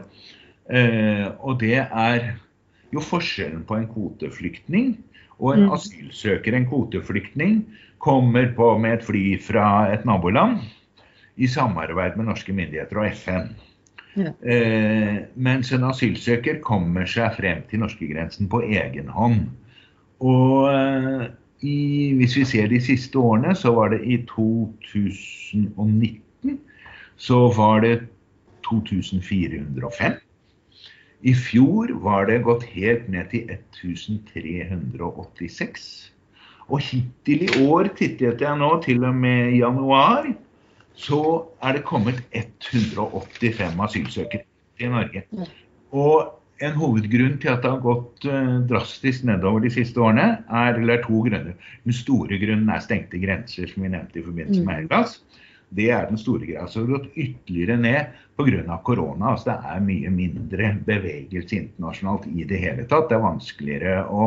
Eh, 0.71 1.27
og 1.41 1.57
det 1.63 1.79
er 1.81 2.33
jo 2.91 3.03
forskjellen 3.03 3.63
på 3.67 3.75
en 3.77 3.87
kvoteflyktning 3.91 4.95
og 5.39 5.55
en 5.55 5.65
mm. 5.67 5.73
asylsøker. 5.77 6.55
En 6.55 6.69
kvoteflyktning 6.69 7.65
kommer 8.03 8.45
på 8.57 8.77
med 8.81 8.99
et 8.99 9.07
fly 9.07 9.25
fra 9.41 9.65
et 9.93 10.05
naboland 10.05 10.59
i 11.41 11.47
samarbeid 11.47 12.17
med 12.17 12.25
norske 12.29 12.53
myndigheter 12.53 13.01
og 13.01 13.07
FN. 13.15 13.45
Ja. 14.19 14.31
Eh, 14.43 15.17
mens 15.39 15.71
en 15.71 15.87
asylsøker 15.87 16.59
kommer 16.65 17.05
seg 17.07 17.35
frem 17.37 17.59
til 17.69 17.79
norskegrensen 17.83 18.49
på 18.51 18.57
egen 18.67 19.07
hånd. 19.07 19.39
Og 20.21 20.73
eh, 20.73 21.23
i, 21.61 21.77
hvis 22.19 22.37
vi 22.37 22.43
ser 22.49 22.67
de 22.71 22.79
siste 22.83 23.17
årene, 23.17 23.55
så 23.55 23.73
var 23.77 23.87
det 23.93 24.01
i 24.03 24.25
2019 24.29 26.21
så 27.21 27.37
var 27.53 27.83
det 27.85 27.95
2405. 28.65 30.17
I 31.21 31.35
fjor 31.37 31.91
var 32.01 32.25
det 32.29 32.39
gått 32.47 32.63
helt 32.73 33.05
ned 33.13 33.25
til 33.29 33.51
1386. 33.53 35.83
Og 36.71 36.79
hittil 36.81 37.43
i 37.45 37.49
år, 37.67 37.83
tittet 37.97 38.41
jeg 38.41 38.57
nå, 38.57 38.69
til 38.85 39.03
og 39.05 39.15
med 39.15 39.51
januar, 39.59 40.25
så 40.97 41.21
er 41.63 41.71
det 41.77 41.83
kommet 41.87 42.17
185 42.31 43.79
asylsøkere 43.85 44.43
til 44.79 44.89
Norge. 44.93 45.21
Og 45.91 46.15
en 46.61 46.75
hovedgrunn 46.77 47.37
til 47.41 47.51
at 47.51 47.63
det 47.63 47.71
har 47.73 47.83
gått 47.83 48.25
uh, 48.29 48.57
drastisk 48.69 49.25
nedover 49.27 49.63
de 49.63 49.71
siste 49.73 50.01
årene, 50.01 50.27
er, 50.49 50.77
eller 50.77 51.01
to 51.05 51.23
grunner. 51.25 51.53
Den 51.85 51.97
store 51.97 52.37
grunnen 52.41 52.69
er 52.69 52.83
stengte 52.85 53.21
grenser, 53.21 53.69
som 53.69 53.85
vi 53.85 53.93
nevnte 53.93 54.21
i 54.21 54.25
forbindelse 54.25 54.61
med 54.61 54.73
mm. 54.73 54.77
Hellas. 54.83 55.11
Det 55.71 55.87
er 55.95 56.09
den 56.09 56.19
store 56.19 56.45
greia. 56.45 56.65
Så 56.67 56.81
det 56.81 56.89
har 56.89 56.99
gått 56.99 57.17
ytterligere 57.17 57.77
ned 57.79 58.17
pga. 58.37 58.77
korona. 58.83 59.31
Altså 59.31 59.51
det 59.51 59.57
er 59.71 59.85
mye 59.85 60.11
mindre 60.11 60.73
bevegelse 60.85 61.55
internasjonalt 61.55 62.27
i 62.27 62.43
det 62.47 62.59
hele 62.59 62.87
tatt. 62.89 63.09
Det 63.09 63.17
er 63.17 63.23
vanskeligere 63.23 63.95
å 64.09 64.25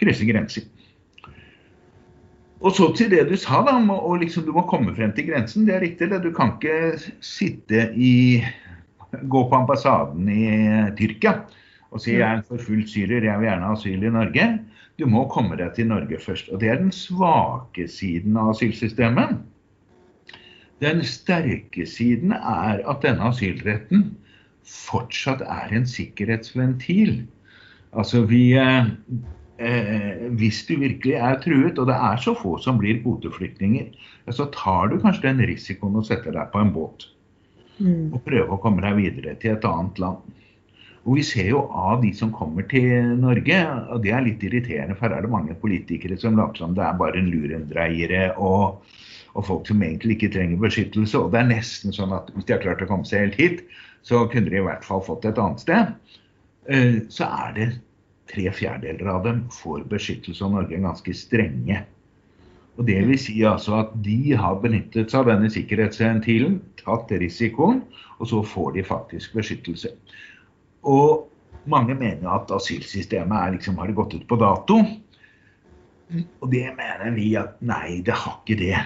krysse 0.00 0.28
grenser. 0.28 0.68
Og 2.64 2.72
så 2.72 2.88
til 2.96 3.10
det 3.12 3.26
du 3.28 3.34
sa, 3.36 3.60
da, 3.66 3.74
og 3.76 4.22
liksom 4.22 4.46
du 4.46 4.54
må 4.56 4.62
komme 4.70 4.94
frem 4.96 5.12
til 5.12 5.26
grensen. 5.28 5.66
Det 5.66 5.74
er 5.74 5.84
riktig. 5.84 6.08
det. 6.10 6.22
Du 6.22 6.32
kan 6.32 6.56
ikke 6.56 6.96
sitte 7.20 7.90
i 7.94 8.44
Gå 9.14 9.44
på 9.46 9.54
ambassaden 9.54 10.26
i 10.26 10.46
Tyrkia 10.98 11.44
og 11.94 12.02
si 12.02 12.16
jeg 12.16 12.26
er 12.26 12.40
en 12.40 12.48
forfulgt 12.48 12.90
syrer, 12.90 13.22
jeg 13.22 13.38
vil 13.38 13.46
gjerne 13.46 13.68
ha 13.68 13.76
asyl 13.76 14.02
i 14.02 14.10
Norge. 14.10 14.46
Du 14.98 15.04
må 15.06 15.24
komme 15.30 15.54
deg 15.58 15.76
til 15.76 15.86
Norge 15.86 16.18
først. 16.18 16.50
Og 16.50 16.58
det 16.62 16.72
er 16.72 16.80
den 16.80 16.90
svake 16.94 17.86
siden 17.90 18.34
av 18.40 18.50
asylsystemet. 18.50 19.36
Den 20.84 21.00
sterke 21.08 21.86
siden 21.88 22.34
er 22.36 22.82
at 22.84 23.00
denne 23.04 23.30
asylretten 23.30 24.10
fortsatt 24.68 25.40
er 25.44 25.72
en 25.72 25.86
sikkerhetsventil. 25.88 27.22
Altså 27.96 28.24
vi 28.28 28.52
eh, 28.58 28.90
eh, 29.58 30.28
Hvis 30.36 30.64
du 30.68 30.76
virkelig 30.80 31.14
er 31.14 31.40
truet, 31.40 31.78
og 31.78 31.88
det 31.88 31.96
er 31.96 32.20
så 32.20 32.34
få 32.36 32.58
som 32.58 32.78
blir 32.78 33.00
kvoteflyktninger, 33.02 33.90
så 34.30 34.48
tar 34.52 34.92
du 34.92 34.98
kanskje 35.00 35.28
den 35.28 35.44
risikoen 35.48 36.00
å 36.00 36.04
sette 36.04 36.32
deg 36.32 36.52
på 36.52 36.60
en 36.60 36.72
båt 36.74 37.08
mm. 37.78 38.14
og 38.14 38.22
prøve 38.24 38.56
å 38.56 38.60
komme 38.60 38.84
deg 38.84 38.98
videre 38.98 39.36
til 39.40 39.54
et 39.54 39.68
annet 39.68 40.00
land. 40.02 40.24
Og 41.04 41.18
vi 41.18 41.24
ser 41.26 41.50
jo 41.50 41.66
av 41.68 42.00
de 42.00 42.14
som 42.16 42.32
kommer 42.32 42.64
til 42.68 43.14
Norge, 43.20 43.58
og 43.92 44.04
det 44.04 44.14
er 44.16 44.24
litt 44.24 44.44
irriterende, 44.44 44.96
for 44.96 45.08
her 45.08 45.18
er 45.18 45.26
det 45.26 45.32
mange 45.32 45.56
politikere 45.60 46.16
som 46.20 46.38
later 46.40 46.64
som 46.64 46.76
det 46.76 46.84
er 46.84 46.96
bare 47.00 47.20
en 47.20 47.28
lurendreiere 47.28 48.30
og, 48.40 48.80
og, 49.34 49.46
folk 49.46 49.66
som 49.68 49.82
egentlig 49.82 50.18
ikke 50.18 50.32
trenger 50.36 50.62
beskyttelse. 50.62 51.18
Og 51.18 51.32
det 51.32 51.40
er 51.40 51.50
nesten 51.50 51.94
sånn 51.94 52.14
at 52.14 52.30
hvis 52.34 52.46
de 52.48 52.56
har 52.56 52.62
klart 52.62 52.84
å 52.84 52.90
komme 52.90 53.08
seg 53.08 53.26
helt 53.26 53.40
hit, 53.40 53.64
så 54.06 54.24
kunne 54.30 54.52
de 54.52 54.60
i 54.60 54.66
hvert 54.66 54.84
fall 54.86 55.02
fått 55.04 55.26
et 55.28 55.40
annet 55.40 55.64
sted. 55.64 55.94
Eh, 56.70 57.02
så 57.12 57.28
er 57.28 57.56
det 57.56 57.68
tre 58.30 58.46
fjerdedeler 58.54 59.10
av 59.10 59.26
dem 59.26 59.44
får 59.52 59.84
beskyttelse, 59.90 60.44
av 60.44 60.54
Norge 60.54 60.80
ganske 60.80 61.16
strenge. 61.16 61.82
Og 62.74 62.86
Det 62.88 62.96
vil 63.06 63.18
si 63.20 63.36
altså 63.46 63.76
at 63.84 63.92
de 64.02 64.34
har 64.34 64.58
benyttet 64.62 65.12
seg 65.12 65.22
av 65.22 65.30
denne 65.30 65.50
sikkerhetsventilen, 65.52 66.58
tatt 66.80 67.12
risikoen, 67.12 67.84
og 68.18 68.30
så 68.30 68.42
får 68.42 68.74
de 68.74 68.86
faktisk 68.86 69.36
beskyttelse. 69.38 69.92
Og 70.82 71.28
mange 71.70 71.94
mener 71.94 72.28
at 72.34 72.50
asylsystemet 72.52 73.56
liksom, 73.56 73.78
har 73.78 73.94
gått 73.96 74.16
ut 74.18 74.26
på 74.28 74.38
dato. 74.40 74.80
Og 76.14 76.50
det 76.50 76.66
mener 76.76 77.14
vi 77.14 77.30
at 77.40 77.56
nei, 77.64 78.02
det 78.04 78.16
har 78.18 78.40
ikke 78.42 78.58
det. 78.60 78.82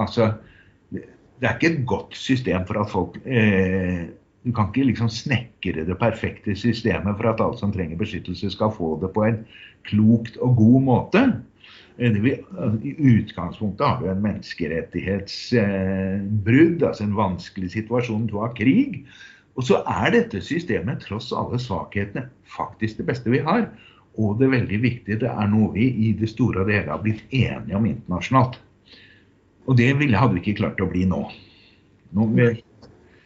Altså, 0.00 0.32
det 0.92 1.48
er 1.48 1.58
ikke 1.58 1.74
et 1.74 1.86
godt 1.86 2.16
system 2.16 2.66
for 2.68 2.80
at 2.80 2.90
folk 2.90 3.16
eh, 3.26 4.06
Du 4.46 4.52
kan 4.54 4.66
ikke 4.70 4.88
liksom 4.88 5.08
snekre 5.10 5.84
det 5.86 5.98
perfekte 5.98 6.54
systemet 6.58 7.16
for 7.18 7.28
at 7.30 7.40
alle 7.42 7.58
som 7.58 7.72
trenger 7.74 7.98
beskyttelse, 7.98 8.50
skal 8.50 8.70
få 8.74 8.98
det 9.02 9.10
på 9.14 9.24
en 9.24 9.44
klokt 9.86 10.36
og 10.42 10.56
god 10.58 10.80
måte. 10.82 11.42
Eh, 11.98 12.22
vil, 12.22 12.38
I 12.82 12.94
utgangspunktet 12.98 13.86
har 13.86 14.00
du 14.00 14.10
en 14.10 14.22
menneskerettighetsbrudd, 14.24 16.82
eh, 16.82 16.88
altså 16.88 17.04
en 17.04 17.16
vanskelig 17.16 17.70
situasjon. 17.76 18.26
Du 18.26 18.38
har 18.42 18.54
krig. 18.58 19.06
Og 19.54 19.62
så 19.68 19.82
er 19.86 20.10
dette 20.14 20.40
systemet, 20.40 21.00
tross 21.04 21.32
alle 21.36 21.58
svakhetene, 21.60 22.28
faktisk 22.48 22.96
det 22.98 23.06
beste 23.10 23.30
vi 23.30 23.38
har. 23.44 23.68
Og 24.18 24.40
det 24.40 24.50
veldig 24.52 24.82
viktige, 24.82 25.20
det 25.22 25.30
er 25.30 25.48
noe 25.48 25.72
vi 25.74 25.86
i 26.08 26.12
det 26.16 26.28
store 26.32 26.60
og 26.64 26.72
hele 26.72 26.92
har 26.92 27.02
blitt 27.04 27.22
enige 27.30 27.76
om 27.76 27.86
internasjonalt. 27.88 28.58
Og 29.70 29.78
det 29.78 29.92
ville, 30.00 30.18
hadde 30.18 30.36
vi 30.36 30.42
ikke 30.42 30.60
klart 30.64 30.80
å 30.82 30.90
bli 30.90 31.04
nå. 31.08 31.24
nå 32.16 32.28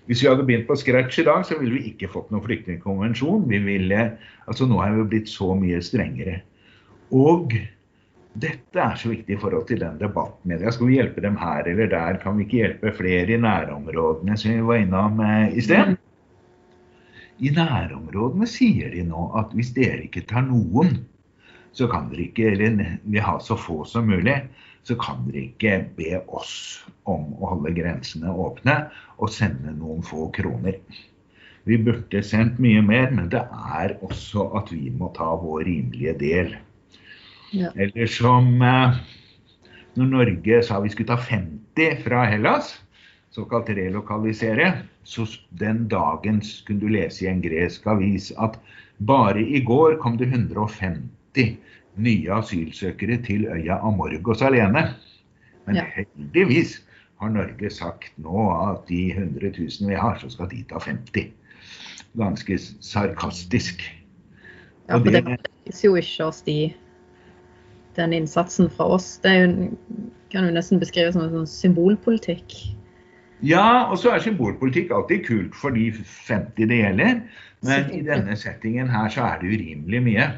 hvis 0.07 0.21
vi 0.23 0.29
hadde 0.31 0.45
begynt 0.47 0.69
på 0.69 0.77
scratch 0.79 1.19
i 1.19 1.27
dag, 1.27 1.43
så 1.47 1.57
ville 1.59 1.81
vi 1.81 1.89
ikke 1.91 2.11
fått 2.13 2.29
noen 2.31 2.45
flyktningkonvensjon. 2.45 3.49
Vi 3.51 3.59
ville, 3.65 4.03
altså 4.47 4.69
Nå 4.71 4.79
er 4.85 4.95
vi 4.95 5.09
blitt 5.17 5.31
så 5.31 5.51
mye 5.59 5.81
strengere. 5.83 6.39
Og 7.11 7.57
dette 8.39 8.83
er 8.83 8.99
så 9.01 9.11
viktig 9.11 9.35
i 9.35 9.41
forhold 9.41 9.67
til 9.67 9.81
den 9.83 9.99
debatten. 9.99 10.55
Skal 10.71 10.91
vi 10.91 10.99
hjelpe 11.01 11.25
dem 11.25 11.39
her 11.41 11.67
eller 11.67 11.91
der? 11.91 12.21
Kan 12.23 12.39
vi 12.39 12.47
ikke 12.47 12.61
hjelpe 12.61 12.95
flere 12.95 13.35
i 13.35 13.41
nærområdene, 13.41 14.37
som 14.39 14.55
vi 14.55 14.69
var 14.69 14.83
innom 14.85 15.19
eh, 15.25 15.57
i 15.57 15.65
sted? 15.65 15.97
I 17.43 17.53
nærområdene 17.57 18.47
sier 18.49 18.95
de 18.95 19.03
nå 19.09 19.27
at 19.41 19.51
hvis 19.57 19.75
dere 19.77 20.07
ikke 20.07 20.25
tar 20.31 20.47
noen, 20.47 21.01
så 21.77 21.91
kan 21.91 22.07
dere 22.13 22.29
ikke, 22.29 22.53
eller 22.55 22.79
vi 23.05 23.21
ha 23.21 23.37
så 23.43 23.59
få 23.61 23.83
som 23.89 24.07
mulig, 24.09 24.39
så 24.87 24.95
kan 25.01 25.25
dere 25.27 25.49
ikke 25.49 25.75
be 25.99 26.21
oss 26.39 26.55
om 27.11 27.33
å 27.41 27.53
holde 27.55 27.75
grensene 27.75 28.31
åpne 28.31 28.77
og 29.19 29.33
sende 29.35 29.75
noen 29.75 30.05
få 30.07 30.29
kroner. 30.37 30.79
Vi 31.67 31.79
burde 31.83 32.23
sendt 32.23 32.61
mye 32.63 32.83
mer, 32.87 33.11
men 33.11 33.27
det 33.33 33.43
er 33.43 33.97
også 34.07 34.47
at 34.59 34.71
vi 34.71 34.93
må 34.95 35.11
ta 35.17 35.33
vår 35.41 35.65
rimelige 35.67 36.15
del. 36.21 36.55
Ja. 37.51 37.73
Eller 37.75 38.07
som 38.11 38.63
eh, 38.63 38.99
når 39.99 40.13
Norge 40.13 40.63
sa 40.63 40.79
vi 40.85 40.93
skulle 40.95 41.11
ta 41.11 41.19
50 41.19 42.05
fra 42.05 42.23
Hellas, 42.31 42.77
såkalt 43.35 43.73
relokalisere, 43.75 44.71
så 45.03 45.27
den 45.59 45.87
dagen 45.91 46.39
kunne 46.67 46.83
du 46.83 46.93
lese 46.95 47.27
i 47.27 47.31
en 47.31 47.43
gresk 47.43 47.87
avis 47.91 48.31
at 48.39 48.55
bare 48.99 49.43
i 49.43 49.61
går 49.67 49.99
kom 50.03 50.17
det 50.21 50.31
150 50.31 51.57
nye 51.99 52.33
asylsøkere 52.33 53.19
til 53.27 53.47
øya 53.53 53.79
Amorgos 53.83 54.43
alene. 54.43 54.89
Men 55.67 55.81
ja. 55.81 55.85
heldigvis 55.97 56.79
har 57.21 57.33
Norge 57.33 57.71
sagt 57.73 58.13
nå 58.21 58.49
at 58.55 58.89
de 58.89 59.09
100 59.13 59.53
000 59.59 59.91
vi 59.91 59.95
har, 59.95 60.19
så 60.21 60.31
skal 60.31 60.51
de 60.51 60.63
ta 60.69 60.79
50. 60.79 61.33
Ganske 62.17 62.59
sarkastisk. 62.81 63.83
Ja, 64.89 64.99
for 64.99 65.11
det 65.11 65.25
viser 65.67 65.89
jo 65.89 65.97
ikke 65.99 66.29
oss 66.29 66.43
de, 66.47 66.73
den 67.97 68.13
innsatsen 68.13 68.71
fra 68.71 68.87
oss. 68.97 69.17
Det 69.25 69.33
jo, 69.35 69.71
kan 70.31 70.47
jo 70.47 70.55
nesten 70.55 70.81
beskrives 70.81 71.17
som 71.17 71.25
en 71.25 71.33
sånn 71.33 71.51
symbolpolitikk. 71.51 72.55
Ja, 73.45 73.91
og 73.91 73.99
så 74.01 74.15
er 74.15 74.23
symbolpolitikk 74.25 74.93
alltid 74.95 75.27
kult 75.27 75.57
for 75.57 75.75
de 75.75 75.91
50 75.93 76.71
det 76.71 76.81
gjelder. 76.81 77.19
Men 77.67 77.91
i 77.93 78.01
denne 78.05 78.37
settingen 78.39 78.89
her 78.93 79.11
så 79.13 79.27
er 79.27 79.43
det 79.43 79.57
urimelig 79.57 80.03
mye. 80.07 80.29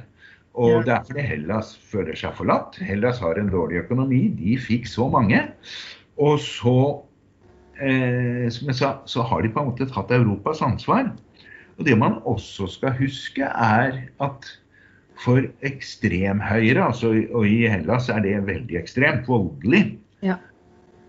Og 0.58 0.72
ja. 0.72 0.82
det 0.86 0.94
er 0.94 1.04
fordi 1.06 1.26
Hellas 1.26 1.74
føler 1.90 2.18
seg 2.18 2.34
forlatt. 2.38 2.78
Hellas 2.82 3.20
har 3.22 3.38
en 3.38 3.50
dårlig 3.52 3.84
økonomi. 3.84 4.24
De 4.38 4.56
fikk 4.60 4.88
så 4.90 5.06
mange. 5.12 5.44
Og 6.18 6.40
så, 6.42 6.78
eh, 7.78 8.48
som 8.54 8.72
jeg 8.72 8.80
sa, 8.80 8.92
så 9.06 9.26
har 9.28 9.44
de 9.44 9.52
på 9.54 9.62
en 9.62 9.70
måte 9.70 9.86
tatt 9.92 10.14
Europas 10.14 10.64
ansvar. 10.66 11.12
Og 11.78 11.86
det 11.86 11.94
man 11.98 12.18
også 12.26 12.66
skal 12.74 12.96
huske, 12.98 13.46
er 13.46 14.02
at 14.24 14.50
for 15.18 15.46
ekstremhøyre, 15.66 16.82
altså, 16.90 17.14
og 17.34 17.46
i 17.46 17.64
Hellas 17.70 18.10
er 18.10 18.22
det 18.26 18.36
veldig 18.46 18.82
ekstremt 18.82 19.30
voldelig, 19.30 19.98
ja 20.26 20.38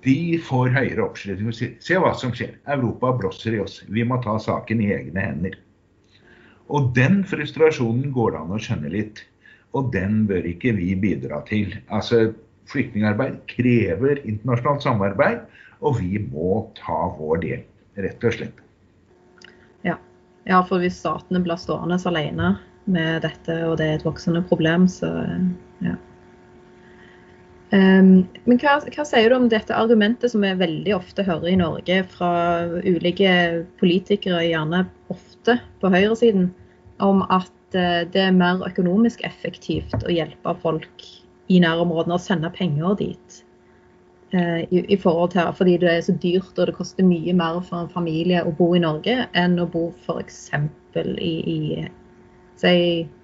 de 0.05 0.39
får 0.43 0.71
høyere 0.75 1.03
oppslutning. 1.03 1.53
Se 1.55 1.97
hva 1.99 2.13
som 2.17 2.31
skjer. 2.35 2.55
Europa 2.71 3.11
blåser 3.19 3.57
i 3.57 3.63
oss. 3.63 3.81
Vi 3.91 4.05
må 4.07 4.19
ta 4.23 4.37
saken 4.41 4.83
i 4.83 4.93
egne 4.95 5.25
hender. 5.25 5.57
Og 6.69 6.91
den 6.95 7.23
frustrasjonen 7.27 8.13
går 8.15 8.35
det 8.35 8.41
an 8.43 8.55
å 8.55 8.61
skjønne 8.61 8.93
litt. 8.93 9.23
Og 9.77 9.91
den 9.93 10.23
bør 10.29 10.47
ikke 10.49 10.73
vi 10.77 10.93
bidra 10.97 11.43
til. 11.49 11.75
Altså, 11.93 12.31
Flyktningarbeid 12.69 13.39
krever 13.49 14.19
internasjonalt 14.29 14.83
samarbeid, 14.85 15.45
og 15.81 15.97
vi 16.01 16.19
må 16.21 16.67
ta 16.77 17.07
vår 17.17 17.41
del, 17.45 17.63
rett 17.97 18.25
og 18.25 18.35
slett. 18.35 18.59
Ja, 19.87 19.95
ja 20.49 20.59
for 20.67 20.83
hvis 20.83 20.99
statene 21.01 21.41
blir 21.45 21.57
stående 21.61 21.97
alene 22.11 22.53
med 22.89 23.23
dette, 23.25 23.55
og 23.65 23.79
det 23.79 23.87
er 23.87 23.97
et 23.97 24.05
voksende 24.05 24.43
problem, 24.45 24.87
så 24.91 25.09
ja. 25.85 25.95
Um, 27.69 28.23
men 28.49 28.57
hva, 28.57 28.79
hva, 28.81 29.03
sier 29.05 29.29
du 29.29 29.35
om 29.35 29.45
dette 29.49 29.75
argumentet 29.77 30.31
som 30.31 30.41
vi 30.41 30.49
veldig 30.57 30.95
ofte 30.95 31.21
hører 31.21 31.51
i 31.51 31.59
Norge 31.59 31.99
fra 32.09 32.31
ulike 32.81 33.33
politikere, 33.77 34.41
gjerne 34.47 34.87
ofte 35.13 35.59
på 35.81 35.91
høyresiden, 35.93 36.47
om 37.05 37.21
at 37.29 37.53
uh, 37.75 38.05
det 38.13 38.21
er 38.21 38.35
mer 38.35 38.63
økonomisk 38.67 39.23
effektivt 39.27 39.95
å 40.03 40.13
hjelpe 40.13 40.55
folk 40.63 41.05
i 41.49 41.59
nærområdene 41.63 42.17
og 42.17 42.23
sende 42.23 42.51
penger 42.55 42.97
dit? 42.99 43.39
Uh, 44.33 44.61
i, 44.69 44.83
i, 44.85 44.97
forhold 44.97 45.31
til, 45.33 45.49
Fordi 45.57 45.77
det 45.81 45.89
er 45.89 46.01
så 46.05 46.13
dyrt 46.13 46.59
og 46.59 46.69
det 46.69 46.77
koster 46.77 47.05
mye 47.05 47.33
mer 47.33 47.61
for 47.65 47.81
en 47.81 47.93
familie 47.93 48.43
å 48.45 48.53
bo 48.53 48.71
i 48.77 48.81
Norge 48.83 49.25
enn 49.33 49.57
å 49.59 49.65
bo 49.65 49.89
f.eks. 50.05 50.49
i, 50.93 51.35
i 51.55 51.59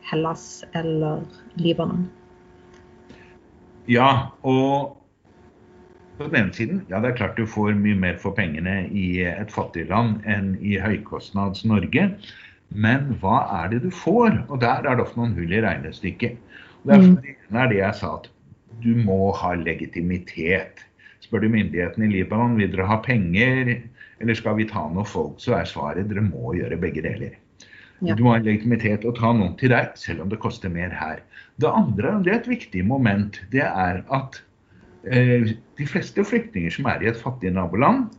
Hellas 0.10 0.64
eller 0.74 1.26
Libanon. 1.62 2.08
Ja, 3.86 4.32
og 4.42 4.96
på 6.18 6.24
den 6.24 6.36
ene 6.36 6.54
siden, 6.54 6.82
ja 6.90 7.02
det 7.04 7.12
er 7.12 7.18
klart 7.20 7.38
du 7.38 7.46
får 7.46 7.76
mye 7.78 7.98
mer 8.00 8.18
for 8.22 8.36
pengene 8.36 8.86
i 8.88 9.20
et 9.28 9.52
fattig 9.52 9.90
land 9.90 10.24
enn 10.30 10.54
i 10.64 10.78
høykostnads 10.80 11.66
Norge. 11.68 12.08
Men 12.70 13.14
hva 13.22 13.44
er 13.62 13.74
det 13.74 13.84
du 13.86 13.92
får? 13.94 14.42
Og 14.50 14.60
der 14.64 14.86
er 14.86 14.98
det 14.98 15.06
ofte 15.06 15.20
noen 15.20 15.36
hull 15.38 15.54
i 15.54 15.62
regnestykket. 15.64 16.40
Derfor 16.86 17.16
mm. 17.16 17.60
er 17.62 17.72
det 17.72 17.80
jeg 17.80 18.00
sa 18.00 18.12
at 18.20 18.30
du 18.84 18.92
må 19.00 19.32
ha 19.38 19.54
legitimitet. 19.58 20.84
Spør 21.24 21.46
du 21.46 21.50
myndighetene 21.54 22.10
i 22.10 22.12
Libanon 22.18 22.58
vil 22.60 22.74
dere 22.74 22.88
ha 22.90 23.00
penger, 23.04 23.78
eller 24.22 24.38
skal 24.38 24.60
vi 24.60 24.68
ta 24.70 24.84
noen 24.90 25.08
folk, 25.08 25.40
så 25.42 25.58
er 25.60 25.70
svaret 25.70 26.10
dere 26.12 26.24
må 26.26 26.54
gjøre 26.58 26.80
begge 26.82 27.04
deler. 27.06 27.38
Ja. 28.04 28.16
Du 28.18 28.26
må 28.26 28.34
ha 28.36 28.42
legitimitet 28.44 29.08
og 29.08 29.16
ta 29.18 29.32
noen 29.34 29.56
til 29.60 29.72
deg, 29.72 29.96
selv 30.00 30.26
om 30.26 30.32
det 30.32 30.42
koster 30.44 30.72
mer 30.72 30.92
her. 30.94 31.24
Det 31.62 31.72
andre, 31.72 32.18
det 32.26 32.34
er 32.34 32.42
et 32.42 32.52
viktig 32.52 32.84
moment, 32.86 33.40
det 33.54 33.64
er 33.64 34.02
at 34.14 34.42
eh, 35.08 35.56
de 35.80 35.88
fleste 35.88 36.26
flyktninger 36.28 36.76
som 36.76 36.90
er 36.92 37.04
i 37.04 37.10
et 37.12 37.20
fattig 37.20 37.54
naboland, 37.56 38.10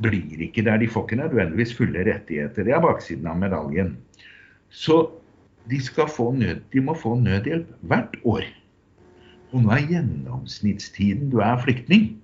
blir 0.00 0.40
ikke 0.48 0.64
der. 0.64 0.80
De 0.80 0.88
får 0.88 1.06
ikke 1.06 1.20
nødvendigvis 1.22 1.74
fulle 1.76 2.06
rettigheter. 2.06 2.64
Det 2.64 2.72
er 2.72 2.80
baksiden 2.80 3.26
av 3.26 3.38
medaljen. 3.38 3.96
Så 4.70 5.10
de, 5.70 5.78
nød, 5.78 6.60
de 6.72 6.80
må 6.80 6.94
få 6.94 7.14
nødhjelp 7.20 7.68
hvert 7.80 8.16
år. 8.24 8.44
Og 9.52 9.62
nå 9.62 9.70
er 9.70 9.88
gjennomsnittstiden 9.90 11.30
du 11.30 11.38
er 11.44 11.60
flyktning, 11.60 12.16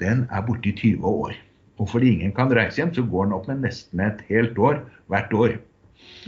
den 0.00 0.26
er 0.30 0.44
borti 0.44 0.72
20 0.72 1.04
år. 1.04 1.32
Og 1.78 1.88
fordi 1.90 2.10
ingen 2.12 2.32
kan 2.32 2.52
reise 2.52 2.82
hjem, 2.82 2.94
så 2.94 3.02
går 3.02 3.24
den 3.24 3.32
opp 3.32 3.48
med 3.48 3.64
nesten 3.64 4.00
et 4.00 4.20
helt 4.28 4.58
år 4.58 4.82
hvert 5.10 5.32
år. 5.32 5.56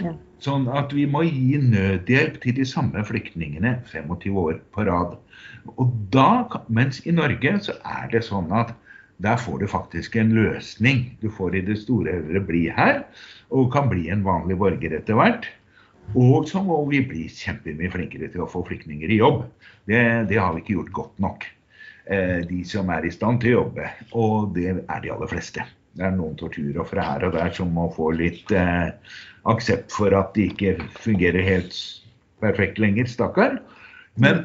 Ja. 0.00 0.14
Sånn 0.42 0.66
at 0.68 0.92
vi 0.92 1.06
må 1.08 1.22
gi 1.26 1.60
nødhjelp 1.60 2.40
til 2.42 2.56
de 2.58 2.64
samme 2.68 3.04
flyktningene 3.04 3.76
25 3.88 4.40
år 4.40 4.58
på 4.74 4.84
rad. 4.88 5.16
Og 5.76 5.94
da, 6.12 6.46
mens 6.68 7.00
i 7.06 7.14
Norge 7.14 7.54
så 7.64 7.76
er 7.84 8.10
det 8.12 8.24
sånn 8.26 8.52
at 8.54 8.74
der 9.22 9.38
får 9.40 9.62
du 9.62 9.66
faktisk 9.70 10.16
en 10.20 10.34
løsning. 10.36 11.06
Du 11.22 11.30
får 11.32 11.56
i 11.56 11.64
det 11.64 11.78
store 11.80 12.18
hele 12.18 12.42
bli 12.44 12.66
her, 12.72 13.04
og 13.50 13.70
kan 13.72 13.88
bli 13.88 14.10
en 14.12 14.24
vanlig 14.26 14.58
borger 14.60 14.98
etter 14.98 15.16
hvert. 15.16 15.48
Og 16.14 16.46
så 16.48 16.60
må 16.62 16.78
vi 16.90 17.00
bli 17.02 17.26
kjempemye 17.32 17.90
flinkere 17.90 18.28
til 18.30 18.44
å 18.44 18.50
få 18.50 18.62
flyktninger 18.68 19.10
i 19.10 19.20
jobb. 19.22 19.46
Det, 19.88 20.00
det 20.30 20.38
har 20.38 20.54
vi 20.54 20.62
ikke 20.62 20.76
gjort 20.76 20.92
godt 21.00 21.22
nok. 21.24 21.46
Eh, 22.06 22.44
de 22.46 22.60
som 22.68 22.90
er 22.94 23.06
i 23.06 23.14
stand 23.14 23.40
til 23.42 23.54
å 23.54 23.60
jobbe, 23.62 23.88
og 24.14 24.52
det 24.54 24.68
er 24.76 25.00
de 25.02 25.10
aller 25.10 25.30
fleste. 25.30 25.64
Det 25.96 26.04
er 26.06 26.12
noen 26.14 26.36
torturofre 26.38 27.02
her 27.02 27.24
og 27.26 27.34
der 27.34 27.54
som 27.56 27.72
må 27.74 27.88
få 27.96 28.12
litt 28.14 28.52
eh, 28.54 28.92
aksept 29.48 29.90
for 29.96 30.14
at 30.14 30.36
de 30.36 30.50
ikke 30.52 30.76
fungerer 31.00 31.42
helt 31.42 31.74
perfekt 32.44 32.78
lenger, 32.78 33.08
stakkar. 33.10 33.58
Men 34.20 34.44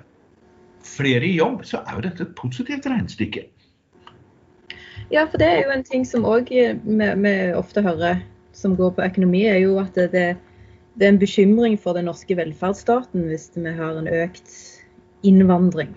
flere 0.87 1.27
i 1.27 1.35
jobb, 1.35 1.65
så 1.67 1.83
er 1.83 1.99
jo 1.99 2.05
dette 2.07 2.25
et 2.25 2.37
positivt 2.39 2.87
regnestykke. 2.89 3.45
Ja, 5.11 5.25
for 5.27 5.41
det 5.41 5.47
er 5.47 5.65
jo 5.65 5.73
en 5.73 5.83
ting 5.83 6.05
som 6.07 6.23
òg 6.23 6.47
vi, 6.51 7.33
ofte 7.57 7.83
hører 7.83 8.21
som 8.55 8.77
går 8.79 8.93
på 8.95 9.03
økonomi, 9.03 9.43
er 9.49 9.59
jo 9.65 9.75
at 9.81 9.95
det, 9.95 10.37
det 10.95 11.07
er 11.07 11.11
en 11.13 11.19
bekymring 11.19 11.75
for 11.79 11.97
den 11.97 12.07
norske 12.07 12.35
velferdsstaten 12.39 13.27
hvis 13.27 13.49
vi 13.55 13.75
har 13.75 13.99
en 13.99 14.07
økt 14.07 14.55
innvandring. 15.27 15.93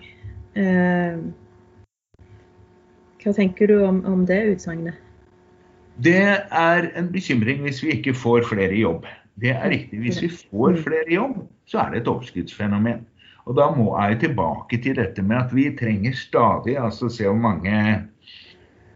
Eh, 0.59 1.19
hva 3.23 3.33
tenker 3.33 3.71
du 3.71 3.79
om, 3.87 4.03
om 4.05 4.23
det 4.27 4.41
utsagnet? 4.53 4.99
Det 6.03 6.19
er 6.51 6.89
en 6.99 7.07
bekymring 7.11 7.63
hvis 7.63 7.81
vi 7.83 7.95
ikke 7.95 8.13
får 8.19 8.49
flere 8.51 8.75
i 8.75 8.83
jobb. 8.83 9.07
Det 9.39 9.51
er 9.55 9.69
riktig. 9.71 9.99
Hvis 10.03 10.21
vi 10.23 10.29
får 10.31 10.75
mm. 10.75 10.81
flere 10.83 11.07
i 11.07 11.15
jobb, 11.17 11.39
så 11.67 11.85
er 11.85 11.93
det 11.93 12.03
et 12.03 12.11
overskuddsfenomen. 12.11 13.03
Og 13.45 13.55
da 13.57 13.69
må 13.71 13.93
jeg 13.99 14.19
tilbake 14.25 14.79
til 14.81 14.97
dette 14.99 15.23
med 15.23 15.37
at 15.37 15.55
vi 15.55 15.69
trenger 15.77 16.15
stadig 16.17 16.77
altså 16.81 17.09
se 17.13 17.27
hvor 17.27 17.39
mange 17.39 17.71
eh, 17.71 18.03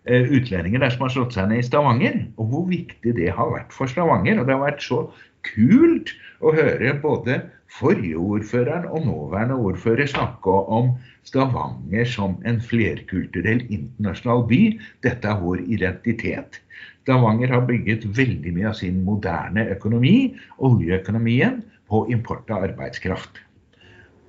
utlendinger 0.10 0.82
der 0.82 0.94
som 0.94 1.06
har 1.06 1.14
slått 1.14 1.36
seg 1.38 1.50
ned 1.52 1.62
i 1.62 1.68
Stavanger, 1.68 2.20
og 2.42 2.52
hvor 2.52 2.68
viktig 2.70 3.16
det 3.18 3.30
har 3.36 3.54
vært 3.54 3.76
for 3.76 3.92
Stavanger. 3.92 4.42
Og 4.42 4.48
det 4.48 4.56
har 4.56 4.66
vært 4.66 4.86
så 4.86 5.04
kult 5.48 6.14
å 6.44 6.54
høre 6.56 6.96
både 7.04 7.40
forrige 7.70 8.18
ordføreren 8.18 8.88
og 8.90 9.06
nåværende 9.06 9.60
ordfører 9.70 10.10
snakke 10.10 10.56
om 10.78 10.96
Stavanger 11.28 12.08
som 12.10 12.38
en 12.50 12.58
flerkulturell 12.64 13.62
internasjonal 13.68 14.46
by. 14.50 14.62
Dette 15.06 15.30
er 15.30 15.44
vår 15.44 15.62
identitet. 15.68 16.62
Stavanger 17.04 17.54
har 17.54 17.68
bygget 17.70 18.08
veldig 18.18 18.56
mye 18.56 18.72
av 18.72 18.78
sin 18.78 19.04
moderne 19.06 19.68
økonomi, 19.74 20.34
oljeøkonomien, 20.58 21.62
på 21.90 22.04
import 22.14 22.52
av 22.54 22.68
arbeidskraft. 22.68 23.40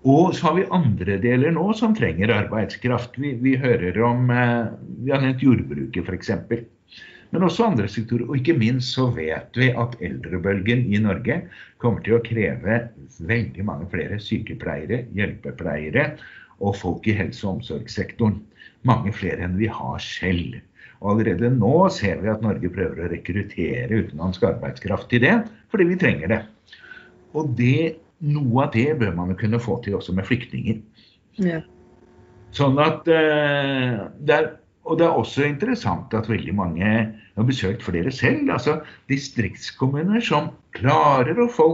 Og 0.08 0.34
så 0.34 0.46
har 0.46 0.54
vi 0.56 0.68
andre 0.72 1.18
deler 1.20 1.52
nå 1.52 1.66
som 1.76 1.92
trenger 1.96 2.32
arbeidskraft. 2.32 3.18
Vi, 3.20 3.34
vi 3.42 3.56
hører 3.60 3.98
om 4.06 4.30
eh, 4.32 4.70
Vi 5.04 5.12
har 5.12 5.20
nevnt 5.20 5.42
jordbruket, 5.44 6.08
f.eks 6.08 6.30
men 7.30 7.46
også 7.46 7.68
andre 7.68 7.88
sektorer. 7.90 8.26
Og 8.28 8.40
ikke 8.40 8.58
minst 8.58 8.94
så 8.96 9.06
vet 9.14 9.58
vi 9.58 9.70
at 9.78 9.96
eldrebølgen 10.02 10.86
i 10.90 11.00
Norge 11.02 11.40
kommer 11.82 12.02
til 12.06 12.18
å 12.18 12.24
kreve 12.26 12.80
veldig 13.30 13.66
mange 13.66 13.88
flere 13.92 14.18
sykepleiere, 14.22 15.04
hjelpepleiere 15.16 16.10
og 16.60 16.76
folk 16.76 17.06
i 17.08 17.16
helse- 17.16 17.46
og 17.46 17.60
omsorgssektoren. 17.60 18.40
Mange 18.88 19.14
flere 19.14 19.46
enn 19.46 19.58
vi 19.60 19.70
har 19.70 20.02
selv. 20.02 20.58
Og 21.00 21.14
allerede 21.14 21.52
nå 21.54 21.88
ser 21.94 22.20
vi 22.20 22.32
at 22.32 22.42
Norge 22.44 22.68
prøver 22.72 23.06
å 23.06 23.10
rekruttere 23.12 24.02
utenlandsk 24.02 24.44
arbeidskraft 24.50 25.08
til 25.12 25.24
det, 25.24 25.36
fordi 25.72 25.86
vi 25.88 26.00
trenger 26.00 26.34
det. 26.34 26.40
Og 27.38 27.54
det, 27.56 28.00
noe 28.20 28.64
av 28.66 28.72
det 28.76 28.88
bør 29.00 29.14
man 29.16 29.32
jo 29.32 29.38
kunne 29.40 29.60
få 29.62 29.78
til 29.84 29.96
også 29.98 30.14
med 30.16 30.28
flyktninger. 30.28 30.80
Ja. 31.40 31.60
Sånn 32.56 32.80
at 32.82 33.06
uh, 33.06 34.08
det 34.18 34.36
er 34.36 34.50
og 34.90 34.98
det 34.98 35.06
er 35.06 35.16
også 35.16 35.44
interessant 35.46 36.14
at 36.16 36.28
veldig 36.30 36.54
mange 36.56 36.90
har 37.36 37.46
besøkt 37.46 37.84
flere 37.84 38.10
selv. 38.10 38.50
altså 38.50 38.80
Distriktskommuner 39.12 40.22
som 40.24 40.50
klarer 40.76 41.38
å 41.38 41.48
få 41.52 41.68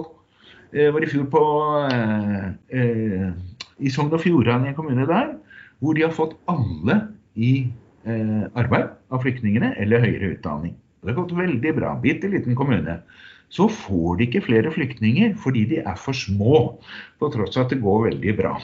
eh, 0.73 0.91
var 0.93 1.05
i 1.05 1.11
fjor 1.11 1.29
på 1.33 1.43
eh, 1.87 2.49
eh, 2.77 3.31
i 3.79 3.93
Sogn 3.93 4.13
og 4.13 4.23
Fjordane, 4.25 4.75
kommune 4.77 5.07
der, 5.09 5.37
hvor 5.81 5.97
de 5.97 6.05
har 6.05 6.15
fått 6.17 6.35
alle 6.51 6.99
i 7.37 7.69
eh, 8.09 8.45
arbeid 8.59 8.93
av 9.13 9.23
flyktningene 9.25 9.75
eller 9.81 10.05
høyere 10.05 10.35
utdanning. 10.35 10.77
Det 11.01 11.13
har 11.13 11.21
gått 11.21 11.37
veldig 11.39 11.75
bra. 11.77 11.95
Bitte 12.03 12.29
liten 12.33 12.59
kommune. 12.59 13.01
Så 13.57 13.69
får 13.73 14.19
de 14.19 14.27
ikke 14.27 14.45
flere 14.51 14.73
flyktninger 14.73 15.37
fordi 15.41 15.65
de 15.71 15.81
er 15.81 15.97
for 16.01 16.17
små, 16.17 16.67
på 17.21 17.31
tross 17.33 17.57
av 17.57 17.67
at 17.67 17.73
det 17.73 17.81
går 17.85 18.11
veldig 18.11 18.35
bra. 18.41 18.57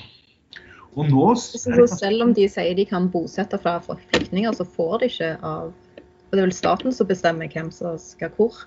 Og 0.93 1.09
nå 1.09 1.29
så 1.41 1.87
Selv 1.89 2.27
om 2.27 2.35
de 2.37 2.45
sier 2.53 2.77
de 2.77 2.85
kan 2.89 3.09
bosette 3.13 3.57
flere 3.63 3.81
flyktninger, 4.13 4.53
så 4.53 4.67
får 4.69 4.99
de 5.01 5.09
ikke 5.09 5.31
av 5.41 5.71
Og 5.73 6.37
det 6.37 6.41
er 6.41 6.47
vel 6.47 6.57
staten 6.57 6.97
som 6.97 7.09
bestemmer 7.09 7.49
hvem 7.53 7.71
som 7.73 7.97
skal 8.01 8.33
hvor? 8.37 8.65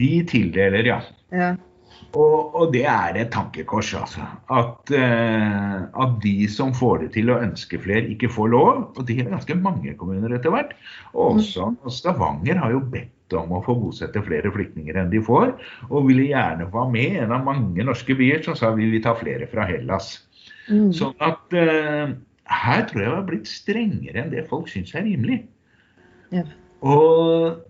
De 0.00 0.10
tildeler, 0.28 0.84
ja. 0.88 0.98
ja. 1.32 1.54
Og, 2.14 2.54
og, 2.54 2.72
det 2.74 2.84
er 2.88 3.18
et 3.20 3.30
tankekors, 3.34 3.92
altså. 3.98 4.24
At, 4.50 4.90
uh, 4.90 5.84
at, 6.04 6.16
de 6.22 6.48
som 6.50 6.72
får 6.74 7.04
det 7.04 7.10
til 7.18 7.30
å 7.30 7.38
ønske 7.42 7.78
flere, 7.82 8.06
ikke 8.14 8.30
får 8.32 8.50
lov. 8.54 8.80
Og 8.94 9.02
det 9.08 9.18
er 9.20 9.30
ganske 9.32 9.56
mange 9.58 9.94
kommuner 10.00 10.34
etter 10.36 10.54
hvert. 10.54 10.72
Også 11.12 11.72
mm. 11.74 11.92
Stavanger 11.92 12.62
har 12.62 12.74
jo 12.74 12.82
bedt 12.94 13.13
om 13.38 13.52
å 13.56 13.62
få 13.64 13.76
bosette 13.78 14.22
flere 14.26 14.52
flyktninger 14.54 14.96
enn 15.00 15.12
de 15.12 15.22
får. 15.24 15.54
Og 15.90 16.08
ville 16.10 16.30
gjerne 16.30 16.68
være 16.72 16.92
med 16.94 17.18
en 17.24 17.34
av 17.36 17.44
mange 17.46 17.86
norske 17.86 18.16
byer 18.18 18.44
som 18.46 18.58
sa 18.58 18.72
vi 18.76 18.90
vil 18.92 19.04
ta 19.04 19.16
flere 19.18 19.48
fra 19.50 19.66
Hellas. 19.68 20.16
Mm. 20.68 20.90
Sånn 20.96 21.14
at 21.24 21.56
uh, 21.58 22.14
her 22.64 22.88
tror 22.88 23.02
jeg 23.02 23.10
det 23.10 23.16
har 23.16 23.28
blitt 23.28 23.50
strengere 23.50 24.22
enn 24.22 24.32
det 24.32 24.48
folk 24.50 24.70
syns 24.72 24.94
er 24.96 25.06
rimelig. 25.06 25.42
Ja. 26.34 26.44
Og 26.84 27.64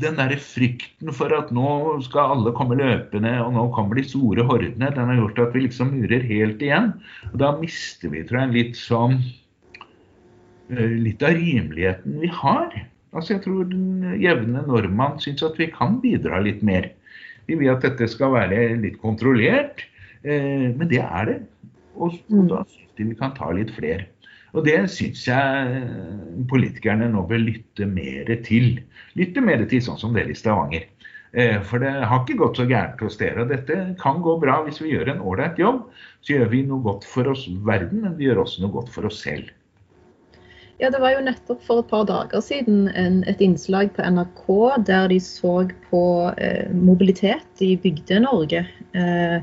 den 0.00 0.18
der 0.18 0.34
frykten 0.40 1.12
for 1.16 1.32
at 1.32 1.52
nå 1.54 1.70
skal 2.04 2.34
alle 2.34 2.52
komme 2.56 2.76
løpende, 2.78 3.32
og 3.44 3.54
nå 3.56 3.66
kommer 3.76 3.96
de 3.96 4.04
store 4.08 4.44
hordene, 4.48 4.92
den 4.92 5.12
har 5.12 5.20
gjort 5.20 5.40
at 5.46 5.56
vi 5.56 5.64
liksom 5.64 5.94
murer 5.94 6.24
helt 6.26 6.62
igjen. 6.64 6.92
Og 7.32 7.40
da 7.40 7.54
mister 7.60 8.12
vi, 8.12 8.24
tror 8.26 8.44
jeg, 8.44 8.56
litt 8.60 8.80
sånn 8.80 9.20
Litt 10.66 11.20
av 11.22 11.36
rimeligheten 11.38 12.16
vi 12.18 12.26
har. 12.34 12.72
Altså 13.16 13.36
Jeg 13.36 13.44
tror 13.46 13.68
den 13.70 14.16
jevne 14.20 14.62
nordmann 14.68 15.20
syns 15.22 15.44
at 15.46 15.56
vi 15.60 15.70
kan 15.72 16.00
bidra 16.02 16.42
litt 16.44 16.62
mer. 16.66 16.90
Vi 17.46 17.56
vil 17.56 17.72
at 17.72 17.84
dette 17.86 18.08
skal 18.10 18.34
være 18.34 18.74
litt 18.82 18.98
kontrollert, 19.00 19.84
eh, 20.26 20.68
men 20.74 20.90
det 20.90 21.00
er 21.00 21.30
det. 21.30 21.38
Og, 21.96 22.18
og 22.28 22.42
mm. 22.42 22.50
da 22.52 22.60
syns 22.68 22.98
de 22.98 23.08
vi 23.08 23.18
kan 23.18 23.34
ta 23.36 23.48
litt 23.56 23.72
flere. 23.76 24.10
Og 24.56 24.64
det 24.64 24.76
syns 24.92 25.26
jeg 25.28 25.80
politikerne 26.50 27.10
nå 27.12 27.24
bør 27.28 27.42
lytte 27.42 27.88
mer 27.88 28.30
til. 28.46 28.78
Lytte 29.18 29.42
mer 29.44 29.64
til 29.68 29.82
sånn 29.84 30.00
som 30.00 30.16
dere 30.16 30.32
i 30.32 30.38
Stavanger. 30.38 30.86
Eh, 31.36 31.58
for 31.68 31.82
det 31.82 31.92
har 31.92 32.22
ikke 32.22 32.38
gått 32.40 32.60
så 32.60 32.64
gærent 32.68 33.02
hos 33.04 33.18
dere. 33.20 33.44
Og 33.44 33.52
dette 33.52 33.76
kan 34.00 34.22
gå 34.24 34.38
bra 34.42 34.62
hvis 34.64 34.80
vi 34.80 34.94
gjør 34.94 35.12
en 35.12 35.22
ålreit 35.24 35.60
jobb. 35.60 35.84
Så 36.24 36.38
gjør 36.38 36.50
vi 36.54 36.64
noe 36.68 36.84
godt 36.84 37.04
for 37.08 37.28
oss 37.32 37.44
verden, 37.68 38.04
men 38.06 38.16
vi 38.16 38.30
gjør 38.30 38.44
også 38.46 38.64
noe 38.64 38.76
godt 38.78 38.92
for 38.94 39.08
oss 39.10 39.20
selv. 39.24 39.52
Ja, 40.78 40.90
Det 40.90 40.98
var 41.00 41.10
jo 41.14 41.20
nettopp 41.24 41.62
for 41.64 41.78
et 41.80 41.86
par 41.88 42.02
dager 42.04 42.42
siden 42.44 42.90
en, 42.92 43.24
et 43.24 43.40
innslag 43.40 43.94
på 43.96 44.04
NRK 44.04 44.76
der 44.84 45.08
de 45.08 45.16
så 45.24 45.64
på 45.88 46.28
eh, 46.36 46.68
mobilitet 46.68 47.48
i 47.64 47.80
Bygde-Norge. 47.80 48.68
Eh, 48.92 49.40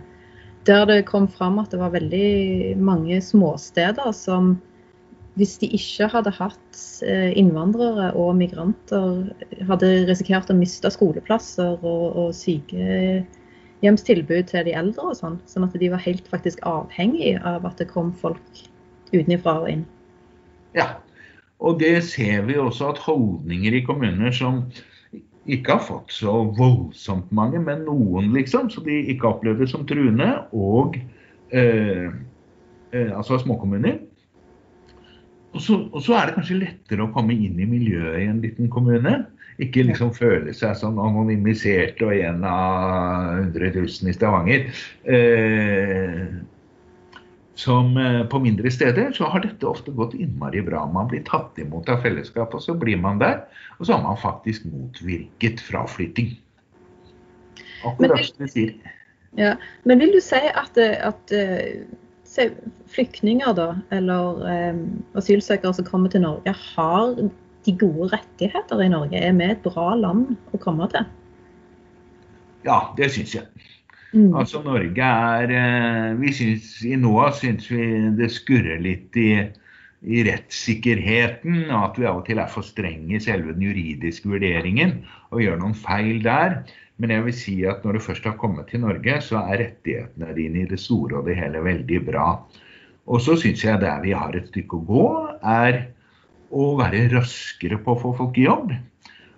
der 0.70 0.86
det 0.86 1.10
kom 1.10 1.26
fram 1.28 1.60
at 1.60 1.72
det 1.74 1.80
var 1.82 1.90
veldig 1.96 2.78
mange 2.78 3.22
småsteder 3.22 4.12
som 4.14 4.62
hvis 5.34 5.58
de 5.58 5.66
ikke 5.74 6.08
hadde 6.14 6.30
hatt 6.38 7.02
eh, 7.02 7.34
innvandrere 7.40 8.14
og 8.14 8.36
migranter, 8.38 9.34
hadde 9.66 10.06
risikert 10.06 10.50
å 10.54 10.56
miste 10.58 10.90
skoleplasser 10.94 11.82
og, 11.82 12.14
og 12.14 12.30
sykehjemstilbud 12.38 14.44
til 14.52 14.66
de 14.70 14.74
eldre 14.78 15.02
og 15.10 15.18
sånn. 15.18 15.42
Sånn 15.50 15.66
at 15.66 15.74
de 15.82 15.90
var 15.90 16.06
helt 16.06 16.30
faktisk 16.30 16.62
avhengig 16.70 17.42
av 17.42 17.66
at 17.66 17.82
det 17.82 17.90
kom 17.90 18.14
folk 18.22 18.70
utenfra 19.10 19.58
og 19.64 19.70
inn. 19.74 19.82
Ja, 20.78 21.02
og 21.64 21.80
det 21.80 21.96
ser 22.04 22.44
vi 22.48 22.58
også 22.60 22.92
at 22.92 23.02
holdninger 23.06 23.80
i 23.80 23.86
kommuner 23.88 24.36
som 24.36 24.66
ikke 25.52 25.76
har 25.76 25.84
fått 25.84 26.14
så 26.16 26.34
voldsomt 26.56 27.32
mange, 27.36 27.60
men 27.60 27.84
noen, 27.88 28.32
liksom, 28.36 28.70
så 28.72 28.84
de 28.84 28.96
ikke 29.12 29.28
opplever 29.28 29.68
som 29.68 29.84
truende, 29.88 30.30
og 30.56 30.98
eh, 31.56 32.08
eh, 32.96 33.12
altså 33.12 33.42
småkommuner. 33.42 34.00
Og 35.54 35.62
så, 35.62 35.78
og 35.92 36.02
så, 36.02 36.16
er 36.18 36.30
det 36.30 36.38
kanskje 36.40 36.62
lettere 36.64 37.06
å 37.06 37.12
komme 37.14 37.36
inn 37.36 37.60
i 37.62 37.70
miljøet 37.70 38.24
i 38.24 38.30
en 38.32 38.42
liten 38.42 38.72
kommune. 38.74 39.20
Ikke 39.62 39.84
liksom 39.86 40.10
føle 40.16 40.56
seg 40.56 40.80
sånn 40.80 40.98
anonymisert 40.98 42.02
og 42.02 42.16
en 42.16 42.42
av 42.48 43.44
100 43.52 43.76
000 43.76 44.10
i 44.10 44.16
Stavanger. 44.16 44.66
Eh, 45.06 46.24
som 47.56 47.98
eh, 47.98 48.24
på 48.26 48.40
mindre 48.40 48.72
steder 48.72 49.12
så 49.14 49.30
har 49.30 49.44
dette 49.44 49.68
ofte 49.68 49.92
gått 49.92 50.16
innmari 50.18 50.62
bra. 50.66 50.86
Man 50.92 51.10
blir 51.12 51.24
tatt 51.28 51.58
imot 51.62 51.90
av 51.90 52.02
fellesskapet, 52.06 52.58
og 52.58 52.66
så 52.66 52.76
blir 52.78 52.98
man 53.02 53.22
der. 53.22 53.44
Og 53.78 53.86
så 53.86 53.98
har 53.98 54.04
man 54.06 54.18
faktisk 54.18 54.66
motvirket 54.70 55.62
fraflytting. 55.62 56.34
Akkurat 57.86 58.26
som 58.26 58.46
du 58.46 58.50
sier. 58.50 58.74
Ja, 59.38 59.56
Men 59.84 60.00
vil 60.00 60.14
du 60.14 60.22
si 60.22 60.40
at, 60.54 60.78
at 60.78 61.34
eh, 61.34 61.84
se, 62.30 62.50
flyktninger, 62.94 63.54
da, 63.58 63.70
eller 63.94 64.44
um, 64.74 64.84
asylsøkere 65.18 65.74
som 65.74 65.88
kommer 65.88 66.14
til 66.14 66.22
Norge, 66.26 66.54
har 66.54 67.16
de 67.66 67.76
gode 67.82 68.12
rettigheter 68.14 68.82
i 68.82 68.90
Norge? 68.94 69.18
Er 69.18 69.34
vi 69.38 69.50
et 69.50 69.66
bra 69.66 69.94
land 69.98 70.36
å 70.54 70.62
komme 70.62 70.90
til? 70.94 71.06
Ja, 72.66 72.94
det 72.98 73.10
syns 73.14 73.34
jeg. 73.36 73.50
Mm. 74.14 74.30
Altså 74.38 74.62
Norge 74.62 75.10
er 75.10 75.52
eh, 75.58 76.14
vi 76.20 76.32
synes, 76.38 76.70
I 76.86 76.98
NOA 77.02 77.32
syns 77.34 77.66
vi 77.72 77.88
det 78.20 78.30
skurrer 78.30 78.82
litt 78.84 79.18
i, 79.18 79.32
i 80.06 80.22
rettssikkerheten, 80.28 81.64
og 81.72 81.80
at 81.80 81.98
vi 81.98 82.08
av 82.10 82.20
og 82.22 82.28
til 82.28 82.42
er 82.44 82.52
for 82.52 82.66
strenge 82.66 83.18
i 83.18 83.24
selve 83.24 83.56
den 83.56 83.66
juridiske 83.66 84.30
vurderingen 84.30 85.00
og 85.34 85.42
gjør 85.42 85.58
noen 85.64 85.78
feil 85.78 86.22
der. 86.26 86.62
Men 87.02 87.16
jeg 87.16 87.26
vil 87.26 87.36
si 87.36 87.56
at 87.66 87.82
når 87.82 87.98
du 87.98 88.06
først 88.06 88.30
har 88.30 88.38
kommet 88.38 88.70
til 88.70 88.84
Norge, 88.86 89.18
så 89.26 89.42
er 89.42 89.64
rettighetene 89.64 90.38
dine 90.38 90.62
i 90.62 90.70
det 90.70 90.80
store 90.84 91.20
og 91.20 91.28
det 91.28 91.40
hele 91.40 91.64
veldig 91.66 92.06
bra. 92.06 92.28
Og 93.10 93.20
så 93.20 93.36
syns 93.40 93.66
jeg 93.66 93.82
der 93.82 94.04
vi 94.06 94.14
har 94.16 94.38
et 94.38 94.52
stykke 94.54 94.78
å 94.78 94.88
gå, 94.88 95.08
er 95.42 95.88
å 96.54 96.74
være 96.78 97.08
raskere 97.16 97.82
på 97.82 97.96
å 97.96 98.02
få 98.06 98.14
folk 98.22 98.38
i 98.38 98.46
jobb 98.46 98.76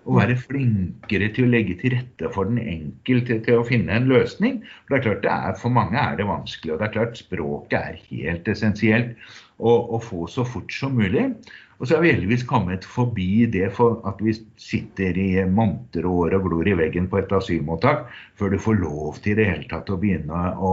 å 0.06 0.16
være 0.20 0.36
flinkere 0.38 1.28
til 1.34 1.48
å 1.48 1.52
legge 1.52 1.76
til 1.80 1.96
rette 1.96 2.30
for 2.34 2.48
den 2.48 2.60
enkelte 2.62 3.40
til 3.42 3.60
å 3.60 3.66
finne 3.66 3.94
en 3.96 4.08
løsning. 4.10 4.60
For 4.86 4.94
det 4.94 4.98
er 4.98 5.06
klart 5.06 5.24
det 5.24 5.34
er, 5.34 5.56
For 5.60 5.74
mange 5.74 5.98
er 5.98 6.18
det 6.18 6.28
vanskelig, 6.28 6.74
og 6.74 6.80
det 6.80 6.88
er 6.88 6.94
klart 6.94 7.18
språket 7.18 7.78
er 7.80 8.02
helt 8.10 8.50
essensielt 8.52 9.14
å, 9.58 9.72
å 9.96 10.02
få 10.02 10.28
så 10.30 10.46
fort 10.46 10.74
som 10.74 10.94
mulig. 10.98 11.32
Og 11.76 11.88
så 11.88 11.96
har 11.96 12.06
vi 12.06 12.12
heldigvis 12.14 12.46
kommet 12.48 12.86
forbi 12.88 13.44
det 13.52 13.66
for 13.76 13.98
at 14.08 14.22
vi 14.24 14.32
sitter 14.60 15.18
i 15.20 15.30
måneder 15.44 16.06
og 16.08 16.22
år 16.22 16.38
og 16.38 16.46
glor 16.46 16.70
i 16.70 16.76
veggen 16.78 17.08
på 17.10 17.20
et 17.20 17.34
asylmottak 17.36 18.06
før 18.40 18.54
du 18.54 18.62
får 18.62 18.78
lov 18.80 19.18
til 19.20 19.34
i 19.34 19.40
det 19.42 19.50
hele 19.50 19.68
tatt 19.68 19.92
å 19.92 19.98
begynne 20.00 20.54
å, 20.56 20.72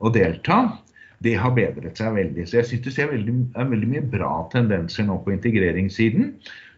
å 0.00 0.14
delta. 0.14 0.64
Det 1.22 1.36
har 1.40 1.54
bedret 1.56 2.00
seg 2.00 2.16
veldig. 2.16 2.48
Så 2.48 2.58
jeg 2.58 2.70
syns 2.72 2.98
det 2.98 3.06
veldig, 3.12 3.36
er 3.54 3.70
veldig 3.70 3.90
mye 3.92 4.06
bra 4.16 4.32
tendenser 4.52 5.06
nå 5.06 5.20
på 5.22 5.36
integreringssiden. 5.36 6.34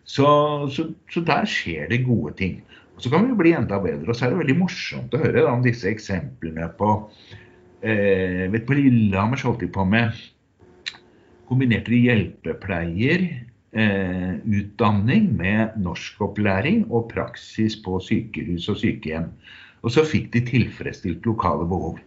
Så, 0.07 0.27
så, 0.71 0.87
så, 1.11 1.23
der 1.27 1.49
skjer 1.51 1.91
det 1.91 2.05
gode 2.07 2.37
ting. 2.39 2.61
Og 2.97 3.03
Så 3.03 3.11
kan 3.13 3.27
vi 3.27 3.37
bli 3.37 3.53
enda 3.57 3.81
bedre. 3.83 4.09
Og 4.09 4.17
så 4.17 4.27
er 4.27 4.33
det 4.33 4.45
veldig 4.45 4.59
morsomt 4.61 5.15
å 5.15 5.21
høre 5.21 5.45
om 5.51 5.65
disse 5.65 5.89
eksemplene 5.91 6.71
på 6.79 6.93
eh, 7.83 8.47
vet 8.53 8.65
På 8.69 8.79
Lillehammer 8.79 9.43
holdt 9.43 9.67
de 9.67 9.73
på 9.73 9.85
med 9.85 10.15
kombinerte 11.47 11.95
hjelpepleier, 11.95 13.27
eh, 13.77 14.33
utdanning 14.47 15.29
med 15.39 15.77
norskopplæring 15.79 16.87
og 16.89 17.11
praksis 17.13 17.77
på 17.85 18.01
sykehus 18.03 18.67
og 18.73 18.81
sykehjem. 18.81 19.29
Og 19.87 19.93
så 19.95 20.03
fikk 20.03 20.33
de 20.35 20.43
tilfredsstilt 20.49 21.27
lokale 21.29 21.67
behov. 21.69 22.01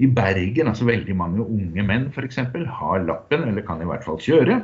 I 0.00 0.08
Bergen, 0.08 0.70
altså 0.70 0.86
veldig 0.88 1.16
mange 1.18 1.44
unge 1.44 1.82
menn 1.84 2.06
f.eks., 2.08 2.38
har 2.78 3.04
lappen, 3.04 3.44
eller 3.50 3.66
kan 3.66 3.82
i 3.82 3.88
hvert 3.88 4.06
fall 4.06 4.20
kjøre. 4.22 4.62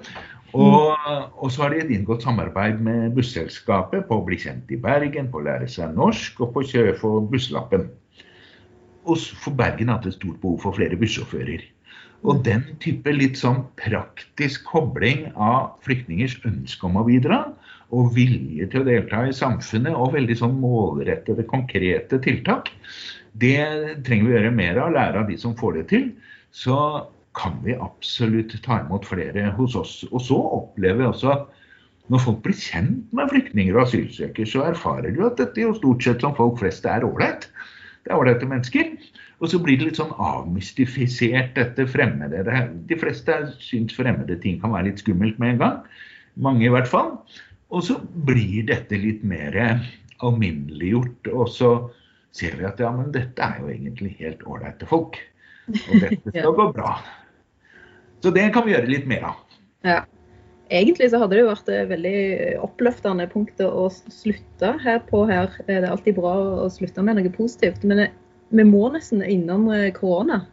Og, 0.52 0.92
og, 1.38 1.48
så 1.52 1.64
har 1.64 1.72
de 1.72 1.80
et 1.80 1.92
inngått 1.94 2.26
samarbeid 2.26 2.80
med 2.84 3.14
busselskapet 3.16 4.04
på 4.08 4.18
å 4.18 4.24
bli 4.26 4.36
kjent 4.40 4.70
i 4.72 4.80
Bergen, 4.80 5.30
på 5.32 5.40
å 5.40 5.46
lære 5.46 5.68
seg 5.70 5.94
norsk 5.96 6.42
og 6.44 6.52
på 6.52 6.64
å 6.64 6.96
for 7.00 7.24
busslappen. 7.32 7.88
Og 9.08 9.18
for 9.42 9.56
Bergen 9.56 9.88
har 9.88 10.00
hatt 10.00 10.10
et 10.10 10.18
stort 10.18 10.40
behov 10.42 10.60
for 10.62 10.76
flere 10.76 10.98
bussjåfører. 11.00 11.64
Og 12.22 12.44
den 12.46 12.62
type 12.82 13.10
litt 13.10 13.40
sånn 13.40 13.64
praktisk 13.80 14.68
kobling 14.68 15.32
av 15.34 15.80
flyktningers 15.82 16.36
ønske 16.46 16.86
om 16.86 17.00
å 17.00 17.06
bidra, 17.08 17.40
og 17.92 18.12
vilje 18.14 18.68
til 18.70 18.82
å 18.82 18.86
delta 18.86 19.24
i 19.28 19.34
samfunnet, 19.36 19.92
og 19.92 20.14
veldig 20.14 20.36
sånn 20.38 20.54
målrettede, 20.62 21.44
konkrete 21.48 22.20
tiltak, 22.24 22.70
det 23.32 23.58
trenger 24.06 24.28
vi 24.28 24.32
å 24.32 24.36
gjøre 24.36 24.54
mer 24.54 24.78
av, 24.84 24.94
lære 24.94 25.24
av 25.24 25.28
de 25.28 25.36
som 25.40 25.56
får 25.58 25.80
det 25.80 25.84
til. 25.90 26.06
Så 26.52 26.76
kan 27.38 27.58
vi 27.64 27.76
absolutt 27.80 28.54
ta 28.64 28.80
imot 28.82 29.06
flere 29.08 29.50
hos 29.56 29.76
oss. 29.78 30.02
Og 30.10 30.20
så 30.24 30.36
opplever 30.36 31.00
vi 31.02 31.08
også 31.08 31.32
at 31.32 31.48
når 32.12 32.24
folk 32.24 32.40
blir 32.44 32.58
kjent 32.58 33.12
med 33.14 33.30
flyktninger 33.30 33.76
og 33.76 33.86
asylsøkere, 33.86 34.48
så 34.48 34.66
erfarer 34.68 35.14
de 35.14 35.22
at 35.24 35.38
dette 35.40 35.62
jo 35.62 35.74
stort 35.78 36.04
sett 36.04 36.24
som 36.24 36.34
folk 36.36 36.58
flest 36.60 36.86
er 36.88 37.06
ålreit. 37.06 37.46
Det 38.02 38.12
er 38.12 38.18
ålreite 38.18 38.48
mennesker. 38.50 38.90
Og 39.42 39.50
så 39.50 39.58
blir 39.62 39.78
det 39.78 39.88
litt 39.88 39.98
sånn 39.98 40.12
avmystifisert, 40.22 41.54
dette 41.56 41.86
fremmede. 41.90 42.42
De 42.90 42.98
fleste 42.98 43.38
syns 43.62 43.94
fremmede 43.96 44.36
ting 44.42 44.60
kan 44.62 44.74
være 44.74 44.90
litt 44.90 45.02
skummelt 45.02 45.40
med 45.42 45.54
en 45.54 45.62
gang. 45.62 45.80
Mange 46.42 46.66
i 46.66 46.72
hvert 46.72 46.90
fall. 46.90 47.16
Og 47.72 47.86
så 47.86 47.96
blir 48.28 48.68
dette 48.68 48.98
litt 49.00 49.24
mer 49.26 49.56
alminneliggjort. 50.22 51.32
Og 51.32 51.50
så 51.50 51.72
ser 52.36 52.58
vi 52.58 52.68
at 52.68 52.82
ja, 52.82 52.92
men 52.94 53.10
dette 53.14 53.42
er 53.42 53.62
jo 53.62 53.72
egentlig 53.72 54.14
helt 54.20 54.44
ålreite 54.46 54.88
folk. 54.90 55.18
Og 55.72 55.96
dette 55.96 56.36
skal 56.36 56.54
gå 56.60 56.70
bra. 56.76 56.94
Så 58.22 58.30
det 58.34 58.48
kan 58.54 58.66
vi 58.66 58.74
gjøre 58.74 58.90
litt 58.90 59.06
mer 59.10 59.30
av. 59.32 59.38
Ja. 59.86 60.00
Egentlig 60.72 61.10
så 61.12 61.18
hadde 61.20 61.36
det 61.36 61.42
jo 61.42 61.50
vært 61.50 61.68
et 61.68 61.88
veldig 61.90 62.18
oppløftende 62.64 63.26
punkt 63.28 63.60
å 63.60 63.88
slutte 63.92 64.70
her 64.80 65.02
på 65.10 65.26
her. 65.28 65.50
Det 65.66 65.82
er 65.82 65.90
alltid 65.90 66.16
bra 66.16 66.32
å 66.64 66.70
slutte 66.72 67.04
med 67.04 67.18
noe 67.18 67.32
positivt. 67.34 67.84
Men 67.84 68.06
vi 68.54 68.64
må 68.64 68.86
nesten 68.94 69.24
innom 69.26 69.66
eh, 69.74 69.90
korona. 69.96 70.44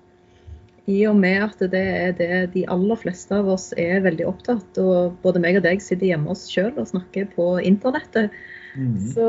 I 0.90 1.04
og 1.06 1.20
med 1.22 1.44
at 1.46 1.64
det 1.72 1.86
er 1.86 2.14
det 2.18 2.42
de 2.56 2.66
aller 2.74 2.98
fleste 2.98 3.38
av 3.38 3.48
oss 3.54 3.68
er 3.78 4.00
veldig 4.02 4.26
opptatt 4.26 4.80
Og 4.82 5.20
både 5.22 5.42
meg 5.44 5.60
og 5.60 5.66
deg 5.68 5.84
sitter 5.86 6.08
hjemme 6.10 6.32
hos 6.32 6.48
sjøl 6.50 6.74
og 6.74 6.90
snakker 6.90 7.28
på 7.36 7.52
internettet. 7.62 8.34
Mm. 8.74 8.96
Så 9.14 9.28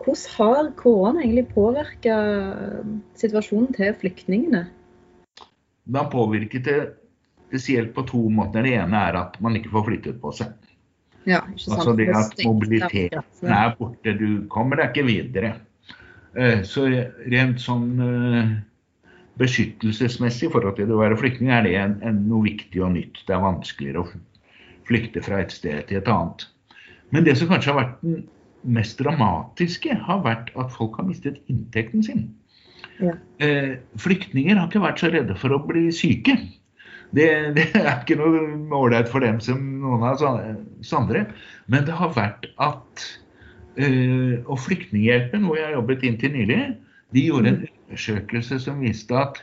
hvordan 0.00 0.32
har 0.38 0.70
korona 0.80 1.22
egentlig 1.22 1.48
påvirka 1.52 2.16
situasjonen 3.20 3.76
til 3.76 3.94
flyktningene? 4.00 4.66
Det 5.86 6.00
har 6.00 6.10
påvirket 6.10 6.64
det 6.66 6.80
spesielt 7.46 7.94
på 7.94 8.04
to 8.08 8.22
måter. 8.32 8.66
Det 8.66 8.76
ene 8.78 9.02
er 9.08 9.18
at 9.20 9.38
man 9.44 9.56
ikke 9.58 9.72
får 9.74 9.86
flyttet 9.90 10.20
på 10.22 10.32
seg. 10.36 10.54
Ja. 11.26 11.42
Altså 11.42 11.96
det 11.98 12.08
at 12.14 12.38
mobiliteten 12.46 13.50
er 13.50 13.74
borte. 13.78 14.14
Du 14.14 14.46
kommer 14.52 14.78
deg 14.78 14.92
ikke 14.92 15.08
videre. 15.08 15.56
Eh, 16.36 16.62
så 16.68 16.86
rent 17.32 17.62
sånn 17.62 17.88
eh, 18.04 18.52
beskyttelsesmessig 19.40 20.48
i 20.48 20.52
forhold 20.52 20.78
til 20.78 20.88
det 20.88 20.96
å 20.96 21.02
være 21.02 21.18
flyktning, 21.20 21.50
er 21.52 21.66
det 21.66 21.74
en, 21.80 21.98
en, 22.06 22.22
noe 22.30 22.46
viktig 22.46 22.82
og 22.84 22.94
nytt. 22.94 23.22
Det 23.26 23.34
er 23.36 23.44
vanskeligere 23.44 24.04
å 24.04 24.10
flykte 24.86 25.22
fra 25.24 25.42
et 25.42 25.54
sted 25.54 25.88
til 25.88 26.00
et 26.00 26.10
annet. 26.12 26.46
Men 27.14 27.26
det 27.26 27.36
som 27.38 27.50
kanskje 27.50 27.72
har 27.72 27.80
vært 27.80 27.96
den 28.04 28.20
mest 28.76 28.98
dramatiske, 29.00 29.96
har 30.06 30.22
vært 30.24 30.52
at 30.58 30.72
folk 30.74 30.98
har 31.00 31.08
mistet 31.08 31.40
inntekten 31.52 32.04
sin. 32.06 32.28
Ja. 33.02 33.16
Eh, 33.42 33.76
flyktninger 34.00 34.56
har 34.56 34.70
ikke 34.70 34.84
vært 34.84 35.02
så 35.02 35.10
redde 35.12 35.36
for 35.38 35.54
å 35.54 35.60
bli 35.66 35.88
syke. 35.94 36.36
Det, 37.14 37.28
det 37.56 37.66
er 37.78 37.92
ikke 37.92 38.18
noe 38.18 38.42
ålreit 38.76 39.10
for 39.10 39.24
dem 39.24 39.38
som 39.44 39.60
noen 39.82 40.04
av 40.06 40.22
oss 40.26 40.94
andre. 40.96 41.26
Men 41.70 41.86
det 41.86 41.94
har 41.98 42.14
vært 42.16 42.48
at 42.62 43.06
uh, 43.78 44.34
Og 44.46 44.58
Flyktninghjelpen, 44.64 45.46
hvor 45.46 45.58
jeg 45.58 45.68
har 45.68 45.76
jobbet 45.78 46.06
inntil 46.06 46.34
nylig, 46.34 46.60
de 47.14 47.26
gjorde 47.28 47.52
en 47.52 47.62
undersøkelse 47.68 48.58
som 48.64 48.82
viste 48.82 49.16
at 49.16 49.42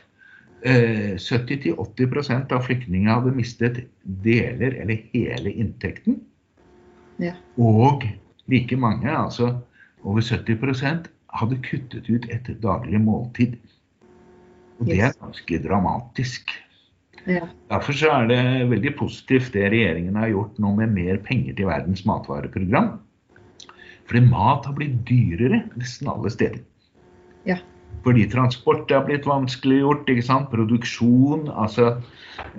uh, 0.66 1.14
70-80% 1.20 2.52
av 2.54 2.66
flyktningene 2.66 3.16
hadde 3.16 3.36
mistet 3.36 3.84
deler 4.26 4.76
eller 4.82 5.00
hele 5.14 5.54
inntekten. 5.54 6.20
Ja. 7.22 7.36
Og 7.56 8.04
like 8.50 8.76
mange, 8.76 9.08
altså 9.08 9.54
over 10.04 10.20
70% 10.20 11.08
hadde 11.34 11.60
kuttet 11.64 12.10
ut 12.10 12.26
et 12.30 12.50
daglig 12.62 13.00
måltid. 13.00 13.56
Og 14.78 14.90
det 14.90 15.00
er 15.00 15.14
ganske 15.20 15.60
dramatisk. 15.62 16.50
Ja. 17.24 17.46
Derfor 17.70 17.96
så 17.96 18.10
er 18.12 18.28
det 18.28 18.40
veldig 18.68 18.92
positivt 18.98 19.54
det 19.56 19.70
regjeringen 19.72 20.16
har 20.20 20.32
gjort 20.32 20.58
nå 20.60 20.74
med 20.76 20.92
mer 20.92 21.20
penger 21.24 21.56
til 21.56 21.70
Verdens 21.70 22.04
matvareprogram. 22.08 22.98
Fordi 24.04 24.20
mat 24.28 24.66
har 24.68 24.76
blitt 24.76 24.98
dyrere 25.08 25.62
nesten 25.78 26.10
alle 26.12 26.32
steder. 26.32 26.60
Ja. 27.48 27.56
Fordi 28.04 28.26
transport 28.28 28.92
er 28.92 29.06
blitt 29.06 29.24
vanskeliggjort. 29.28 30.10
ikke 30.12 30.26
sant? 30.26 30.50
Produksjon, 30.52 31.48
altså 31.48 31.94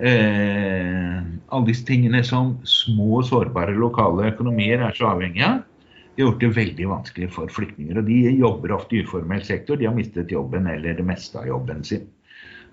eh, 0.00 1.22
Alle 1.22 1.68
disse 1.68 1.86
tingene 1.86 2.24
som 2.26 2.56
små, 2.66 3.22
sårbare 3.22 3.76
lokale 3.78 4.32
økonomier 4.32 4.82
er 4.88 4.98
så 4.98 5.12
avhengig 5.12 5.46
av. 5.46 5.62
De 6.16 6.24
har 6.24 6.32
gjort 6.32 6.42
det 6.42 6.54
veldig 6.56 6.90
vanskelig 6.90 7.30
for 7.34 7.52
flyktninger. 7.52 8.00
Og 8.00 8.10
de 8.10 8.18
jobber 8.40 8.74
ofte 8.74 8.96
i 8.96 9.04
uformell 9.06 9.44
sektor. 9.46 9.78
De 9.78 9.86
har 9.86 9.94
mistet 9.94 10.32
jobben 10.32 10.66
eller 10.66 10.98
det 10.98 11.06
meste 11.06 11.38
av 11.38 11.46
jobben 11.52 11.84
sin. 11.86 12.08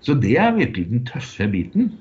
Så 0.04 0.16
det 0.20 0.36
er 0.40 0.56
virkelig 0.56 0.90
den 0.90 1.04
tøffe 1.08 1.48
biten. 1.50 1.92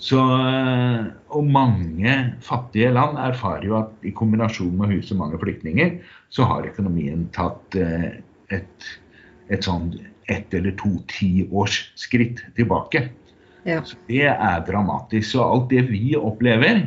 Så, 0.00 0.18
eh, 0.18 1.04
og 1.28 1.46
mange 1.46 2.14
fattige 2.44 2.90
land 2.92 3.18
erfarer 3.20 3.66
jo 3.68 3.76
at 3.78 3.92
i 4.04 4.12
kombinasjon 4.16 4.74
med 4.76 4.90
huset 4.90 5.14
huse 5.14 5.18
mange 5.20 5.38
flyktninger, 5.40 5.98
så 6.28 6.48
har 6.50 6.66
økonomien 6.68 7.28
tatt 7.36 7.76
eh, 7.78 8.18
et, 8.52 8.88
et 9.48 9.64
sånn 9.64 9.92
ett 10.32 10.54
eller 10.56 10.74
to 10.80 10.96
tiårsskritt 11.12 12.42
tilbake. 12.56 13.06
Ja. 13.64 13.80
Så 13.84 13.96
det 14.08 14.26
er 14.28 14.64
dramatisk. 14.66 15.30
Så 15.30 15.44
alt 15.44 15.70
det 15.72 15.86
vi 15.88 16.16
opplever, 16.16 16.86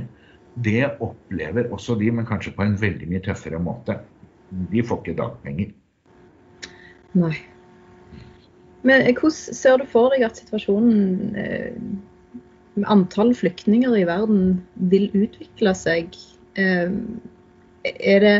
det 0.57 0.85
opplever 1.01 1.71
også 1.73 1.97
de, 1.97 2.11
men 2.11 2.25
kanskje 2.25 2.53
på 2.57 2.65
en 2.65 2.77
veldig 2.81 3.09
mye 3.09 3.23
tøffere 3.25 3.61
måte. 3.61 3.99
De 4.71 4.83
får 4.85 5.03
ikke 5.03 5.19
dagpenger. 5.21 5.73
Nei. 7.17 7.35
Men 8.83 9.01
eh, 9.01 9.13
hvordan 9.15 9.55
ser 9.57 9.79
du 9.81 9.87
for 9.89 10.13
deg 10.13 10.25
at 10.27 10.39
situasjonen 10.39 11.37
eh, 11.39 11.77
med 12.77 12.89
antall 12.93 13.33
flyktninger 13.35 13.95
i 13.97 14.05
verden 14.07 14.59
vil 14.91 15.09
utvikle 15.17 15.73
seg? 15.77 16.17
Eh, 16.59 16.91
er 17.87 18.25
det 18.25 18.37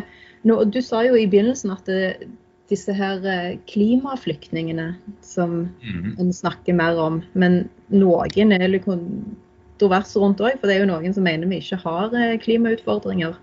Du 0.48 0.82
sa 0.82 1.02
jo 1.04 1.16
i 1.18 1.28
begynnelsen 1.28 1.74
at 1.74 1.86
det, 1.90 2.28
disse 2.70 2.94
her 2.94 3.20
klimaflyktningene 3.68 4.96
som 5.22 5.70
Mhm. 5.82 6.16
en 6.20 6.32
snakker 6.34 6.76
mer 6.76 6.98
om, 7.00 7.24
men 7.34 7.70
noen 7.90 8.52
er 8.52 8.68
litt 8.68 8.86
kontrovers 8.86 10.16
rundt 10.16 10.40
òg, 10.40 10.60
for 10.60 10.68
det 10.68 10.76
er 10.76 10.86
jo 10.86 10.92
noen 10.92 11.14
som 11.14 11.24
mener 11.24 11.48
vi 11.48 11.60
ikke 11.60 11.82
har 11.82 12.38
klimautfordringer. 12.44 13.36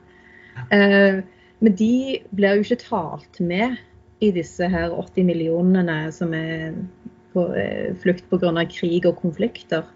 Men 0.70 1.74
de 1.76 2.20
blir 2.34 2.56
jo 2.56 2.62
ikke 2.62 2.84
talt 2.84 3.40
med 3.40 3.76
i 4.22 4.30
disse 4.34 4.68
her 4.70 4.94
80 4.94 5.26
millionene 5.26 5.98
som 6.14 6.34
er 6.36 6.74
på 7.34 7.48
eh, 7.58 7.92
flukt 8.02 8.26
pga. 8.30 8.52
krig 8.70 9.06
og 9.08 9.18
konflikter. 9.20 9.86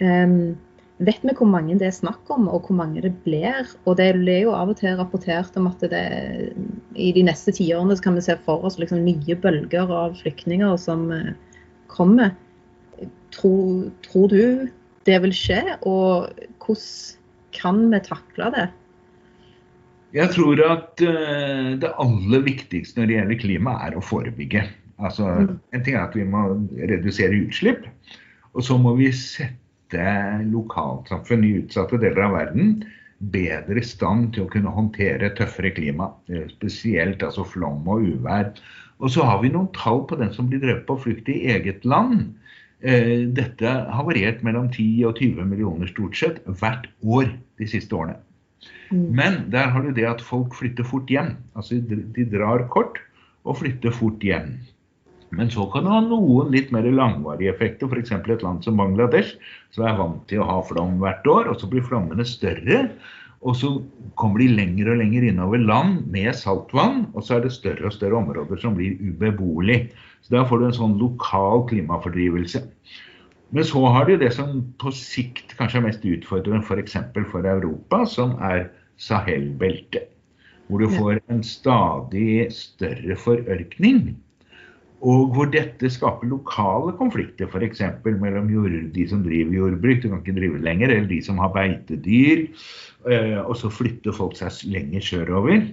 Um, 0.00 0.56
vet 1.00 1.22
vi 1.24 1.34
hvor 1.36 1.48
mange 1.48 1.76
det 1.80 1.88
er 1.88 1.96
snakk 1.96 2.30
om, 2.32 2.48
og 2.48 2.68
hvor 2.68 2.76
mange 2.78 3.02
det 3.04 3.12
blir? 3.24 3.68
Og 3.84 3.96
det 3.98 4.10
er 4.12 4.42
jo 4.44 4.54
av 4.56 4.72
og 4.72 4.78
til 4.80 4.96
rapportert 5.00 5.56
om 5.60 5.68
at 5.70 5.82
det, 5.92 6.04
i 6.94 7.10
de 7.16 7.24
neste 7.26 7.52
tiårene 7.56 7.98
kan 8.00 8.16
vi 8.16 8.24
se 8.24 8.36
for 8.46 8.64
oss 8.64 8.78
liksom 8.80 9.04
nye 9.04 9.36
bølger 9.36 9.90
av 9.90 10.16
flyktninger 10.20 10.76
som 10.80 11.08
eh, 11.14 11.32
kommer. 11.92 12.36
Tror, 13.34 13.88
tror 14.04 14.28
du 14.30 14.68
det 15.08 15.16
vil 15.24 15.32
skje, 15.34 15.62
og 15.88 16.30
hvordan 16.60 17.16
kan 17.56 17.80
vi 17.90 17.98
takle 18.04 18.50
det? 18.54 18.66
Jeg 20.14 20.32
tror 20.34 20.60
at 20.66 21.02
eh, 21.06 21.72
det 21.82 21.90
aller 22.02 22.42
viktigste 22.46 22.98
når 23.00 23.06
det 23.10 23.16
gjelder 23.18 23.40
klima, 23.44 23.76
er 23.86 23.96
å 23.98 24.02
forebygge. 24.04 24.64
Altså, 25.00 25.28
Mm. 25.40 25.58
En 25.72 25.84
ting 25.84 25.94
er 25.96 26.02
at 26.08 26.16
vi 26.16 26.24
må 26.24 26.42
redusere 26.76 27.38
utslipp, 27.46 27.86
og 28.54 28.62
så 28.66 28.76
må 28.78 28.96
vi 28.98 29.12
sette 29.14 30.08
lokalsamfunn 30.50 31.44
i 31.46 31.54
utsatte 31.62 31.98
deler 32.02 32.26
av 32.26 32.34
verden 32.36 32.84
bedre 33.20 33.78
i 33.80 33.84
stand 33.86 34.34
til 34.34 34.44
å 34.46 34.50
kunne 34.50 34.72
håndtere 34.72 35.32
tøffere 35.36 35.70
klima. 35.76 36.10
eh, 36.28 36.46
Spesielt 36.48 37.22
altså 37.22 37.44
flom 37.44 37.86
og 37.88 38.02
uvær. 38.02 38.52
Og 39.00 39.10
så 39.10 39.24
har 39.24 39.40
vi 39.42 39.48
noen 39.48 39.70
tall 39.72 40.04
på 40.06 40.16
den 40.20 40.32
som 40.32 40.48
blir 40.48 40.60
drevet 40.60 40.86
på 40.86 40.98
flukt 41.00 41.28
i 41.28 41.46
eget 41.54 41.84
land. 41.84 42.34
Eh, 42.82 43.26
Dette 43.28 43.66
har 43.66 44.04
variert 44.04 44.42
mellom 44.42 44.68
10 44.72 45.04
og 45.06 45.16
20 45.16 45.44
millioner 45.44 45.86
stort 45.86 46.16
sett 46.16 46.42
hvert 46.46 46.88
år 47.04 47.30
de 47.58 47.66
siste 47.68 47.92
årene. 47.96 48.16
Mm. 48.90 49.06
Men 49.16 49.38
der 49.52 49.70
har 49.72 49.84
du 49.84 49.92
det 49.96 50.08
at 50.08 50.24
folk 50.24 50.56
flytter 50.58 50.86
fort 50.86 51.10
hjem. 51.12 51.36
Altså 51.56 51.80
de 51.80 52.26
drar 52.32 52.66
kort 52.72 53.00
og 53.48 53.60
flytter 53.62 53.94
fort 53.94 54.22
hjem. 54.24 54.58
Men 55.30 55.50
så 55.50 55.64
kan 55.70 55.86
det 55.86 55.94
ha 55.94 56.00
noen 56.02 56.50
litt 56.50 56.72
mer 56.74 56.88
langvarige 56.90 57.52
effekter. 57.52 57.86
F.eks. 57.86 58.12
et 58.16 58.42
land 58.42 58.64
som 58.66 58.80
Bangladesh, 58.80 59.36
som 59.74 59.86
er 59.86 59.98
vant 59.98 60.22
til 60.30 60.42
å 60.42 60.48
ha 60.48 60.58
flom 60.66 60.98
hvert 61.02 61.26
år. 61.30 61.52
Og 61.52 61.60
så 61.60 61.70
blir 61.70 61.86
flommene 61.86 62.26
større. 62.26 62.88
Og 63.40 63.54
så 63.56 63.70
kommer 64.20 64.42
de 64.42 64.50
lenger 64.52 64.90
og 64.92 64.98
lenger 65.00 65.28
innover 65.30 65.62
land 65.62 66.02
med 66.12 66.34
saltvann. 66.36 67.06
Og 67.14 67.24
så 67.24 67.38
er 67.38 67.46
det 67.46 67.54
større 67.54 67.86
og 67.88 67.94
større 67.94 68.18
områder 68.18 68.60
som 68.60 68.74
blir 68.76 68.98
ubeboelig. 68.98 69.84
Så 70.26 70.34
da 70.34 70.42
får 70.48 70.60
du 70.60 70.66
en 70.66 70.80
sånn 70.80 70.98
lokal 71.00 71.64
klimafordrivelse. 71.70 72.66
Men 73.50 73.66
så 73.66 73.82
har 73.90 74.06
du 74.06 74.14
det 74.20 74.30
som 74.36 74.62
på 74.78 74.92
sikt 74.94 75.56
kanskje 75.58 75.80
er 75.80 75.86
mest 75.88 76.06
utfordrende 76.06 76.62
f.eks. 76.62 76.96
For, 77.14 77.26
for 77.32 77.48
Europa, 77.50 78.04
som 78.06 78.36
er 78.46 78.68
Sahel-beltet. 79.00 80.10
Hvor 80.70 80.84
du 80.84 80.92
får 80.94 81.18
en 81.32 81.42
stadig 81.42 82.46
større 82.54 83.16
forørkning. 83.18 84.12
Og 85.00 85.32
hvor 85.34 85.48
dette 85.50 85.88
skaper 85.90 86.28
lokale 86.30 86.92
konflikter, 86.98 87.48
f.eks. 87.48 87.82
mellom 88.04 88.52
jord, 88.52 88.76
de 88.94 89.06
som 89.08 89.24
driver 89.24 89.56
jordbruk, 89.56 90.02
du 90.02 90.10
kan 90.12 90.20
ikke 90.20 90.36
drive 90.36 90.62
lenger, 90.62 90.92
eller 90.92 91.08
de 91.10 91.22
som 91.24 91.40
har 91.42 91.50
beitedyr. 91.56 92.46
Eh, 93.08 93.40
og 93.40 93.56
så 93.58 93.72
flytter 93.72 94.14
folk 94.14 94.36
seg 94.38 94.60
lenger 94.70 95.02
sørover 95.02 95.64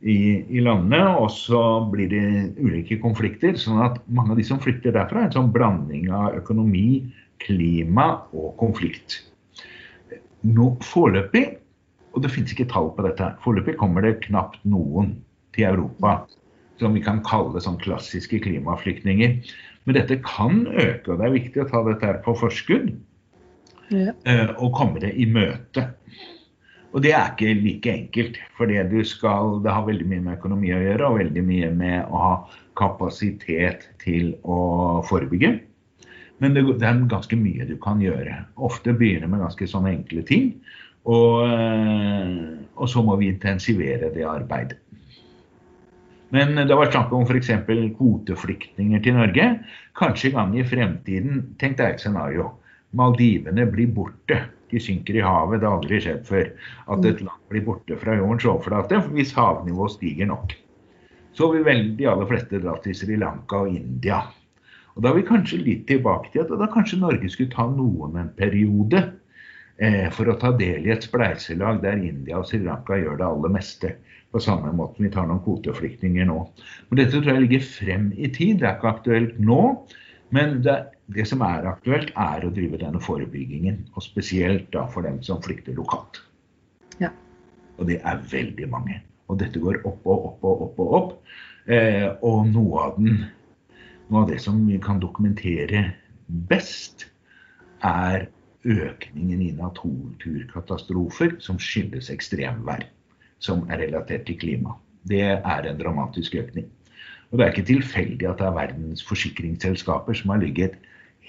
i, 0.00 0.44
i 0.48 0.60
landet, 0.64 1.04
og 1.20 1.28
så 1.34 1.62
blir 1.92 2.08
det 2.12 2.24
ulike 2.60 3.00
konflikter. 3.02 3.56
Sånn 3.60 3.82
at 3.84 3.98
mange 4.08 4.34
av 4.34 4.40
de 4.40 4.46
som 4.48 4.60
flykter 4.62 4.94
derfra, 4.96 5.24
er 5.24 5.30
en 5.30 5.36
sånn 5.36 5.52
blanding 5.54 6.08
av 6.14 6.38
økonomi, 6.40 7.02
klima 7.40 8.10
og 8.36 8.54
konflikt. 8.60 9.20
Nå 10.44 10.74
Foreløpig, 10.84 11.46
og 12.14 12.24
det 12.24 12.32
finnes 12.32 12.52
ikke 12.54 12.68
tall 12.72 12.90
på 12.96 13.04
dette, 13.06 13.34
foreløpig 13.44 13.76
kommer 13.80 14.04
det 14.04 14.18
knapt 14.24 14.62
noen 14.68 15.18
til 15.56 15.68
Europa 15.68 16.22
som 16.80 16.96
vi 16.96 17.02
kan 17.04 17.20
kalle 17.26 17.60
sånn 17.60 17.78
klassiske 17.80 18.40
klimaflyktninger. 18.40 19.36
Men 19.84 19.96
dette 19.96 20.20
kan 20.24 20.64
øke, 20.68 21.12
og 21.12 21.20
det 21.20 21.26
er 21.26 21.36
viktig 21.36 21.62
å 21.62 21.68
ta 21.68 21.84
dette 21.86 22.08
her 22.08 22.20
på 22.24 22.36
forskudd 22.40 22.92
Ja. 23.90 24.12
eh, 24.24 24.50
og 24.56 24.72
komme 24.76 25.00
det 25.02 25.12
i 25.18 25.26
møte. 25.26 25.90
Og 26.90 27.04
det 27.04 27.12
er 27.14 27.30
ikke 27.30 27.54
like 27.54 27.92
enkelt, 27.92 28.38
for 28.58 28.66
det 28.66 29.04
skal, 29.06 29.60
det 29.62 29.70
har 29.70 29.86
veldig 29.86 30.06
mye 30.10 30.24
med 30.24 30.38
økonomi 30.40 30.72
å 30.74 30.80
gjøre, 30.82 31.06
og 31.06 31.18
veldig 31.20 31.44
mye 31.46 31.70
med 31.70 32.10
å 32.10 32.22
ha 32.24 32.32
kapasitet 32.78 33.86
til 34.02 34.32
å 34.42 34.58
forebygge. 35.06 35.52
Men 36.40 36.56
det, 36.56 36.64
det 36.80 36.88
er 36.88 37.02
ganske 37.10 37.36
mye 37.38 37.68
du 37.68 37.76
kan 37.82 38.00
gjøre. 38.02 38.40
Ofte 38.56 38.96
begynner 38.96 39.30
med 39.30 39.44
ganske 39.44 39.68
sånne 39.70 39.92
enkle 39.98 40.24
ting. 40.26 40.54
Og, 41.08 41.46
eh, 41.46 42.32
og 42.76 42.90
så 42.90 43.04
må 43.04 43.16
vi 43.20 43.30
intensivere 43.30 44.10
det 44.14 44.26
arbeidet. 44.26 44.80
Men 46.30 46.54
det 46.54 46.76
var 46.78 46.90
snakk 46.92 47.12
om 47.14 47.24
f.eks. 47.26 47.50
kvoteflyktninger 47.98 49.02
til 49.02 49.16
Norge. 49.18 49.46
Kanskje 49.98 50.30
en 50.30 50.36
gang 50.36 50.52
i 50.58 50.66
fremtiden, 50.66 51.40
tenk 51.58 51.78
deg 51.80 51.96
et 51.96 52.04
scenario. 52.04 52.52
Maldivene 52.96 53.66
blir 53.70 53.92
borte. 53.94 54.40
De 54.70 54.80
synker 54.80 55.18
i 55.18 55.22
havet. 55.24 55.60
Det 55.60 55.68
har 55.68 55.78
aldri 55.78 56.00
skjedd 56.02 56.26
før 56.26 56.50
at 56.94 57.06
et 57.06 57.22
land 57.26 57.46
blir 57.50 57.64
borte 57.66 57.98
fra 58.00 58.16
jordens 58.18 58.46
overflate 58.46 59.00
hvis 59.14 59.34
havnivået 59.36 59.96
stiger 59.96 60.30
nok. 60.30 60.54
Så 61.34 61.50
vil 61.52 61.64
vel 61.66 61.88
de 61.98 62.08
aller 62.10 62.28
fleste 62.30 62.60
dra 62.62 62.76
til 62.82 62.96
Sri 62.98 63.18
Lanka 63.18 63.64
og 63.64 63.74
India. 63.74 64.24
Og 64.96 65.02
Da 65.02 65.10
er 65.10 65.20
vi 65.20 65.26
kanskje 65.26 65.62
litt 65.62 65.86
tilbake 65.86 66.32
til 66.32 66.42
at 66.42 66.52
da 66.58 66.68
kanskje 66.70 66.98
Norge 67.00 67.30
skulle 67.30 67.54
ta 67.54 67.68
noen 67.70 68.18
en 68.18 68.32
periode 68.36 69.04
eh, 69.78 70.10
for 70.14 70.30
å 70.30 70.38
ta 70.38 70.50
del 70.58 70.86
i 70.86 70.94
et 70.94 71.06
spleiselag 71.06 71.82
der 71.84 72.02
India 72.02 72.40
og 72.40 72.48
Sri 72.50 72.58
Lanka 72.64 72.98
gjør 72.98 73.20
det 73.20 73.28
aller 73.28 73.54
meste. 73.54 73.94
På 74.30 74.42
samme 74.42 74.70
måte 74.74 75.02
vi 75.02 75.10
tar 75.10 75.26
noen 75.26 75.42
kvoteflyktninger 75.46 76.26
nå. 76.26 76.42
Men 76.90 77.00
dette 77.00 77.18
tror 77.18 77.34
jeg 77.34 77.46
ligger 77.46 77.66
frem 77.66 78.10
i 78.14 78.30
tid. 78.30 78.60
Det 78.60 78.68
er 78.68 78.76
ikke 78.78 78.92
aktuelt 78.94 79.38
nå. 79.42 79.62
Men 80.34 80.60
det, 80.62 80.76
det 81.14 81.26
som 81.28 81.42
er 81.44 81.66
aktuelt, 81.70 82.12
er 82.18 82.44
å 82.46 82.52
drive 82.54 82.78
denne 82.80 83.00
forebyggingen. 83.02 83.82
Og 83.94 84.04
spesielt 84.04 84.70
da 84.74 84.86
for 84.92 85.06
dem 85.06 85.20
som 85.26 85.42
flykter 85.42 85.76
lokalt. 85.78 86.22
Ja. 87.02 87.10
Og 87.78 87.88
det 87.90 88.00
er 88.06 88.24
veldig 88.30 88.68
mange. 88.70 89.00
Og 89.30 89.38
dette 89.42 89.62
går 89.62 89.82
opp 89.88 90.06
og 90.06 90.26
opp 90.30 90.44
og 90.46 90.64
opp 90.66 90.82
og 90.82 90.96
opp. 90.98 91.14
Eh, 91.70 92.08
og 92.26 92.50
noe 92.50 92.84
av, 92.86 92.98
den, 92.98 93.24
noe 94.10 94.24
av 94.24 94.30
det 94.32 94.40
som 94.42 94.58
vi 94.66 94.78
kan 94.82 95.02
dokumentere 95.02 95.90
best, 96.50 97.08
er 97.86 98.28
økningen 98.68 99.40
i 99.40 99.52
naturkatastrofer 99.56 101.38
som 101.40 101.56
skyldes 101.62 102.10
ekstremvær. 102.12 102.84
Som 103.40 103.64
er 103.72 103.80
relatert 103.86 104.26
til 104.28 104.36
klima. 104.36 104.76
Det 105.08 105.24
er 105.24 105.66
en 105.66 105.80
dramatisk 105.80 106.36
økning. 106.36 106.68
Og 107.30 107.38
det 107.38 107.44
er 107.44 107.52
ikke 107.54 107.70
tilfeldig 107.70 108.26
at 108.28 108.40
det 108.42 108.46
er 108.48 108.56
verdens 108.58 109.04
forsikringsselskaper 109.06 110.18
som 110.18 110.34
har 110.34 110.42
ligget 110.42 110.76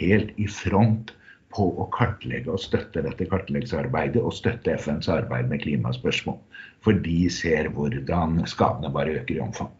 helt 0.01 0.37
i 0.41 0.47
front 0.49 1.13
på 1.51 1.67
å 1.79 1.87
kartlegge 1.91 2.51
og 2.53 2.61
støtte 2.63 3.03
dette 3.03 3.27
kartleggingsarbeidet 3.27 4.21
og 4.21 4.33
støtte 4.35 4.77
FNs 4.79 5.09
arbeid 5.11 5.49
med 5.51 5.63
klimaspørsmål. 5.65 6.37
For 6.81 6.97
de 7.05 7.25
ser 7.33 7.69
hvordan 7.75 8.39
skadene 8.49 8.91
bare 8.93 9.17
øker 9.19 9.37
i 9.37 9.43
omfang. 9.43 9.71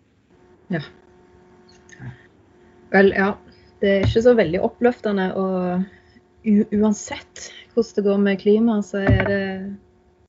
Ja. 0.73 0.83
Vel, 2.91 3.13
ja. 3.15 3.33
Det 3.81 3.89
er 3.89 4.03
ikke 4.05 4.21
så 4.27 4.35
veldig 4.37 4.59
oppløftende. 4.61 5.31
Og 5.39 6.75
uansett 6.75 7.47
hvordan 7.73 7.95
det 7.95 8.05
går 8.05 8.19
med 8.27 8.43
klimaet, 8.43 8.91
så 8.91 9.05
er 9.07 9.23
det 9.29 9.41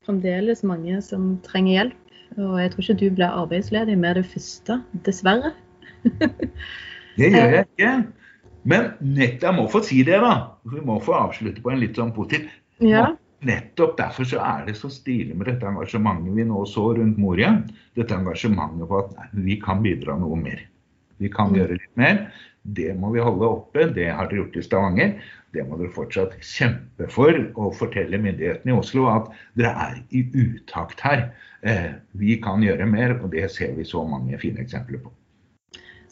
fremdeles 0.06 0.62
mange 0.66 1.02
som 1.04 1.34
trenger 1.44 1.72
hjelp. 1.72 1.98
Og 2.40 2.56
jeg 2.62 2.72
tror 2.72 2.84
ikke 2.86 3.00
du 3.02 3.18
blir 3.18 3.28
arbeidsledig 3.42 3.98
med 3.98 4.16
det 4.16 4.24
første, 4.30 4.78
dessverre. 5.04 5.52
det 7.18 7.28
gjør 7.28 7.58
jeg 7.58 7.66
ikke. 7.66 7.92
Men 8.68 8.92
nett, 9.02 9.42
jeg 9.42 9.56
må 9.56 9.66
få 9.70 9.82
si 9.86 10.02
det, 10.06 10.20
da. 10.22 10.34
Vi 10.70 10.82
må 10.86 11.00
få 11.02 11.16
avslutte 11.18 11.62
på 11.64 11.72
en 11.72 11.82
litt 11.82 11.98
sånn 11.98 12.14
positiv. 12.14 12.48
Ja. 12.82 13.08
Nettopp 13.42 13.96
derfor 13.98 14.26
så 14.28 14.38
er 14.38 14.66
det 14.68 14.76
så 14.78 14.90
stilig 14.92 15.34
med 15.34 15.48
dette 15.50 15.66
engasjementet 15.66 16.36
vi 16.36 16.44
nå 16.46 16.62
så 16.70 16.92
rundt 16.94 17.18
Moria. 17.18 17.56
Dette 17.98 18.14
engasjementet 18.14 18.86
på 18.86 19.00
at 19.02 19.34
vi 19.34 19.58
kan 19.62 19.82
bidra 19.82 20.14
noe 20.20 20.38
mer. 20.38 20.62
Vi 21.18 21.30
kan 21.32 21.50
mm. 21.50 21.58
gjøre 21.58 21.78
litt 21.80 21.96
mer. 21.98 22.20
Det 22.62 22.92
må 22.94 23.10
vi 23.10 23.22
holde 23.22 23.48
oppe. 23.48 23.88
Det 23.96 24.06
har 24.14 24.30
dere 24.30 24.44
gjort 24.44 24.58
i 24.58 24.62
Stavanger. 24.62 25.16
Det 25.52 25.64
må 25.66 25.78
dere 25.80 25.94
fortsatt 25.94 26.36
kjempe 26.46 27.08
for 27.10 27.34
og 27.58 27.74
fortelle 27.76 28.20
myndighetene 28.22 28.70
i 28.70 28.78
Oslo 28.78 29.08
at 29.10 29.32
dere 29.58 29.88
er 29.88 29.98
i 30.14 30.22
utakt 30.38 31.02
her. 31.02 31.26
Eh, 31.66 31.90
vi 32.18 32.38
kan 32.42 32.62
gjøre 32.62 32.86
mer, 32.90 33.18
og 33.18 33.34
det 33.34 33.48
ser 33.54 33.74
vi 33.74 33.86
så 33.86 34.06
mange 34.06 34.38
fine 34.42 34.62
eksempler 34.62 35.02
på. 35.02 35.10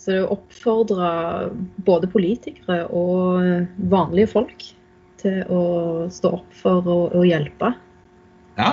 Så 0.01 0.15
det 0.17 0.29
oppfordrer 0.33 1.51
både 1.85 2.09
politikere 2.09 2.87
og 2.97 3.67
vanlige 3.93 4.31
folk 4.33 4.65
til 5.21 5.43
å 5.53 5.63
stå 6.13 6.31
opp 6.39 6.55
for 6.57 6.87
å, 6.89 7.01
å 7.13 7.25
hjelpe. 7.29 7.75
Ja, 8.57 8.71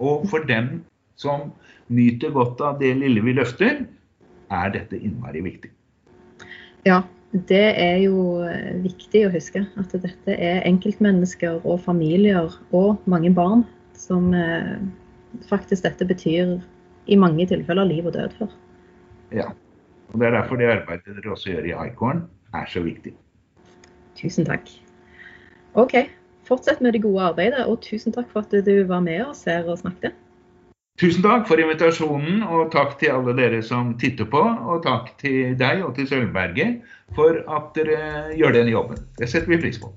og 0.00 0.24
for 0.30 0.46
dem 0.48 0.80
som 1.20 1.50
nyter 1.92 2.32
godt 2.32 2.62
av 2.64 2.80
det 2.80 2.94
lille 2.96 3.20
vi 3.24 3.36
løfter, 3.36 3.84
er 4.52 4.72
dette 4.72 4.96
innmari 4.96 5.42
viktig. 5.44 5.70
Ja, 6.86 7.02
det 7.50 7.64
er 7.82 7.98
jo 8.04 8.46
viktig 8.84 9.26
å 9.26 9.32
huske 9.34 9.64
at 9.76 9.92
dette 9.92 10.36
er 10.36 10.64
enkeltmennesker 10.68 11.60
og 11.66 11.82
familier 11.84 12.54
og 12.70 13.02
mange 13.10 13.32
barn 13.34 13.66
som 13.98 14.30
eh, 14.36 14.76
faktisk 15.50 15.84
dette 15.84 16.08
betyr 16.08 16.56
i 17.10 17.18
mange 17.18 17.48
tilfeller 17.50 17.88
liv 17.88 18.08
og 18.08 18.16
død 18.16 18.36
for. 18.38 18.56
Ja. 19.34 19.50
Og 20.12 20.20
Det 20.20 20.26
er 20.26 20.36
derfor 20.38 20.56
det 20.56 20.68
arbeidet 20.70 21.16
dere 21.16 21.32
også 21.32 21.52
gjør 21.52 21.70
i 21.70 21.74
Icorn 21.88 22.22
er 22.54 22.68
så 22.70 22.82
viktig. 22.84 23.14
Tusen 24.16 24.46
takk. 24.48 24.70
OK, 25.76 25.96
fortsett 26.48 26.80
med 26.80 26.96
det 26.96 27.02
gode 27.04 27.32
arbeidet, 27.32 27.66
og 27.66 27.82
tusen 27.84 28.14
takk 28.14 28.30
for 28.32 28.46
at 28.46 28.64
du 28.64 28.84
var 28.88 29.02
med 29.04 29.26
oss 29.26 29.44
her 29.44 29.68
og 29.68 29.82
snakket. 29.82 30.16
Tusen 30.96 31.20
takk 31.20 31.44
for 31.44 31.60
invitasjonen, 31.60 32.40
og 32.48 32.70
takk 32.72 32.94
til 33.02 33.12
alle 33.12 33.34
dere 33.36 33.60
som 33.60 33.92
titter 34.00 34.24
på. 34.32 34.40
Og 34.40 34.80
takk 34.86 35.12
til 35.20 35.52
deg 35.60 35.84
og 35.84 35.92
til 35.98 36.08
Sølvberget 36.08 36.80
for 37.18 37.42
at 37.52 37.76
dere 37.76 38.32
gjør 38.38 38.56
den 38.56 38.72
jobben. 38.72 39.02
Det 39.20 39.28
setter 39.28 39.52
vi 39.52 39.60
pris 39.66 39.76
på. 39.82 39.92